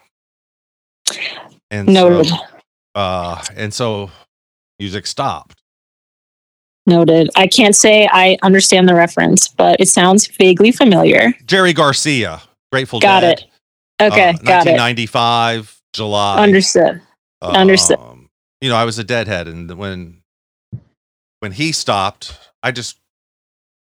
And 1.72 1.88
Noted. 1.88 2.28
so 2.28 2.36
uh 2.95 3.43
and 3.56 3.74
so 3.74 4.10
music 4.80 5.06
stopped. 5.08 5.62
Noted. 6.88 7.30
I 7.36 7.47
can't 7.47 7.76
say 7.76 8.08
I 8.12 8.38
understand 8.43 8.88
the 8.88 8.93
reference, 8.93 9.47
but 9.47 9.80
it 9.80 9.88
sounds 9.88 10.28
vaguely 10.28 10.72
familiar. 10.72 11.34
Jerry 11.45 11.74
Garcia, 11.74 12.41
Grateful 12.72 12.99
Got 12.99 13.22
Dead. 13.22 13.38
Got 13.99 14.08
it. 14.08 14.12
Okay, 14.14 14.30
uh, 14.30 14.34
got 14.34 14.68
it. 14.68 14.78
1995, 14.78 15.82
July. 15.93 16.38
Understood. 16.43 17.01
understood. 17.41 17.97
Um, 17.99 18.30
You 18.62 18.70
know, 18.70 18.76
I 18.76 18.86
was 18.86 18.99
a 18.99 19.03
deadhead, 19.03 19.47
and 19.47 19.72
when 19.78 20.22
when 21.39 21.53
he 21.53 21.72
stopped, 21.72 22.38
I 22.62 22.72
just 22.72 22.97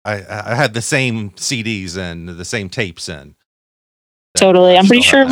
I 0.04 0.16
I 0.30 0.56
had 0.56 0.74
the 0.74 0.82
same 0.82 1.32
CDs 1.32 1.98
and 1.98 2.28
the 2.28 2.46
same 2.46 2.70
tapes 2.70 3.08
in. 3.08 3.36
Totally. 4.36 4.78
I'm 4.78 4.88
pretty 4.88 5.04
sure. 5.04 5.28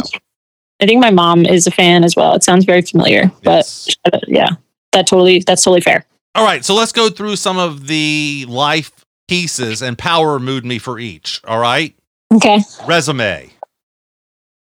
I 0.81 0.85
think 0.85 1.01
my 1.01 1.11
mom 1.11 1.45
is 1.45 1.67
a 1.67 1.71
fan 1.71 2.03
as 2.03 2.15
well. 2.15 2.33
It 2.35 2.43
sounds 2.43 2.65
very 2.65 2.81
familiar, 2.81 3.31
Yes. 3.43 3.87
but 4.03 4.13
uh, 4.13 4.19
yeah, 4.27 4.49
that 4.93 5.07
totally 5.07 5.43
that's 5.45 5.63
totally 5.63 5.81
fair. 5.81 6.05
All 6.35 6.45
right, 6.45 6.63
so 6.63 6.73
let's 6.75 6.91
go 6.91 7.09
through 7.09 7.35
some 7.35 7.57
of 7.57 7.87
the 7.87 8.45
life 8.47 8.91
pieces 9.27 9.81
and 9.81 9.97
power 9.97 10.39
mood 10.39 10.65
me 10.65 10.79
for 10.79 10.97
each. 10.99 11.41
All 11.45 11.59
right, 11.59 11.93
Okay. 12.33 12.59
resume. 12.87 13.49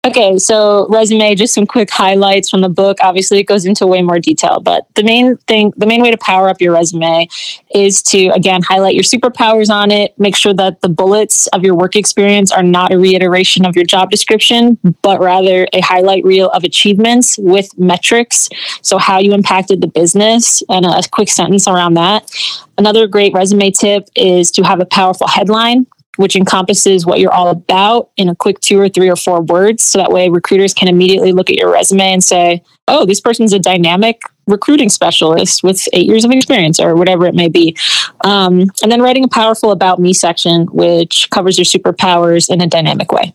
Okay, 0.05 0.37
so 0.37 0.85
resume, 0.89 1.33
just 1.33 1.53
some 1.53 1.65
quick 1.65 1.89
highlights 1.89 2.49
from 2.49 2.59
the 2.59 2.67
book. 2.67 2.97
Obviously, 2.99 3.39
it 3.39 3.45
goes 3.45 3.65
into 3.65 3.87
way 3.87 4.01
more 4.01 4.19
detail, 4.19 4.59
but 4.59 4.85
the 4.95 5.03
main 5.03 5.37
thing, 5.47 5.71
the 5.77 5.85
main 5.85 6.01
way 6.01 6.11
to 6.11 6.17
power 6.17 6.49
up 6.49 6.59
your 6.59 6.73
resume 6.73 7.29
is 7.73 8.03
to, 8.03 8.27
again, 8.35 8.61
highlight 8.63 8.95
your 8.95 9.03
superpowers 9.03 9.69
on 9.69 9.91
it. 9.91 10.13
Make 10.19 10.35
sure 10.35 10.53
that 10.55 10.81
the 10.81 10.89
bullets 10.89 11.47
of 11.47 11.63
your 11.63 11.73
work 11.73 11.95
experience 11.95 12.51
are 12.51 12.63
not 12.63 12.91
a 12.91 12.99
reiteration 12.99 13.65
of 13.65 13.77
your 13.77 13.85
job 13.85 14.11
description, 14.11 14.77
but 15.03 15.21
rather 15.21 15.69
a 15.71 15.79
highlight 15.79 16.25
reel 16.25 16.49
of 16.49 16.65
achievements 16.65 17.37
with 17.37 17.69
metrics. 17.79 18.49
So, 18.81 18.97
how 18.97 19.19
you 19.19 19.33
impacted 19.33 19.79
the 19.79 19.87
business 19.87 20.61
and 20.67 20.85
a 20.85 21.01
quick 21.13 21.29
sentence 21.29 21.65
around 21.65 21.93
that. 21.93 22.29
Another 22.77 23.07
great 23.07 23.33
resume 23.33 23.71
tip 23.71 24.09
is 24.17 24.51
to 24.51 24.63
have 24.63 24.81
a 24.81 24.85
powerful 24.85 25.27
headline 25.27 25.87
which 26.17 26.35
encompasses 26.35 27.05
what 27.05 27.19
you're 27.19 27.33
all 27.33 27.49
about 27.49 28.11
in 28.17 28.29
a 28.29 28.35
quick 28.35 28.59
two 28.59 28.79
or 28.79 28.87
three 28.89 29.09
or 29.09 29.15
four 29.15 29.41
words. 29.41 29.83
So 29.83 29.97
that 29.97 30.11
way 30.11 30.29
recruiters 30.29 30.73
can 30.73 30.87
immediately 30.87 31.31
look 31.31 31.49
at 31.49 31.55
your 31.55 31.71
resume 31.71 32.13
and 32.13 32.23
say, 32.23 32.63
oh, 32.87 33.05
this 33.05 33.19
person's 33.19 33.53
a 33.53 33.59
dynamic 33.59 34.21
recruiting 34.45 34.89
specialist 34.89 35.63
with 35.63 35.87
eight 35.93 36.05
years 36.05 36.25
of 36.25 36.31
experience 36.31 36.79
or 36.79 36.95
whatever 36.95 37.25
it 37.25 37.33
may 37.33 37.47
be. 37.47 37.75
Um, 38.23 38.65
and 38.81 38.91
then 38.91 39.01
writing 39.01 39.23
a 39.23 39.27
powerful 39.27 39.71
about 39.71 39.99
me 39.99 40.13
section, 40.13 40.67
which 40.67 41.29
covers 41.31 41.57
your 41.57 41.65
superpowers 41.65 42.49
in 42.49 42.61
a 42.61 42.67
dynamic 42.67 43.11
way. 43.11 43.33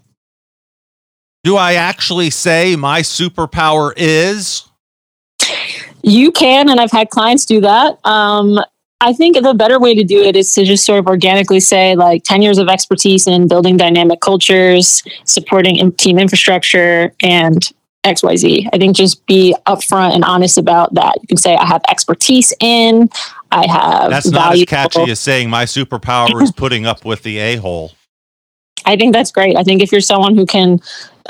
Do 1.45 1.57
I 1.57 1.75
actually 1.75 2.31
say 2.31 2.77
my 2.77 3.01
superpower 3.01 3.93
is? 3.97 4.65
You 6.03 6.31
can, 6.31 6.69
and 6.69 6.81
I've 6.81 6.93
had 6.93 7.11
clients 7.11 7.45
do 7.47 7.61
that. 7.63 7.99
Um, 8.05 8.59
I 9.01 9.13
think 9.13 9.41
the 9.41 9.55
better 9.55 9.79
way 9.79 9.95
to 9.95 10.03
do 10.03 10.23
it 10.23 10.35
is 10.35 10.53
to 10.55 10.65
just 10.65 10.85
sort 10.85 10.99
of 10.99 11.07
organically 11.07 11.61
say, 11.61 11.95
like, 11.95 12.25
10 12.25 12.43
years 12.43 12.59
of 12.59 12.69
expertise 12.69 13.29
in 13.29 13.47
building 13.47 13.77
dynamic 13.77 14.21
cultures, 14.21 15.05
supporting 15.25 15.77
in- 15.77 15.93
team 15.93 16.19
infrastructure, 16.19 17.13
and 17.21 17.73
XYZ. 18.05 18.69
I 18.73 18.79
think 18.79 18.97
just 18.97 19.25
be 19.27 19.55
upfront 19.67 20.15
and 20.15 20.25
honest 20.25 20.59
about 20.59 20.95
that. 20.95 21.17
You 21.21 21.29
can 21.29 21.37
say, 21.37 21.55
I 21.55 21.65
have 21.65 21.83
expertise 21.89 22.53
in, 22.61 23.09
I 23.53 23.67
have 23.67 24.11
That's 24.11 24.31
not 24.31 24.55
as 24.55 24.65
catchy 24.65 25.11
as 25.11 25.21
saying 25.21 25.49
my 25.49 25.65
superpower 25.65 26.43
is 26.43 26.51
putting 26.53 26.87
up 26.87 27.05
with 27.05 27.23
the 27.23 27.39
a 27.39 27.57
hole. 27.57 27.93
I 28.85 28.97
think 28.97 29.13
that's 29.13 29.31
great. 29.31 29.57
I 29.57 29.63
think 29.63 29.83
if 29.83 29.93
you're 29.93 30.01
someone 30.01 30.37
who 30.37 30.47
can 30.47 30.81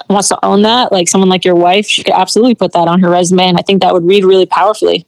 wants 0.09 0.29
to 0.29 0.45
own 0.45 0.63
that, 0.63 0.93
like 0.93 1.09
someone 1.09 1.29
like 1.29 1.45
your 1.45 1.57
wife, 1.57 1.87
she 1.87 2.05
could 2.05 2.15
absolutely 2.15 2.55
put 2.55 2.73
that 2.73 2.87
on 2.87 3.01
her 3.01 3.11
resume. 3.11 3.49
And 3.49 3.59
I 3.59 3.63
think 3.63 3.83
that 3.83 3.93
would 3.93 4.05
read 4.05 4.25
really 4.25 4.47
powerfully. 4.47 5.07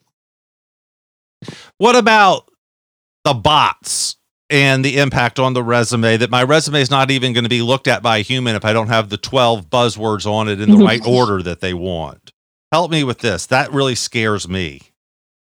What 1.79 1.97
about 1.97 2.50
the 3.25 3.35
bots 3.35 4.17
and 4.49 4.85
the 4.85 4.99
impact 4.99 5.39
on 5.39 5.53
the 5.55 5.63
resume? 5.63 6.17
That 6.17 6.31
my 6.31 6.43
resume 6.43 6.81
is 6.81 6.91
not 6.91 7.11
even 7.11 7.33
going 7.33 7.45
to 7.45 7.51
be 7.51 7.63
looked 7.63 7.89
at 7.89 8.03
by 8.03 8.19
a 8.19 8.23
human 8.23 8.57
if 8.57 8.65
I 8.65 8.73
don't 8.73 8.89
have 8.89 9.09
the 9.09 9.17
12 9.17 9.71
buzzwords 9.71 10.27
on 10.27 10.49
it 10.49 10.61
in 10.61 10.71
the 10.71 10.85
right 10.85 11.01
order 11.07 11.43
that 11.43 11.61
they 11.61 11.75
want. 11.75 12.33
Help 12.73 12.91
me 12.91 13.03
with 13.05 13.19
this. 13.19 13.47
That 13.47 13.73
really 13.73 13.95
scares 13.95 14.49
me. 14.49 14.83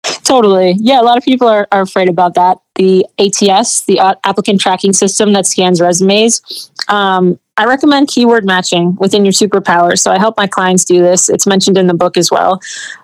Totally. 0.03 0.75
Yeah, 0.79 1.01
a 1.01 1.03
lot 1.03 1.17
of 1.17 1.23
people 1.23 1.47
are, 1.47 1.67
are 1.71 1.81
afraid 1.81 2.09
about 2.09 2.33
that. 2.33 2.57
The 2.75 3.05
ATS, 3.19 3.85
the 3.85 3.99
uh, 3.99 4.15
applicant 4.23 4.59
tracking 4.59 4.91
system 4.91 5.33
that 5.33 5.45
scans 5.45 5.79
resumes. 5.79 6.71
Um, 6.87 7.39
I 7.57 7.65
recommend 7.65 8.09
keyword 8.09 8.43
matching 8.43 8.95
within 8.95 9.23
your 9.23 9.31
superpowers. 9.31 9.99
So 9.99 10.11
I 10.11 10.17
help 10.17 10.35
my 10.35 10.47
clients 10.47 10.83
do 10.83 11.01
this. 11.01 11.29
It's 11.29 11.47
mentioned 11.47 11.77
in 11.77 11.87
the 11.87 11.93
book 11.93 12.17
as 12.17 12.31
well. 12.31 12.59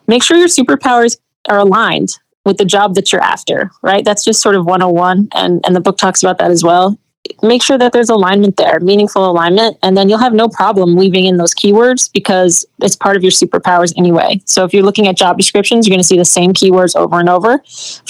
Make 0.07 0.23
sure 0.23 0.35
your 0.35 0.47
superpowers 0.47 1.17
are 1.47 1.59
aligned 1.59 2.17
with 2.45 2.57
the 2.57 2.65
job 2.65 2.95
that 2.95 3.11
you're 3.11 3.21
after, 3.21 3.71
right? 3.81 4.03
That's 4.03 4.23
just 4.23 4.41
sort 4.41 4.55
of 4.55 4.65
101. 4.65 5.29
And, 5.33 5.63
and 5.65 5.75
the 5.75 5.81
book 5.81 5.97
talks 5.97 6.23
about 6.23 6.37
that 6.39 6.51
as 6.51 6.63
well. 6.63 6.97
Make 7.43 7.61
sure 7.61 7.77
that 7.77 7.93
there's 7.93 8.09
alignment 8.09 8.57
there, 8.57 8.79
meaningful 8.79 9.29
alignment, 9.29 9.77
and 9.83 9.95
then 9.95 10.09
you'll 10.09 10.17
have 10.17 10.33
no 10.33 10.49
problem 10.49 10.95
weaving 10.95 11.25
in 11.25 11.37
those 11.37 11.53
keywords 11.53 12.11
because 12.11 12.65
it's 12.81 12.95
part 12.95 13.15
of 13.15 13.21
your 13.21 13.31
superpowers 13.31 13.93
anyway. 13.95 14.41
So 14.45 14.65
if 14.65 14.73
you're 14.73 14.83
looking 14.83 15.07
at 15.07 15.17
job 15.17 15.37
descriptions, 15.37 15.87
you're 15.87 15.93
going 15.93 16.01
to 16.01 16.07
see 16.07 16.17
the 16.17 16.25
same 16.25 16.51
keywords 16.51 16.95
over 16.95 17.19
and 17.19 17.29
over 17.29 17.61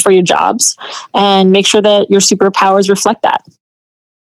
for 0.01 0.11
your 0.11 0.23
jobs, 0.23 0.77
and 1.13 1.51
make 1.51 1.67
sure 1.67 1.81
that 1.81 2.09
your 2.09 2.21
superpowers 2.21 2.89
reflect 2.89 3.21
that. 3.23 3.43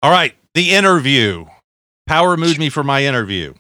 All 0.02 0.12
right. 0.12 0.34
The 0.54 0.72
interview. 0.72 1.46
Power 2.08 2.38
mood 2.38 2.58
me 2.58 2.70
for 2.70 2.84
my 2.84 3.04
interview. 3.04 3.54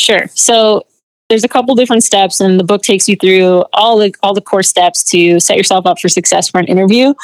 Sure. 0.00 0.26
So 0.34 0.82
there's 1.30 1.44
a 1.44 1.48
couple 1.48 1.74
different 1.74 2.02
steps, 2.02 2.40
and 2.40 2.60
the 2.60 2.64
book 2.64 2.82
takes 2.82 3.08
you 3.08 3.16
through 3.16 3.64
all 3.72 3.96
the 3.96 4.12
all 4.22 4.34
the 4.34 4.42
core 4.42 4.64
steps 4.64 5.02
to 5.04 5.40
set 5.40 5.56
yourself 5.56 5.86
up 5.86 5.98
for 5.98 6.10
success 6.10 6.50
for 6.50 6.58
an 6.58 6.66
interview. 6.66 7.14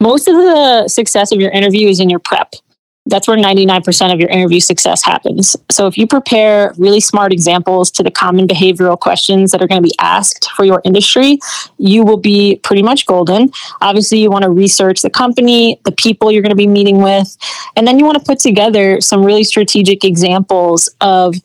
Most 0.00 0.28
of 0.28 0.36
the 0.36 0.88
success 0.88 1.32
of 1.32 1.40
your 1.40 1.50
interview 1.50 1.88
is 1.88 1.98
in 1.98 2.10
your 2.10 2.20
prep. 2.20 2.52
That's 3.08 3.28
where 3.28 3.36
99% 3.36 4.12
of 4.12 4.18
your 4.18 4.28
interview 4.28 4.58
success 4.58 5.04
happens. 5.04 5.54
So 5.70 5.86
if 5.86 5.96
you 5.96 6.08
prepare 6.08 6.74
really 6.76 6.98
smart 6.98 7.32
examples 7.32 7.88
to 7.92 8.02
the 8.02 8.10
common 8.10 8.48
behavioral 8.48 8.98
questions 8.98 9.52
that 9.52 9.62
are 9.62 9.68
going 9.68 9.80
to 9.80 9.88
be 9.88 9.94
asked 10.00 10.50
for 10.56 10.64
your 10.64 10.82
industry, 10.84 11.38
you 11.78 12.04
will 12.04 12.16
be 12.16 12.56
pretty 12.64 12.82
much 12.82 13.06
golden. 13.06 13.52
Obviously, 13.80 14.18
you 14.18 14.28
want 14.28 14.42
to 14.42 14.50
research 14.50 15.02
the 15.02 15.10
company, 15.10 15.80
the 15.84 15.92
people 15.92 16.32
you're 16.32 16.42
going 16.42 16.50
to 16.50 16.56
be 16.56 16.66
meeting 16.66 17.00
with, 17.00 17.36
and 17.76 17.86
then 17.86 17.96
you 17.96 18.04
want 18.04 18.18
to 18.18 18.24
put 18.24 18.40
together 18.40 19.00
some 19.00 19.24
really 19.24 19.44
strategic 19.44 20.02
examples 20.02 20.88
of 21.00 21.36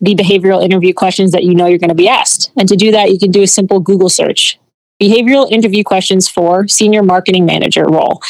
the 0.00 0.14
behavioral 0.14 0.62
interview 0.62 0.92
questions 0.94 1.32
that 1.32 1.44
you 1.44 1.54
know 1.54 1.66
you're 1.66 1.78
going 1.78 1.88
to 1.88 1.94
be 1.94 2.08
asked. 2.08 2.50
And 2.56 2.68
to 2.68 2.76
do 2.76 2.90
that, 2.92 3.10
you 3.10 3.18
can 3.18 3.30
do 3.30 3.42
a 3.42 3.46
simple 3.46 3.80
Google 3.80 4.08
search 4.08 4.58
behavioral 5.00 5.50
interview 5.50 5.82
questions 5.82 6.28
for 6.28 6.68
senior 6.68 7.02
marketing 7.02 7.46
manager 7.46 7.86
role. 7.86 8.20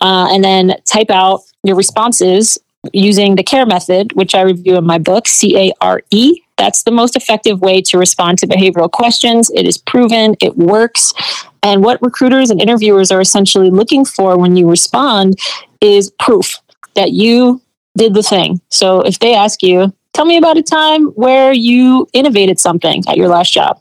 Uh, 0.00 0.26
and 0.30 0.42
then 0.42 0.74
type 0.86 1.10
out 1.10 1.40
your 1.62 1.76
responses 1.76 2.58
using 2.92 3.34
the 3.34 3.42
CARE 3.42 3.66
method, 3.66 4.12
which 4.14 4.34
I 4.34 4.42
review 4.42 4.76
in 4.76 4.84
my 4.84 4.98
book, 4.98 5.28
C 5.28 5.56
A 5.56 5.72
R 5.80 6.02
E. 6.10 6.40
That's 6.56 6.84
the 6.84 6.90
most 6.90 7.16
effective 7.16 7.60
way 7.60 7.82
to 7.82 7.98
respond 7.98 8.38
to 8.38 8.46
behavioral 8.46 8.90
questions. 8.90 9.50
It 9.54 9.66
is 9.66 9.76
proven, 9.76 10.36
it 10.40 10.56
works. 10.56 11.12
And 11.62 11.82
what 11.82 12.00
recruiters 12.00 12.50
and 12.50 12.60
interviewers 12.60 13.10
are 13.10 13.20
essentially 13.20 13.70
looking 13.70 14.04
for 14.04 14.38
when 14.38 14.56
you 14.56 14.68
respond 14.68 15.38
is 15.80 16.10
proof 16.20 16.60
that 16.94 17.12
you 17.12 17.60
did 17.96 18.14
the 18.14 18.22
thing. 18.22 18.60
So 18.68 19.00
if 19.00 19.18
they 19.18 19.34
ask 19.34 19.62
you, 19.62 19.92
tell 20.14 20.24
me 20.24 20.36
about 20.38 20.56
a 20.56 20.62
time 20.62 21.08
where 21.08 21.52
you 21.52 22.08
innovated 22.12 22.58
something 22.58 23.02
at 23.06 23.16
your 23.16 23.28
last 23.28 23.52
job, 23.52 23.80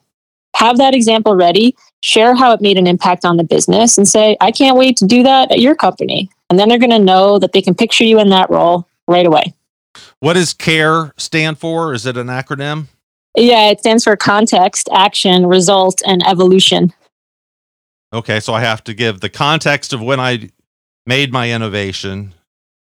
have 0.56 0.78
that 0.78 0.94
example 0.94 1.36
ready, 1.36 1.76
share 2.02 2.36
how 2.36 2.52
it 2.52 2.62
made 2.62 2.78
an 2.78 2.88
impact 2.88 3.24
on 3.24 3.38
the 3.38 3.44
business, 3.44 3.98
and 3.98 4.08
say, 4.08 4.36
I 4.42 4.52
can't 4.52 4.78
wait 4.78 4.98
to 4.98 5.06
do 5.06 5.24
that 5.24 5.52
at 5.52 5.60
your 5.60 5.76
company. 5.76 6.30
And 6.50 6.60
then 6.60 6.68
they're 6.70 6.78
going 6.78 6.90
to 6.90 7.00
know 7.00 7.40
that 7.40 7.54
they 7.54 7.62
can 7.62 7.74
picture 7.74 8.04
you 8.04 8.20
in 8.20 8.30
that 8.30 8.50
role 8.50 8.88
right 9.08 9.26
away. 9.26 9.54
What 10.20 10.34
does 10.34 10.54
CARE 10.54 11.14
stand 11.18 11.60
for? 11.60 11.94
Is 11.94 12.06
it 12.06 12.18
an 12.18 12.28
acronym? 12.28 12.88
Yeah, 13.36 13.70
it 13.70 13.80
stands 13.80 14.04
for 14.04 14.16
context, 14.16 14.90
action, 14.94 15.46
result, 15.48 16.02
and 16.06 16.26
evolution. 16.28 16.94
Okay, 18.12 18.40
so 18.40 18.54
I 18.54 18.62
have 18.62 18.84
to 18.84 18.94
give 18.94 19.22
the 19.22 19.30
context 19.30 19.92
of 19.94 20.02
when 20.02 20.20
I 20.20 20.52
made 21.06 21.34
my 21.34 21.52
innovation. 21.52 22.34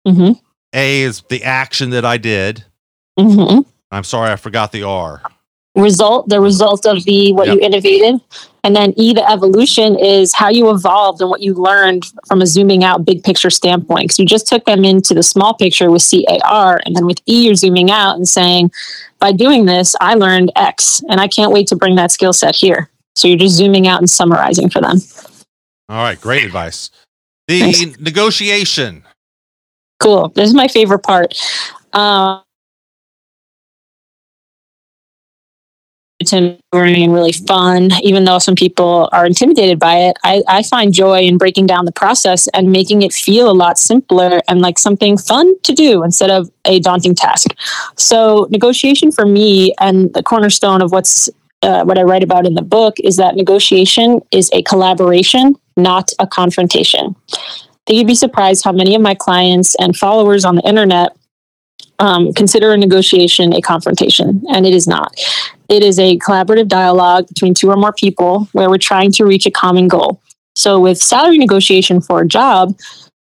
Mm-hmm. 0.07 0.33
A 0.73 1.03
is 1.03 1.23
the 1.29 1.45
action 1.45 1.91
that 1.91 2.05
I 2.05 2.17
did. 2.17 2.65
Mm-hmm. 3.27 3.61
I'm 3.91 4.05
sorry, 4.05 4.31
I 4.31 4.37
forgot 4.37 4.73
the 4.73 4.83
R. 4.85 5.23
Result, 5.77 6.29
the 6.29 6.41
result 6.41 6.85
of 6.85 7.05
the 7.05 7.33
what 7.33 7.47
Yep. 7.47 7.55
you 7.55 7.61
innovated. 7.61 8.21
And 8.65 8.75
then 8.77 8.93
E, 8.97 9.15
the 9.15 9.29
evolution 9.31 9.97
is 9.99 10.35
how 10.35 10.49
you 10.49 10.69
evolved 10.71 11.21
and 11.21 11.31
what 11.31 11.41
you 11.43 11.55
learned 11.55 12.05
from 12.27 12.43
a 12.43 12.47
zooming 12.47 12.83
out 12.85 13.05
big 13.05 13.23
picture 13.23 13.51
standpoint. 13.51 14.05
Because 14.05 14.19
you 14.19 14.27
just 14.27 14.47
took 14.49 14.65
them 14.65 14.85
into 14.85 15.15
the 15.15 15.23
small 15.23 15.55
picture 15.55 15.91
with 15.91 16.03
CAR. 16.03 16.81
And 16.85 16.97
then 16.97 17.07
with 17.07 17.21
E, 17.27 17.47
you're 17.47 17.55
zooming 17.55 17.91
out 17.91 18.17
and 18.17 18.29
saying, 18.29 18.73
by 19.21 19.33
doing 19.33 19.67
this, 19.67 19.95
I 20.01 20.15
learned 20.15 20.51
X. 20.57 21.03
And 21.09 21.21
I 21.21 21.29
can't 21.29 21.53
wait 21.53 21.69
to 21.69 21.77
bring 21.77 21.95
that 21.95 22.11
skill 22.11 22.33
set 22.33 22.55
here. 22.57 22.91
So 23.15 23.29
you're 23.29 23.39
just 23.39 23.55
zooming 23.55 23.87
out 23.87 24.01
and 24.01 24.11
summarizing 24.11 24.71
for 24.71 24.81
them. 24.81 24.99
All 25.89 26.03
right, 26.03 26.21
great 26.21 26.45
advice. 26.45 26.91
The 27.49 27.61
Thanks. 27.61 27.99
negotiation. 28.01 29.05
Cool. 30.01 30.29
This 30.35 30.49
is 30.49 30.55
my 30.55 30.69
favorite 30.69 31.01
part. 31.01 31.35
Um, 31.93 32.43
it's 36.21 36.35
empowering 36.35 37.03
and 37.03 37.15
really 37.15 37.33
fun, 37.33 37.91
even 38.03 38.25
though 38.25 38.39
some 38.39 38.55
people 38.55 39.09
are 39.11 39.25
intimidated 39.25 39.79
by 39.79 39.97
it. 39.97 40.19
I, 40.23 40.43
I 40.47 40.63
find 40.63 40.93
joy 40.93 41.21
in 41.21 41.39
breaking 41.39 41.67
down 41.67 41.87
the 41.87 41.93
process 41.93 42.47
and 42.49 42.71
making 42.71 43.01
it 43.01 43.13
feel 43.13 43.51
a 43.51 43.53
lot 43.53 43.79
simpler 43.79 44.43
and 44.47 44.61
like 44.61 44.79
something 44.79 45.17
fun 45.17 45.59
to 45.63 45.73
do 45.73 46.05
instead 46.05 46.31
of 46.31 46.51
a 46.67 46.79
daunting 46.79 47.15
task. 47.15 47.57
So, 47.97 48.47
negotiation 48.51 49.11
for 49.11 49.25
me 49.25 49.75
and 49.81 50.13
the 50.13 50.23
cornerstone 50.23 50.83
of 50.83 50.93
what's 50.93 51.31
uh, 51.63 51.85
what 51.85 51.99
I 51.99 52.03
write 52.03 52.23
about 52.23 52.47
in 52.47 52.55
the 52.55 52.63
book 52.63 52.97
is 53.01 53.17
that 53.17 53.35
negotiation 53.35 54.21
is 54.31 54.51
a 54.53 54.63
collaboration, 54.63 55.57
not 55.77 56.11
a 56.19 56.27
confrontation. 56.27 57.15
I 57.33 57.39
think 57.87 57.99
you'd 57.99 58.07
be 58.07 58.15
surprised 58.15 58.65
how 58.65 58.73
many 58.73 58.95
of 58.95 59.03
my 59.03 59.15
clients 59.15 59.75
and 59.75 59.97
followers 59.97 60.45
on 60.45 60.57
the 60.57 60.63
internet 60.63 61.17
um, 61.99 62.33
consider 62.33 62.73
a 62.73 62.79
negotiation 62.79 63.53
a 63.53 63.61
confrontation, 63.61 64.43
and 64.49 64.67
it 64.67 64.75
is 64.75 64.89
not. 64.89 65.15
It 65.71 65.85
is 65.85 66.01
a 66.01 66.19
collaborative 66.19 66.67
dialogue 66.67 67.29
between 67.29 67.55
two 67.55 67.71
or 67.71 67.77
more 67.77 67.93
people 67.93 68.49
where 68.51 68.69
we're 68.69 68.77
trying 68.79 69.13
to 69.13 69.25
reach 69.25 69.47
a 69.47 69.53
common 69.53 69.87
goal. 69.87 70.21
So, 70.57 70.81
with 70.81 70.99
salary 70.99 71.39
negotiation 71.39 72.01
for 72.01 72.23
a 72.23 72.27
job, 72.27 72.77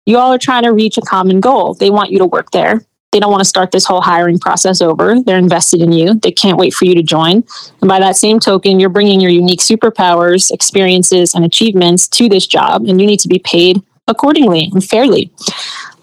you 0.07 0.17
all 0.17 0.33
are 0.33 0.39
trying 0.39 0.63
to 0.63 0.73
reach 0.73 0.97
a 0.97 1.01
common 1.01 1.41
goal. 1.41 1.75
They 1.75 1.91
want 1.91 2.09
you 2.09 2.17
to 2.17 2.25
work 2.25 2.49
there. 2.49 2.83
They 3.11 3.19
don't 3.19 3.31
want 3.31 3.41
to 3.41 3.49
start 3.49 3.71
this 3.71 3.85
whole 3.85 4.01
hiring 4.01 4.39
process 4.39 4.81
over. 4.81 5.21
They're 5.21 5.37
invested 5.37 5.81
in 5.81 5.91
you. 5.91 6.15
They 6.15 6.31
can't 6.31 6.57
wait 6.57 6.73
for 6.73 6.85
you 6.85 6.95
to 6.95 7.03
join. 7.03 7.43
And 7.81 7.87
by 7.87 7.99
that 7.99 8.17
same 8.17 8.39
token, 8.39 8.79
you're 8.79 8.89
bringing 8.89 9.19
your 9.19 9.31
unique 9.31 9.61
superpowers, 9.61 10.49
experiences, 10.49 11.35
and 11.35 11.45
achievements 11.45 12.07
to 12.09 12.29
this 12.29 12.47
job, 12.47 12.87
and 12.87 12.99
you 12.99 13.05
need 13.05 13.19
to 13.19 13.27
be 13.27 13.39
paid 13.39 13.83
accordingly 14.09 14.69
and 14.73 14.83
fairly. 14.83 15.31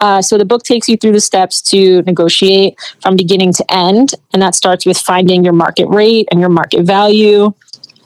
Uh, 0.00 0.22
so 0.22 0.38
the 0.38 0.44
book 0.44 0.62
takes 0.62 0.88
you 0.88 0.96
through 0.96 1.12
the 1.12 1.20
steps 1.20 1.61
to 1.61 2.02
negotiate 2.02 2.78
from 3.02 3.16
beginning 3.16 3.52
to 3.52 3.64
end, 3.72 4.14
and 4.32 4.40
that 4.40 4.54
starts 4.54 4.86
with 4.86 4.98
finding 4.98 5.44
your 5.44 5.52
market 5.52 5.86
rate 5.88 6.28
and 6.30 6.40
your 6.40 6.48
market 6.48 6.84
value, 6.84 7.52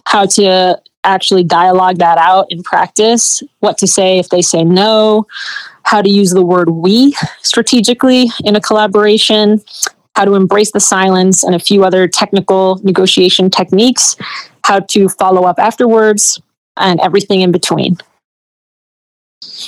how 0.07 0.26
to 0.26 0.80
actually 1.05 1.44
dialogue 1.44 1.98
that 1.98 2.18
out 2.18 2.46
in 2.51 2.62
practice, 2.62 3.42
what 3.61 3.78
to 3.78 3.86
say 3.86 4.18
if 4.18 4.28
they 4.28 4.42
say 4.42 4.62
no, 4.64 5.26
how 5.84 6.03
to 6.03 6.11
use 6.11 6.30
the 6.30 6.44
word 6.44 6.70
we 6.70 7.14
strategically 7.42 8.30
in 8.44 8.55
a 8.55 8.61
collaboration, 8.61 9.61
how 10.14 10.24
to 10.24 10.34
embrace 10.34 10.72
the 10.72 10.80
silence, 10.80 11.42
and 11.42 11.55
a 11.55 11.59
few 11.59 11.84
other 11.84 12.07
technical 12.07 12.80
negotiation 12.82 13.51
techniques, 13.51 14.16
how 14.64 14.78
to 14.80 15.09
follow 15.09 15.42
up 15.42 15.59
afterwards, 15.59 16.40
and 16.76 17.01
everything 17.01 17.40
in 17.40 17.51
between. 17.51 17.96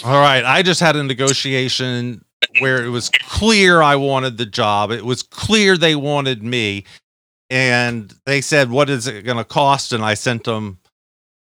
All 0.05 0.21
right. 0.21 0.45
I 0.45 0.63
just 0.63 0.81
had 0.81 0.97
a 0.97 1.03
negotiation 1.03 2.25
where 2.59 2.85
it 2.85 2.89
was 2.89 3.09
clear 3.11 3.81
I 3.83 3.97
wanted 3.97 4.37
the 4.37 4.47
job. 4.47 4.91
It 4.91 5.05
was 5.05 5.23
clear 5.23 5.77
they 5.77 5.95
wanted 5.95 6.43
me. 6.43 6.85
And 7.51 8.15
they 8.27 8.41
said, 8.41 8.71
What 8.71 8.91
is 8.91 9.07
it 9.07 9.25
going 9.25 9.39
to 9.39 9.45
cost? 9.45 9.93
And 9.93 10.05
I 10.05 10.15
sent 10.15 10.45
them 10.45 10.79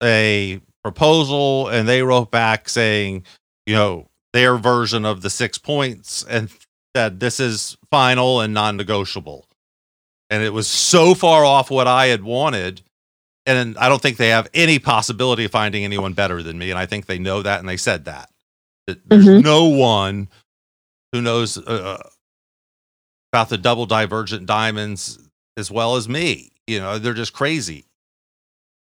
a 0.01 0.59
proposal 0.84 1.67
and 1.69 1.88
they 1.88 2.01
wrote 2.01 2.32
back 2.32 2.67
saying, 2.69 3.24
you 3.65 3.76
know, 3.76 4.07
their 4.34 4.57
version 4.57 5.05
of 5.05 5.22
the 5.22 5.30
six 5.30 5.57
points 5.57 6.24
and 6.24 6.49
said, 6.95 7.19
This 7.19 7.39
is 7.39 7.78
final 7.89 8.41
and 8.41 8.53
non 8.53 8.78
negotiable. 8.78 9.45
And 10.30 10.43
it 10.43 10.53
was 10.53 10.67
so 10.67 11.13
far 11.13 11.43
off 11.43 11.69
what 11.69 11.88
I 11.88 12.07
had 12.07 12.24
wanted. 12.24 12.82
And 13.46 13.78
I 13.78 13.89
don't 13.89 14.02
think 14.02 14.18
they 14.18 14.30
have 14.30 14.48
any 14.54 14.80
possibility 14.80 15.46
of 15.46 15.52
finding 15.52 15.84
anyone 15.84 16.14
better 16.14 16.44
than 16.44 16.58
me. 16.58 16.70
And 16.70 16.78
I 16.80 16.86
think 16.86 17.06
they 17.08 17.20
know 17.20 17.42
that 17.42 17.60
and 17.60 17.68
they 17.70 17.78
said 17.78 18.06
that. 18.06 18.30
that 18.88 19.08
there's 19.08 19.26
Mhm. 19.26 19.44
no 19.44 19.66
one 19.66 20.28
who 21.12 21.22
knows 21.22 21.58
uh, 21.58 22.02
about 23.32 23.50
the 23.50 23.58
double 23.60 23.86
divergent 23.86 24.48
diamonds 24.48 25.20
as 25.56 25.70
well 25.70 25.96
as 25.98 26.10
me. 26.10 26.52
You 26.66 26.80
know, 26.80 26.98
they're 26.98 27.14
just 27.14 27.34
crazy 27.34 27.86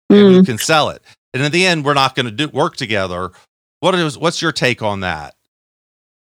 and 0.09 0.19
Mm. 0.19 0.33
who 0.33 0.43
can 0.43 0.57
sell 0.57 0.89
it. 0.89 1.01
And 1.33 1.41
in 1.41 1.51
the 1.53 1.65
end, 1.65 1.85
we're 1.85 1.93
not 1.93 2.15
going 2.15 2.25
to 2.25 2.31
do 2.33 2.49
work 2.49 2.75
together. 2.75 3.31
What 3.79 3.95
is 3.95 4.17
what's 4.17 4.41
your 4.41 4.51
take 4.51 4.81
on 4.81 4.99
that? 4.99 5.36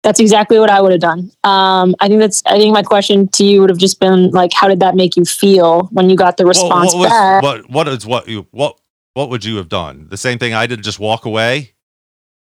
That's 0.09 0.21
exactly 0.21 0.59
what 0.59 0.71
I 0.71 0.81
would 0.81 0.91
have 0.93 1.03
done. 1.03 1.31
Um, 1.45 1.95
I 2.01 2.09
think 2.09 2.19
that's. 2.21 2.43
I 2.47 2.57
think 2.57 2.73
my 2.73 2.83
question 2.83 3.29
to 3.29 3.45
you 3.45 3.61
would 3.61 3.69
have 3.69 3.79
just 3.79 4.01
been 4.01 4.31
like, 4.31 4.55
how 4.55 4.67
did 4.67 4.81
that 4.81 4.95
make 4.95 5.17
you 5.19 5.27
feel 5.27 5.83
when 5.93 6.09
you 6.09 6.17
got 6.17 6.39
the 6.39 6.45
Well, 6.45 6.49
response 6.49 6.95
what, 6.95 7.01
was, 7.01 7.09
back? 7.11 7.43
what 7.43 7.69
what 7.71 7.89
is 7.89 8.07
what 8.07 8.27
you 8.27 8.47
what 8.51 8.81
what 9.13 9.29
would 9.29 9.45
you 9.45 9.57
have 9.57 9.69
done? 9.69 10.07
The 10.09 10.17
same 10.17 10.39
thing 10.39 10.55
I 10.55 10.67
did, 10.67 10.83
just 10.83 10.99
walk 10.99 11.27
away. 11.27 11.75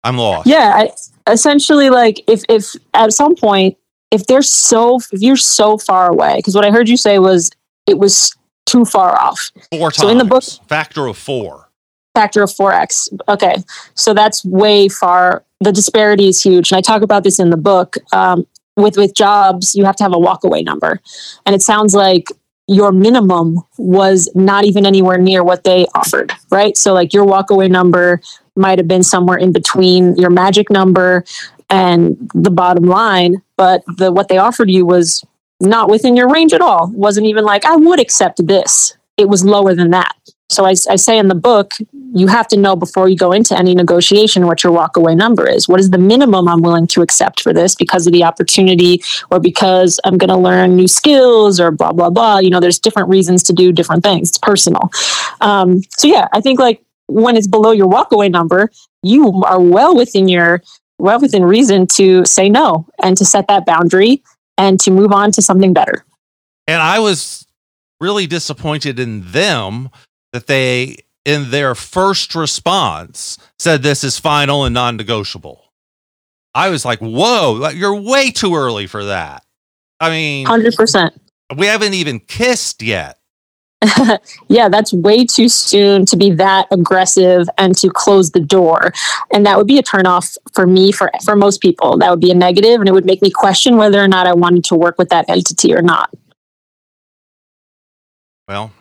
I'm 0.03 0.15
lost. 0.15 0.45
Yeah, 0.45 0.73
I, 0.75 1.31
essentially, 1.31 1.89
like 1.89 2.21
if 2.27 2.43
if 2.49 2.75
at 2.93 3.13
some 3.13 3.35
point, 3.35 3.77
if 4.11 4.27
they're 4.27 4.43
so 4.43 4.99
if 5.11 5.19
you're 5.19 5.35
so 5.35 5.79
far 5.79 6.11
away, 6.11 6.35
because 6.35 6.53
what 6.53 6.65
I 6.65 6.69
heard 6.69 6.87
you 6.87 6.97
say 6.97 7.17
was 7.17 7.49
it 7.87 7.97
was 7.97 8.35
too 8.67 8.85
far 8.85 9.19
off. 9.19 9.49
four 9.71 9.89
times. 9.89 9.95
So 9.97 10.09
in 10.09 10.19
the 10.19 10.23
book- 10.25 10.43
factor 10.67 11.07
of 11.07 11.17
four. 11.17 11.71
factor 12.13 12.43
of 12.43 12.51
4x. 12.51 13.07
Okay. 13.27 13.55
So 13.95 14.13
that's 14.13 14.45
way 14.45 14.87
far. 14.89 15.43
The 15.61 15.71
disparity 15.71 16.27
is 16.27 16.41
huge. 16.41 16.71
And 16.71 16.77
I 16.77 16.81
talk 16.81 17.01
about 17.01 17.23
this 17.23 17.39
in 17.39 17.49
the 17.49 17.57
book. 17.57 17.95
Um, 18.13 18.45
with, 18.77 18.97
with 18.97 19.13
jobs, 19.13 19.75
you 19.75 19.83
have 19.85 19.95
to 19.97 20.03
have 20.03 20.13
a 20.13 20.17
walkaway 20.17 20.63
number. 20.63 21.01
And 21.45 21.53
it 21.53 21.61
sounds 21.61 21.93
like 21.93 22.29
your 22.67 22.91
minimum 22.91 23.59
was 23.77 24.29
not 24.35 24.63
even 24.63 24.85
anywhere 24.85 25.17
near 25.17 25.43
what 25.43 25.63
they 25.63 25.85
offered, 25.95 26.31
right? 26.51 26.77
So, 26.77 26.93
like, 26.93 27.13
your 27.13 27.25
walkaway 27.25 27.69
number 27.69 28.21
might 28.55 28.77
have 28.77 28.87
been 28.87 29.03
somewhere 29.03 29.37
in 29.37 29.51
between 29.51 30.15
your 30.17 30.29
magic 30.29 30.69
number 30.69 31.25
and 31.69 32.29
the 32.33 32.51
bottom 32.51 32.85
line, 32.85 33.41
but 33.57 33.83
the 33.97 34.11
what 34.11 34.27
they 34.27 34.37
offered 34.37 34.69
you 34.69 34.85
was 34.85 35.25
not 35.59 35.89
within 35.89 36.15
your 36.15 36.29
range 36.29 36.53
at 36.53 36.61
all. 36.61 36.89
It 36.89 36.97
wasn't 36.97 37.27
even 37.27 37.43
like, 37.43 37.65
I 37.65 37.75
would 37.75 37.99
accept 37.99 38.45
this. 38.45 38.95
It 39.17 39.29
was 39.29 39.43
lower 39.43 39.75
than 39.75 39.91
that. 39.91 40.15
So 40.59 40.65
I, 40.65 40.71
I 40.89 40.97
say 40.97 41.17
in 41.17 41.29
the 41.29 41.35
book, 41.35 41.75
you 42.13 42.27
have 42.27 42.45
to 42.49 42.57
know 42.57 42.75
before 42.75 43.07
you 43.07 43.15
go 43.15 43.31
into 43.31 43.57
any 43.57 43.73
negotiation 43.73 44.45
what 44.45 44.61
your 44.61 44.77
walkaway 44.77 45.15
number 45.15 45.47
is. 45.47 45.69
What 45.69 45.79
is 45.79 45.89
the 45.89 45.97
minimum 45.97 46.49
I'm 46.49 46.61
willing 46.61 46.85
to 46.87 47.01
accept 47.01 47.39
for 47.39 47.53
this 47.53 47.75
because 47.75 48.05
of 48.05 48.11
the 48.11 48.25
opportunity 48.25 49.01
or 49.31 49.39
because 49.39 50.01
I'm 50.03 50.17
going 50.17 50.27
to 50.27 50.35
learn 50.35 50.75
new 50.75 50.89
skills 50.89 51.61
or 51.61 51.71
blah, 51.71 51.93
blah, 51.93 52.09
blah. 52.09 52.39
You 52.39 52.49
know, 52.49 52.59
there's 52.59 52.77
different 52.77 53.07
reasons 53.07 53.41
to 53.43 53.53
do 53.53 53.71
different 53.71 54.03
things. 54.03 54.27
It's 54.27 54.37
personal. 54.37 54.91
Um, 55.39 55.81
so 55.97 56.09
yeah, 56.09 56.27
I 56.33 56.41
think 56.41 56.59
like 56.59 56.83
when 57.07 57.37
it's 57.37 57.47
below 57.47 57.71
your 57.71 57.87
walkaway 57.87 58.29
number, 58.29 58.69
you 59.01 59.41
are 59.43 59.61
well 59.61 59.95
within 59.95 60.27
your, 60.27 60.61
well 60.97 61.21
within 61.21 61.45
reason 61.45 61.87
to 61.95 62.25
say 62.25 62.49
no 62.49 62.85
and 63.01 63.15
to 63.15 63.23
set 63.23 63.47
that 63.47 63.65
boundary 63.65 64.21
and 64.57 64.77
to 64.81 64.91
move 64.91 65.13
on 65.13 65.31
to 65.31 65.41
something 65.41 65.71
better. 65.71 66.03
And 66.67 66.81
I 66.81 66.99
was 66.99 67.45
really 68.01 68.27
disappointed 68.27 68.99
in 68.99 69.31
them 69.31 69.89
that 70.33 70.47
they, 70.47 70.97
in 71.25 71.51
their 71.51 71.75
first 71.75 72.35
response, 72.35 73.37
said 73.57 73.81
this 73.81 74.03
is 74.03 74.19
final 74.19 74.65
and 74.65 74.73
non 74.73 74.97
negotiable. 74.97 75.65
I 76.53 76.69
was 76.69 76.83
like, 76.85 76.99
whoa, 76.99 77.69
you're 77.69 77.95
way 77.95 78.31
too 78.31 78.55
early 78.55 78.87
for 78.87 79.05
that. 79.05 79.45
I 79.99 80.09
mean, 80.09 80.47
100%. 80.47 81.11
We 81.57 81.65
haven't 81.65 81.93
even 81.93 82.19
kissed 82.19 82.81
yet. 82.81 83.19
yeah, 84.49 84.67
that's 84.67 84.91
way 84.91 85.25
too 85.25 85.47
soon 85.47 86.05
to 86.05 86.17
be 86.17 86.31
that 86.31 86.67
aggressive 86.69 87.47
and 87.57 87.77
to 87.77 87.89
close 87.89 88.31
the 88.31 88.39
door. 88.39 88.91
And 89.31 89.45
that 89.45 89.57
would 89.57 89.67
be 89.67 89.77
a 89.77 89.83
turnoff 89.83 90.37
for 90.53 90.67
me, 90.67 90.91
for, 90.91 91.09
for 91.23 91.35
most 91.35 91.61
people. 91.61 91.97
That 91.97 92.09
would 92.09 92.19
be 92.19 92.31
a 92.31 92.35
negative, 92.35 92.79
and 92.81 92.89
it 92.89 92.91
would 92.91 93.05
make 93.05 93.21
me 93.21 93.31
question 93.31 93.77
whether 93.77 94.03
or 94.03 94.07
not 94.07 94.27
I 94.27 94.33
wanted 94.33 94.65
to 94.65 94.75
work 94.75 94.97
with 94.97 95.09
that 95.09 95.29
entity 95.29 95.73
or 95.73 95.81
not. 95.81 96.13
Well, 98.47 98.71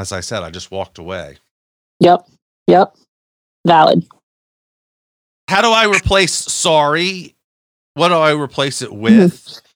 as 0.00 0.12
I 0.12 0.20
said, 0.20 0.42
I 0.42 0.50
just 0.50 0.70
walked 0.70 0.98
away. 0.98 1.38
Yep. 2.00 2.26
Yep. 2.66 2.96
Valid. 3.66 4.06
How 5.48 5.62
do 5.62 5.68
I 5.68 5.84
replace 5.84 6.32
sorry? 6.32 7.34
What 7.94 8.08
do 8.08 8.14
I 8.14 8.32
replace 8.32 8.82
it 8.82 8.92
with? 8.92 9.34
Mm-hmm. 9.34 9.66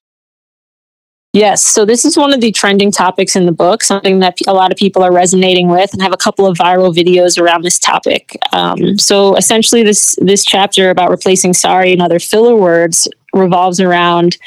Yes. 1.34 1.64
So 1.64 1.84
this 1.84 2.04
is 2.04 2.16
one 2.16 2.32
of 2.32 2.40
the 2.40 2.52
trending 2.52 2.92
topics 2.92 3.34
in 3.34 3.44
the 3.44 3.52
book, 3.52 3.82
something 3.82 4.20
that 4.20 4.38
a 4.46 4.54
lot 4.54 4.70
of 4.70 4.78
people 4.78 5.02
are 5.02 5.12
resonating 5.12 5.66
with, 5.68 5.92
and 5.92 6.00
have 6.00 6.12
a 6.12 6.16
couple 6.16 6.46
of 6.46 6.56
viral 6.56 6.94
videos 6.94 7.40
around 7.42 7.64
this 7.64 7.76
topic. 7.76 8.38
Um, 8.52 8.96
so 8.98 9.34
essentially, 9.34 9.82
this 9.82 10.16
this 10.22 10.44
chapter 10.44 10.90
about 10.90 11.10
replacing 11.10 11.52
sorry 11.52 11.92
and 11.92 12.00
other 12.00 12.20
filler 12.20 12.54
words 12.54 13.08
revolves 13.32 13.80
around 13.80 14.38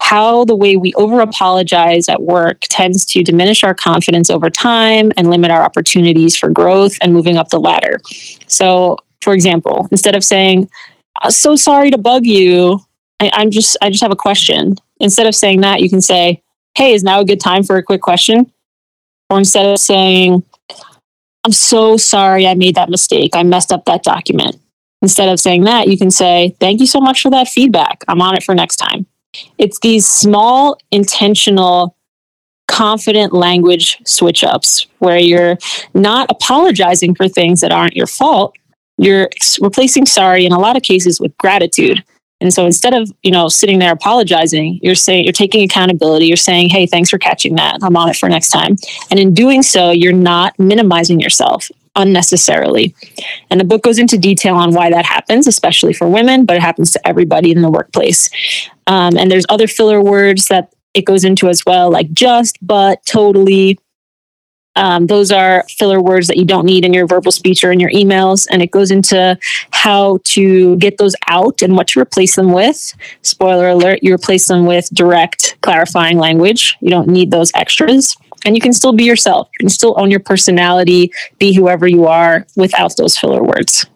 how 0.00 0.44
the 0.44 0.56
way 0.56 0.76
we 0.76 0.92
over 0.94 1.20
apologize 1.20 2.08
at 2.08 2.22
work 2.22 2.60
tends 2.62 3.04
to 3.06 3.22
diminish 3.22 3.64
our 3.64 3.74
confidence 3.74 4.30
over 4.30 4.50
time 4.50 5.10
and 5.16 5.30
limit 5.30 5.50
our 5.50 5.62
opportunities 5.62 6.36
for 6.36 6.48
growth 6.48 6.96
and 7.00 7.12
moving 7.12 7.36
up 7.36 7.48
the 7.48 7.60
ladder. 7.60 7.98
So, 8.46 8.98
for 9.22 9.32
example, 9.32 9.88
instead 9.90 10.14
of 10.14 10.22
saying, 10.22 10.68
"So 11.28 11.56
sorry 11.56 11.90
to 11.90 11.98
bug 11.98 12.26
you," 12.26 12.80
I, 13.20 13.30
I'm 13.32 13.50
just 13.50 13.76
I 13.80 13.90
just 13.90 14.02
have 14.02 14.12
a 14.12 14.16
question 14.16 14.76
instead 15.00 15.26
of 15.26 15.34
saying 15.34 15.60
that, 15.60 15.80
you 15.80 15.90
can 15.90 16.00
say, 16.00 16.42
Hey, 16.74 16.92
is 16.92 17.02
now 17.02 17.20
a 17.20 17.24
good 17.24 17.40
time 17.40 17.62
for 17.62 17.76
a 17.76 17.82
quick 17.82 18.02
question? 18.02 18.52
Or 19.30 19.38
instead 19.38 19.66
of 19.66 19.78
saying, 19.78 20.44
I'm 21.44 21.52
so 21.52 21.96
sorry 21.96 22.46
I 22.46 22.54
made 22.54 22.74
that 22.74 22.90
mistake. 22.90 23.30
I 23.34 23.42
messed 23.42 23.72
up 23.72 23.84
that 23.86 24.02
document. 24.02 24.56
Instead 25.02 25.28
of 25.28 25.40
saying 25.40 25.64
that, 25.64 25.88
you 25.88 25.96
can 25.96 26.10
say, 26.10 26.54
Thank 26.60 26.80
you 26.80 26.86
so 26.86 27.00
much 27.00 27.22
for 27.22 27.30
that 27.30 27.48
feedback. 27.48 28.04
I'm 28.08 28.20
on 28.20 28.36
it 28.36 28.42
for 28.42 28.54
next 28.54 28.76
time. 28.76 29.06
It's 29.58 29.78
these 29.80 30.06
small, 30.06 30.78
intentional, 30.90 31.96
confident 32.68 33.32
language 33.32 33.98
switch 34.04 34.42
ups 34.42 34.86
where 34.98 35.18
you're 35.18 35.56
not 35.94 36.30
apologizing 36.30 37.14
for 37.14 37.28
things 37.28 37.60
that 37.60 37.72
aren't 37.72 37.96
your 37.96 38.06
fault. 38.06 38.54
You're 38.98 39.28
replacing 39.60 40.06
sorry 40.06 40.46
in 40.46 40.52
a 40.52 40.58
lot 40.58 40.76
of 40.76 40.82
cases 40.82 41.20
with 41.20 41.36
gratitude. 41.38 42.02
And 42.40 42.52
so 42.52 42.66
instead 42.66 42.92
of, 42.92 43.10
you 43.22 43.30
know, 43.30 43.48
sitting 43.48 43.78
there 43.78 43.92
apologizing, 43.92 44.80
you're 44.82 44.94
saying 44.94 45.24
you're 45.24 45.32
taking 45.32 45.62
accountability. 45.64 46.26
You're 46.26 46.36
saying, 46.36 46.68
"Hey, 46.68 46.86
thanks 46.86 47.08
for 47.08 47.18
catching 47.18 47.54
that. 47.54 47.78
I'm 47.82 47.96
on 47.96 48.10
it 48.10 48.16
for 48.16 48.28
next 48.28 48.50
time." 48.50 48.76
And 49.10 49.18
in 49.18 49.32
doing 49.32 49.62
so, 49.62 49.90
you're 49.90 50.12
not 50.12 50.58
minimizing 50.58 51.18
yourself 51.18 51.70
unnecessarily. 51.96 52.94
And 53.50 53.58
the 53.58 53.64
book 53.64 53.82
goes 53.82 53.98
into 53.98 54.18
detail 54.18 54.54
on 54.54 54.72
why 54.72 54.90
that 54.90 55.04
happens, 55.04 55.46
especially 55.46 55.92
for 55.92 56.08
women, 56.08 56.44
but 56.44 56.56
it 56.56 56.62
happens 56.62 56.92
to 56.92 57.08
everybody 57.08 57.50
in 57.50 57.62
the 57.62 57.70
workplace. 57.70 58.30
Um, 58.86 59.16
and 59.16 59.30
there's 59.30 59.46
other 59.48 59.66
filler 59.66 60.00
words 60.00 60.46
that 60.48 60.72
it 60.94 61.04
goes 61.04 61.24
into 61.24 61.48
as 61.48 61.64
well, 61.66 61.90
like 61.90 62.12
just, 62.12 62.56
but, 62.62 63.04
totally, 63.06 63.78
um, 64.76 65.06
those 65.06 65.32
are 65.32 65.64
filler 65.68 66.00
words 66.00 66.26
that 66.26 66.36
you 66.36 66.44
don't 66.44 66.66
need 66.66 66.84
in 66.84 66.92
your 66.92 67.06
verbal 67.06 67.32
speech 67.32 67.64
or 67.64 67.72
in 67.72 67.80
your 67.80 67.90
emails. 67.90 68.46
And 68.50 68.62
it 68.62 68.70
goes 68.70 68.90
into 68.90 69.38
how 69.70 70.18
to 70.24 70.76
get 70.76 70.98
those 70.98 71.14
out 71.28 71.62
and 71.62 71.76
what 71.76 71.88
to 71.88 72.00
replace 72.00 72.36
them 72.36 72.52
with. 72.52 72.94
Spoiler 73.22 73.68
alert, 73.68 74.00
you 74.02 74.14
replace 74.14 74.46
them 74.46 74.66
with 74.66 74.88
direct, 74.92 75.56
clarifying 75.62 76.18
language. 76.18 76.76
You 76.80 76.90
don't 76.90 77.08
need 77.08 77.30
those 77.30 77.50
extras. 77.54 78.16
And 78.44 78.54
you 78.54 78.60
can 78.60 78.72
still 78.72 78.92
be 78.92 79.04
yourself. 79.04 79.48
You 79.54 79.64
can 79.64 79.68
still 79.68 79.94
own 79.96 80.10
your 80.10 80.20
personality, 80.20 81.12
be 81.38 81.54
whoever 81.54 81.86
you 81.86 82.06
are 82.06 82.46
without 82.56 82.96
those 82.96 83.18
filler 83.18 83.42
words. 83.42 83.86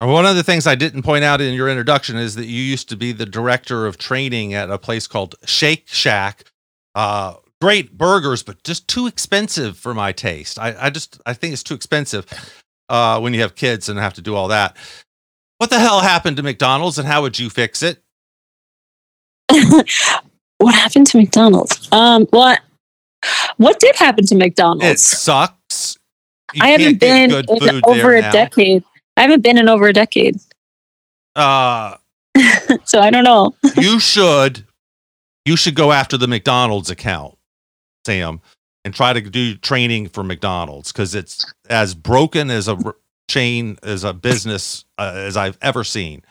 One 0.00 0.26
of 0.26 0.36
the 0.36 0.42
things 0.42 0.66
I 0.66 0.74
didn't 0.74 1.02
point 1.02 1.24
out 1.24 1.40
in 1.40 1.54
your 1.54 1.68
introduction 1.68 2.16
is 2.16 2.34
that 2.34 2.44
you 2.44 2.60
used 2.60 2.90
to 2.90 2.96
be 2.96 3.12
the 3.12 3.24
director 3.24 3.86
of 3.86 3.96
training 3.96 4.52
at 4.52 4.68
a 4.70 4.76
place 4.76 5.06
called 5.06 5.34
Shake 5.46 5.84
Shack, 5.86 6.44
uh, 6.94 7.34
great 7.60 7.96
burgers, 7.96 8.42
but 8.42 8.62
just 8.64 8.86
too 8.86 9.06
expensive 9.06 9.78
for 9.78 9.94
my 9.94 10.12
taste. 10.12 10.58
I, 10.58 10.74
I 10.78 10.90
just 10.90 11.20
I 11.24 11.32
think 11.32 11.54
it's 11.54 11.62
too 11.62 11.74
expensive 11.74 12.26
uh, 12.90 13.18
when 13.20 13.32
you 13.32 13.40
have 13.40 13.54
kids 13.54 13.88
and 13.88 13.98
have 13.98 14.14
to 14.14 14.22
do 14.22 14.34
all 14.34 14.48
that. 14.48 14.76
What 15.58 15.70
the 15.70 15.78
hell 15.78 16.00
happened 16.00 16.36
to 16.36 16.42
McDonald's, 16.42 16.98
and 16.98 17.08
how 17.08 17.22
would 17.22 17.38
you 17.38 17.48
fix 17.48 17.82
it? 17.82 18.02
what 20.58 20.74
happened 20.74 21.06
to 21.08 21.16
McDonald's? 21.16 21.88
Um, 21.92 22.26
what 22.26 22.60
what 23.56 23.80
did 23.80 23.96
happen 23.96 24.26
to 24.26 24.34
McDonald's? 24.34 24.84
It 24.84 25.00
sucks. 25.00 25.98
You 26.52 26.62
I 26.62 26.68
haven't 26.68 27.00
been 27.00 27.30
in 27.30 27.80
over 27.84 28.14
a 28.14 28.20
now. 28.20 28.32
decade. 28.32 28.84
I 29.16 29.22
haven't 29.22 29.42
been 29.42 29.58
in 29.58 29.68
over 29.68 29.88
a 29.88 29.92
decade. 29.92 30.36
Uh, 31.36 31.96
so 32.84 33.00
I 33.00 33.10
don't 33.10 33.24
know. 33.24 33.52
you 33.76 33.98
should 34.00 34.64
you 35.44 35.56
should 35.56 35.74
go 35.74 35.90
after 35.90 36.16
the 36.16 36.28
McDonald's 36.28 36.90
account 36.90 37.36
Sam, 38.06 38.40
and 38.84 38.94
try 38.94 39.12
to 39.12 39.20
do 39.20 39.56
training 39.56 40.08
for 40.08 40.22
McDonald's 40.22 40.92
because 40.92 41.14
it's 41.14 41.52
as 41.70 41.94
broken 41.94 42.50
as 42.50 42.68
a 42.68 42.78
chain 43.30 43.78
as 43.82 44.04
a 44.04 44.12
business 44.12 44.84
uh, 44.98 45.12
as 45.16 45.36
I've 45.36 45.58
ever 45.62 45.84
seen. 45.84 46.22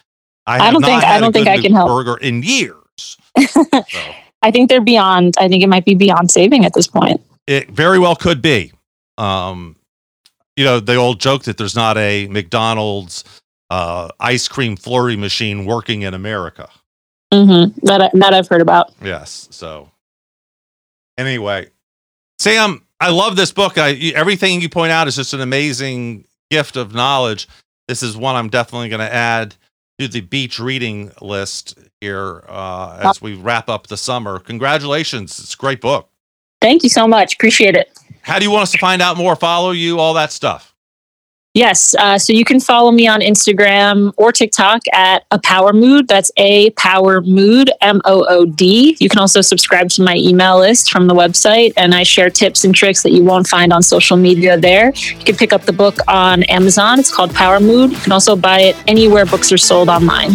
I, 0.46 0.68
I 0.68 0.72
don't 0.72 0.84
think 0.84 1.04
I 1.04 1.20
don't 1.20 1.34
think 1.34 1.48
I 1.48 1.60
can 1.60 1.74
help 1.74 1.88
burger 1.90 2.18
in 2.18 2.44
years. 2.44 3.18
so. 3.48 3.66
I 4.44 4.52
think 4.52 4.70
they're 4.70 4.82
beyond. 4.82 5.36
I 5.40 5.48
think 5.48 5.64
it 5.64 5.68
might 5.68 5.86
be 5.86 5.96
beyond 5.96 6.30
saving 6.30 6.66
at 6.66 6.74
this 6.74 6.88
point. 6.88 7.22
It 7.48 7.70
very 7.70 7.98
well 7.98 8.16
could 8.16 8.42
be. 8.42 8.72
Um, 9.18 9.76
you 10.56 10.64
know, 10.64 10.80
the 10.80 10.96
old 10.96 11.20
joke 11.20 11.44
that 11.44 11.58
there's 11.58 11.76
not 11.76 11.98
a 11.98 12.28
McDonald's 12.28 13.24
uh, 13.72 14.10
ice 14.20 14.48
cream 14.48 14.76
flurry 14.76 15.16
machine 15.16 15.66
working 15.66 16.04
in 16.04 16.14
America. 16.14 16.70
Mm-hmm. 17.34 17.88
That 17.88 18.12
that 18.14 18.34
I've 18.36 18.48
heard 18.48 18.62
about. 18.62 18.94
Yes. 19.02 19.48
So 19.50 19.90
Anyway, 21.18 21.70
Sam, 22.40 22.86
I 23.00 23.10
love 23.10 23.36
this 23.36 23.52
book. 23.52 23.78
I, 23.78 23.94
everything 24.16 24.62
you 24.62 24.70
point 24.70 24.92
out 24.92 25.08
is 25.08 25.16
just 25.16 25.34
an 25.34 25.42
amazing 25.42 26.26
gift 26.50 26.76
of 26.76 26.94
knowledge. 26.94 27.48
This 27.88 28.02
is 28.02 28.18
one 28.18 28.36
I'm 28.36 28.50
definitely 28.50 28.90
going 28.90 29.00
to 29.00 29.14
add 29.14 29.56
to 30.00 30.08
the 30.08 30.22
beach 30.22 30.60
reading 30.60 31.12
list 31.22 31.78
here 32.04 32.44
uh, 32.50 33.00
as 33.02 33.22
we 33.22 33.36
wrap 33.36 33.70
up 33.70 33.88
the 33.88 33.98
summer. 33.98 34.40
Congratulations. 34.40 35.40
It's 35.40 35.54
a 35.54 35.58
great 35.58 35.80
book. 35.80 36.10
Thank 36.60 36.84
you 36.84 36.90
so 36.90 37.08
much. 37.08 37.34
Appreciate 37.34 37.76
it. 37.76 37.98
How 38.22 38.40
do 38.40 38.46
you 38.46 38.52
want 38.52 38.64
us 38.64 38.72
to 38.72 38.78
find 38.78 39.02
out 39.02 39.16
more, 39.16 39.36
follow 39.38 39.72
you, 39.72 40.00
all 40.00 40.14
that 40.16 40.32
stuff? 40.32 40.76
Yes. 41.54 41.94
Uh, 41.94 42.18
so 42.18 42.34
you 42.34 42.44
can 42.44 42.60
follow 42.60 42.92
me 42.92 43.08
on 43.08 43.22
Instagram 43.22 44.12
or 44.18 44.32
TikTok 44.32 44.82
at 44.92 45.24
a 45.30 45.40
power 45.40 45.72
mood. 45.72 46.08
That's 46.08 46.32
a 46.36 46.72
power 46.72 47.22
mood, 47.22 47.70
M 47.80 48.02
O 48.06 48.26
O 48.28 48.46
D. 48.46 48.98
You 49.00 49.08
can 49.08 49.20
also 49.20 49.42
subscribe 49.42 49.90
to 49.90 50.04
my 50.04 50.16
email 50.16 50.58
list 50.58 50.92
from 50.92 51.06
the 51.06 51.14
website, 51.14 51.72
and 51.78 51.94
I 51.94 52.04
share 52.04 52.32
tips 52.32 52.66
and 52.66 52.74
tricks 52.74 53.04
that 53.04 53.12
you 53.12 53.24
won't 53.24 53.48
find 53.48 53.72
on 53.72 53.84
social 53.84 54.18
media 54.18 54.58
there. 54.58 54.94
You 54.96 55.26
can 55.26 55.36
pick 55.36 55.54
up 55.54 55.64
the 55.64 55.74
book 55.74 56.00
on 56.08 56.42
Amazon. 56.44 57.00
It's 57.00 57.14
called 57.14 57.34
Power 57.36 57.60
Mood. 57.60 57.92
You 57.92 58.00
can 58.00 58.12
also 58.12 58.36
buy 58.36 58.62
it 58.62 58.76
anywhere 58.88 59.26
books 59.26 59.52
are 59.52 59.58
sold 59.58 59.90
online. 59.90 60.32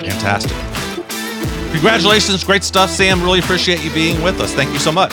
Fantastic. 0.00 0.73
Congratulations. 1.74 2.44
Great 2.44 2.62
stuff, 2.62 2.88
Sam. 2.88 3.20
Really 3.22 3.40
appreciate 3.40 3.82
you 3.82 3.92
being 3.92 4.22
with 4.22 4.40
us. 4.40 4.54
Thank 4.54 4.72
you 4.72 4.78
so 4.78 4.92
much. 4.92 5.12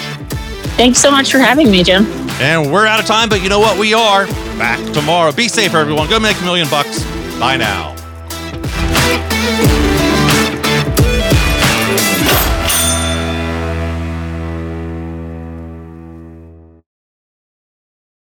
Thanks 0.77 0.99
so 0.99 1.11
much 1.11 1.31
for 1.31 1.39
having 1.39 1.69
me, 1.69 1.83
Jim. 1.83 2.05
And 2.39 2.71
we're 2.71 2.85
out 2.85 2.99
of 2.99 3.05
time, 3.05 3.29
but 3.29 3.41
you 3.43 3.49
know 3.49 3.59
what? 3.59 3.77
We 3.77 3.93
are 3.93 4.25
back 4.57 4.79
tomorrow. 4.93 5.31
Be 5.31 5.47
safe, 5.47 5.73
everyone. 5.73 6.09
Go 6.09 6.19
make 6.19 6.39
a 6.39 6.43
million 6.43 6.69
bucks. 6.69 7.03
Bye 7.39 7.57
now. 7.57 7.95